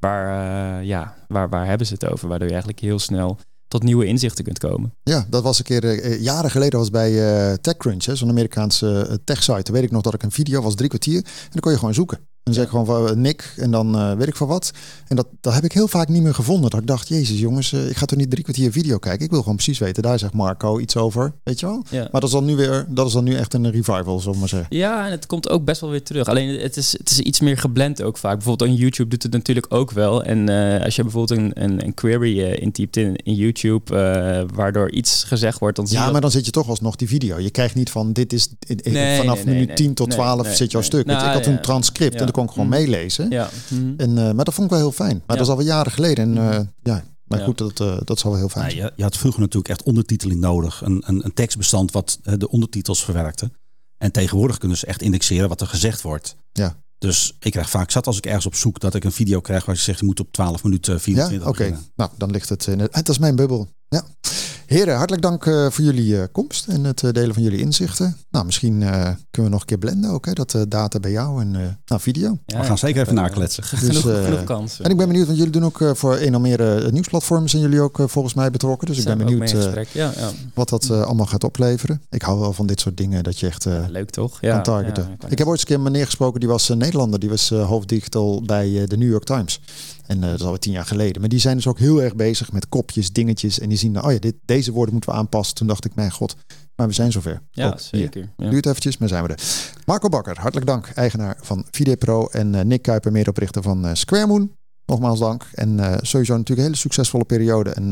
waar, 0.00 0.84
ja, 0.84 1.14
waar, 1.28 1.48
waar 1.48 1.66
hebben 1.66 1.86
ze 1.86 1.92
het 1.92 2.06
over? 2.06 2.28
Waardoor 2.28 2.46
je 2.46 2.52
eigenlijk 2.52 2.82
heel 2.82 2.98
snel 2.98 3.38
tot 3.68 3.82
nieuwe 3.82 4.06
inzichten 4.06 4.44
kunt 4.44 4.58
komen. 4.58 4.94
Ja, 5.02 5.26
dat 5.30 5.42
was 5.42 5.58
een 5.58 5.64
keer 5.64 6.16
jaren 6.20 6.50
geleden 6.50 6.78
was 6.78 6.90
bij 6.90 7.12
TechCrunch, 7.58 8.02
zo'n 8.02 8.28
Amerikaanse 8.28 9.20
tech-site. 9.24 9.62
Toen 9.62 9.74
weet 9.74 9.84
ik 9.84 9.90
nog 9.90 10.02
dat 10.02 10.14
ik 10.14 10.22
een 10.22 10.30
video 10.30 10.62
was 10.62 10.74
drie 10.74 10.88
kwartier 10.88 11.16
en 11.16 11.50
dan 11.50 11.60
kon 11.60 11.72
je 11.72 11.78
gewoon 11.78 11.94
zoeken. 11.94 12.30
En 12.42 12.54
zeg 12.54 12.68
gewoon 12.68 12.86
van 12.86 13.20
Nick 13.20 13.54
en 13.56 13.70
dan 13.70 13.96
uh, 13.96 14.12
weet 14.12 14.28
ik 14.28 14.36
van 14.36 14.48
wat. 14.48 14.70
En 15.08 15.16
dat, 15.16 15.26
dat 15.40 15.54
heb 15.54 15.64
ik 15.64 15.72
heel 15.72 15.88
vaak 15.88 16.08
niet 16.08 16.22
meer 16.22 16.34
gevonden. 16.34 16.70
Dat 16.70 16.80
ik 16.80 16.86
dacht, 16.86 17.08
jezus 17.08 17.38
jongens, 17.38 17.72
uh, 17.72 17.88
ik 17.88 17.96
ga 17.96 18.06
toch 18.06 18.18
niet 18.18 18.30
drie 18.30 18.42
kwartier 18.42 18.72
video 18.72 18.98
kijken. 18.98 19.24
Ik 19.24 19.30
wil 19.30 19.40
gewoon 19.40 19.54
precies 19.56 19.78
weten. 19.78 20.02
Daar 20.02 20.18
zegt 20.18 20.32
Marco 20.32 20.78
iets 20.78 20.96
over, 20.96 21.32
weet 21.44 21.60
je 21.60 21.66
wel. 21.66 21.84
Ja. 21.90 22.00
Maar 22.00 22.20
dat 22.20 22.22
is 22.22 22.30
dan 22.30 22.44
nu 22.44 22.56
weer, 22.56 22.86
dat 22.88 23.06
is 23.06 23.12
dan 23.12 23.24
nu 23.24 23.34
echt 23.34 23.54
een 23.54 23.70
revival, 23.70 24.20
zullen 24.20 24.38
maar 24.38 24.48
zeggen. 24.48 24.76
Ja, 24.76 25.06
en 25.06 25.10
het 25.10 25.26
komt 25.26 25.48
ook 25.48 25.64
best 25.64 25.80
wel 25.80 25.90
weer 25.90 26.02
terug. 26.02 26.26
Alleen 26.28 26.60
het 26.60 26.76
is, 26.76 26.92
het 26.92 27.10
is 27.10 27.20
iets 27.20 27.40
meer 27.40 27.58
geblend 27.58 28.02
ook 28.02 28.18
vaak. 28.18 28.34
Bijvoorbeeld 28.34 28.70
on 28.70 28.76
YouTube 28.76 29.08
doet 29.08 29.22
het 29.22 29.32
natuurlijk 29.32 29.74
ook 29.74 29.90
wel. 29.90 30.22
En 30.22 30.50
uh, 30.50 30.84
als 30.84 30.96
je 30.96 31.02
bijvoorbeeld 31.02 31.38
een, 31.38 31.62
een, 31.62 31.84
een 31.84 31.94
query 31.94 32.40
intypt 32.40 32.96
in, 32.96 33.16
in 33.16 33.34
YouTube, 33.34 34.46
waardoor 34.54 34.90
iets 34.90 35.24
gezegd 35.24 35.58
wordt, 35.58 35.76
dan 35.76 35.86
ja, 35.88 36.10
maar 36.10 36.20
dan 36.20 36.30
zit 36.30 36.44
je 36.44 36.50
toch 36.50 36.68
alsnog 36.68 36.96
die 36.96 37.08
video. 37.08 37.38
Je 37.38 37.50
krijgt 37.50 37.74
niet 37.74 37.90
van 37.90 38.12
dit 38.12 38.32
is 38.32 38.48
in, 38.66 38.80
in, 38.80 38.92
nee, 38.92 39.18
vanaf 39.18 39.44
nee, 39.44 39.54
minuut 39.54 39.66
nee, 39.66 39.76
10 39.76 39.94
tot 39.94 40.10
12 40.10 40.46
nee, 40.46 40.54
zit 40.54 40.70
jouw 40.70 40.82
stuk. 40.82 41.06
Nou, 41.06 41.26
ik 41.26 41.32
had 41.32 41.44
ja. 41.44 41.50
een 41.50 41.62
transcript 41.62 42.18
Ja. 42.18 42.31
Dan 42.32 42.44
kon 42.44 42.44
ik 42.44 42.50
gewoon 42.50 42.68
Mhm. 42.68 42.78
meelezen. 42.90 43.30
Ja. 43.30 43.48
Mhm. 43.68 43.92
En, 43.96 44.10
uh, 44.10 44.16
maar 44.32 44.44
dat 44.44 44.54
vond 44.54 44.66
ik 44.66 44.70
wel 44.72 44.78
heel 44.82 44.92
fijn. 44.92 45.12
Maar 45.16 45.22
Ja. 45.26 45.34
dat 45.34 45.40
is 45.44 45.48
alweer 45.48 45.66
jaren 45.66 45.92
geleden. 45.92 46.36
En 46.36 46.44
uh, 46.44 46.58
ja, 46.82 47.04
maar 47.24 47.38
Ja. 47.38 47.44
goed, 47.44 47.58
dat, 47.58 47.80
uh, 47.80 47.96
dat 48.04 48.18
zal 48.18 48.30
wel 48.30 48.40
heel 48.40 48.48
fijn 48.48 48.70
zijn. 48.70 48.82
je, 48.84 48.92
je 48.96 49.02
had 49.02 49.16
vroeger 49.16 49.40
natuurlijk 49.40 49.68
echt 49.68 49.82
ondertiteling 49.82 50.40
nodig. 50.40 50.82
Een, 50.84 51.02
een, 51.06 51.24
een 51.24 51.34
tekstbestand 51.34 51.92
wat 51.92 52.18
eh, 52.22 52.34
de 52.38 52.48
ondertitels 52.48 53.04
verwerkte. 53.04 53.50
En 53.98 54.12
tegenwoordig 54.12 54.58
kunnen 54.58 54.76
ze 54.78 54.86
echt 54.86 55.02
indexeren 55.02 55.48
wat 55.48 55.60
er 55.60 55.66
gezegd 55.66 56.02
wordt. 56.02 56.36
Ja. 56.52 56.76
Dus 56.98 57.36
ik 57.40 57.50
krijg 57.52 57.70
vaak 57.70 57.90
zat 57.90 58.06
als 58.06 58.16
ik 58.16 58.26
ergens 58.26 58.46
op 58.46 58.54
zoek 58.54 58.80
dat 58.80 58.94
ik 58.94 59.04
een 59.04 59.12
video 59.12 59.40
krijg 59.40 59.64
waar 59.64 59.76
ze 59.76 59.82
zegt 59.82 59.98
je 59.98 60.04
moet 60.04 60.20
op 60.20 60.32
12 60.32 60.62
minuten 60.64 60.92
Ja, 60.92 60.98
24 61.00 61.48
oké. 61.48 61.78
Nou, 61.96 62.10
dan 62.16 62.30
ligt 62.30 62.48
het 62.48 62.66
in 62.66 62.78
het. 62.78 62.94
Het 62.94 63.08
is 63.08 63.18
mijn 63.18 63.36
bubbel. 63.36 63.68
Ja. 63.88 64.02
Heren, 64.66 64.96
hartelijk 64.96 65.22
dank 65.22 65.46
eh, 65.46 65.70
voor 65.70 65.84
jullie 65.84 66.18
eh, 66.20 66.22
komst 66.32 66.66
en 66.68 66.84
het 66.84 67.02
eh, 67.02 67.10
delen 67.12 67.34
van 67.34 67.42
jullie 67.42 67.60
inzichten. 67.60 68.16
Nou, 68.30 68.44
misschien 68.44 68.82
eh, 68.82 68.90
kunnen 68.90 69.16
we 69.30 69.48
nog 69.48 69.60
een 69.60 69.66
keer 69.66 69.78
blenden 69.78 70.10
ook, 70.10 70.26
hè? 70.26 70.32
Dat 70.32 70.56
data 70.68 71.00
bij 71.00 71.10
jou 71.10 71.40
en 71.40 71.54
eh, 71.56 71.60
nou, 71.86 72.00
video. 72.00 72.38
Ja, 72.46 72.58
We 72.60 72.64
gaan 72.64 72.78
zeker 72.78 73.02
even 73.02 73.14
nakletsen. 73.14 73.64
Genoeg, 73.64 74.02
Dus, 74.02 74.12
eh, 74.18 74.24
genoeg 74.24 74.44
kansen. 74.44 74.84
En 74.84 74.90
ik 74.90 74.96
ben 74.96 75.06
benieuwd, 75.08 75.26
want 75.26 75.38
jullie 75.38 75.52
doen 75.52 75.64
ook 75.64 75.80
eh, 75.80 75.90
voor 75.94 76.16
een 76.18 76.34
of 76.34 76.40
meer 76.42 76.84
eh, 76.84 76.90
nieuwsplatformen 76.92 77.50
zijn 77.50 77.62
jullie 77.62 77.80
ook 77.80 77.98
volgens 78.06 78.34
mij 78.34 78.50
betrokken. 78.50 78.88
Dus 78.88 78.98
ik 78.98 79.04
ben 79.04 79.18
benieuwd 79.18 79.52
eh. 79.52 79.84
Ja, 79.92 80.12
ja. 80.16 80.30
wat 80.54 80.68
dat 80.68 80.90
allemaal 80.90 81.26
gaat 81.26 81.44
opleveren. 81.44 82.02
Ik 82.10 82.22
hou 82.22 82.40
wel 82.40 82.52
van 82.52 82.66
dit 82.66 82.80
soort 82.80 82.96
dingen, 82.96 83.22
dat 83.24 83.38
je 83.38 83.46
echt 83.46 83.66
eh, 83.66 83.72
Ja, 83.72 83.86
leuk 83.90 84.10
toch? 84.10 84.38
Ja, 84.40 84.52
kan 84.54 84.62
targeten. 84.62 85.08
ik 85.28 85.38
heb 85.38 85.46
ooit 85.46 85.50
eens 85.50 85.60
een 85.60 85.66
keer 85.66 85.76
een 85.76 85.82
meneer 85.82 86.04
gesproken, 86.04 86.40
die 86.40 86.48
was 86.48 86.68
Nederlander. 86.68 87.20
Die 87.20 87.28
was 87.28 87.48
hoofddigital 87.50 88.42
bij 88.46 88.80
eh, 88.82 88.86
de 88.88 88.96
New 88.96 89.10
York 89.10 89.24
Times. 89.24 89.60
En 90.12 90.22
eh, 90.22 90.28
dat 90.28 90.38
is 90.38 90.44
alweer 90.44 90.58
tien 90.58 90.72
jaar 90.72 90.84
geleden. 90.86 91.20
Maar 91.20 91.30
die 91.30 91.38
zijn 91.38 91.56
dus 91.56 91.66
ook 91.66 91.78
heel 91.78 92.02
erg 92.02 92.14
bezig 92.14 92.52
met 92.52 92.68
kopjes, 92.68 93.12
dingetjes. 93.12 93.58
En 93.58 93.68
die 93.68 93.78
zien, 93.78 94.02
oh 94.02 94.12
ja, 94.12 94.18
dit, 94.18 94.34
deze 94.44 94.72
woorden 94.72 94.92
moeten 94.92 95.10
we 95.12 95.16
aanpassen. 95.16 95.54
Toen 95.54 95.66
dacht 95.66 95.84
ik, 95.84 95.94
mijn 95.94 96.10
god, 96.10 96.36
maar 96.76 96.86
we 96.86 96.92
zijn 96.92 97.12
zover. 97.12 97.42
Ja, 97.50 97.68
Oh, 97.68 97.76
zeker. 97.76 98.32
Ja. 98.36 98.50
Duurt 98.50 98.66
eventjes, 98.66 98.98
maar 98.98 99.08
zijn 99.08 99.22
we 99.22 99.28
er. 99.28 99.42
Marco 99.86 100.08
Bakker, 100.08 100.40
hartelijk 100.40 100.66
dank. 100.66 100.86
Eigenaar 100.94 101.36
van 101.40 101.64
Videpro. 101.70 102.26
En 102.26 102.54
eh, 102.54 102.64
Nick 102.64 102.82
Kuiper, 102.82 103.12
medeoprichter 103.12 103.62
van 103.62 103.86
eh 103.86 103.94
Square 103.94 104.26
Moon. 104.26 104.52
Nogmaals 104.86 105.18
dank. 105.18 105.46
En 105.54 105.98
sowieso 106.02 106.32
natuurlijk 106.32 106.58
een 106.58 106.64
hele 106.64 106.76
succesvolle 106.76 107.24
periode. 107.24 107.70
En 107.70 107.90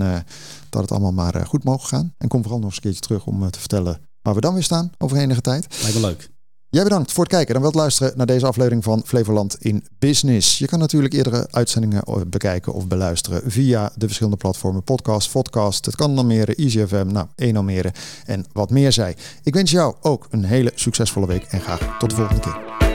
dat 0.71 0.83
het 0.83 0.91
allemaal 0.91 1.13
maar 1.13 1.47
goed 1.47 1.65
mogen 1.65 1.89
gaan. 1.89 2.15
En 2.19 2.29
kom 2.29 2.43
vooral 2.43 2.59
nog 2.59 2.69
eens 2.69 2.77
een 2.77 2.83
keertje 2.83 3.01
terug 3.01 3.27
om 3.27 3.51
te 3.51 3.59
vertellen 3.59 4.01
waar 4.23 4.35
we 4.35 4.41
dan 4.41 4.55
weer 4.55 4.63
staan 4.63 4.91
over 4.99 5.17
enige 5.17 5.41
tijd. 5.41 5.67
Lijkt 5.83 5.95
me 5.95 6.01
leuk. 6.07 6.31
Jij 6.73 6.83
bedankt 6.83 7.13
voor 7.13 7.25
het 7.25 7.33
kijken 7.33 7.55
en 7.55 7.61
wilt 7.61 7.75
luisteren 7.75 8.13
naar 8.17 8.27
deze 8.27 8.47
aflevering 8.47 8.85
van 8.85 9.03
Flevoland 9.05 9.57
in 9.61 9.87
Business. 9.99 10.59
Je 10.59 10.67
kan 10.67 10.79
natuurlijk 10.79 11.15
eerdere 11.15 11.49
uitzendingen 11.51 12.03
eh, 12.03 12.15
bekijken 12.27 12.73
of 12.73 12.87
beluisteren 12.87 13.51
via 13.51 13.93
de 13.95 14.07
verschillende 14.07 14.39
platformen. 14.39 14.83
Podcast, 14.83 15.33
podcast, 15.33 15.87
het 15.87 15.97
kan 15.97 16.19
Almere, 16.19 16.55
EasyFM, 16.55 17.07
nou, 17.07 17.27
1 17.37 17.57
Almere 17.57 17.93
en 18.27 18.47
wat 18.53 18.71
meer 18.71 18.93
zij. 18.93 19.17
Ik 19.43 19.55
wens 19.55 19.71
jou 19.71 19.95
ook 20.01 20.27
een 20.31 20.45
hele 20.45 20.73
succesvolle 20.75 21.27
week 21.27 21.43
en 21.43 21.61
graag 21.61 21.99
tot 21.99 22.11
de 22.11 22.17
volgende 22.17 22.41
keer. 22.41 22.90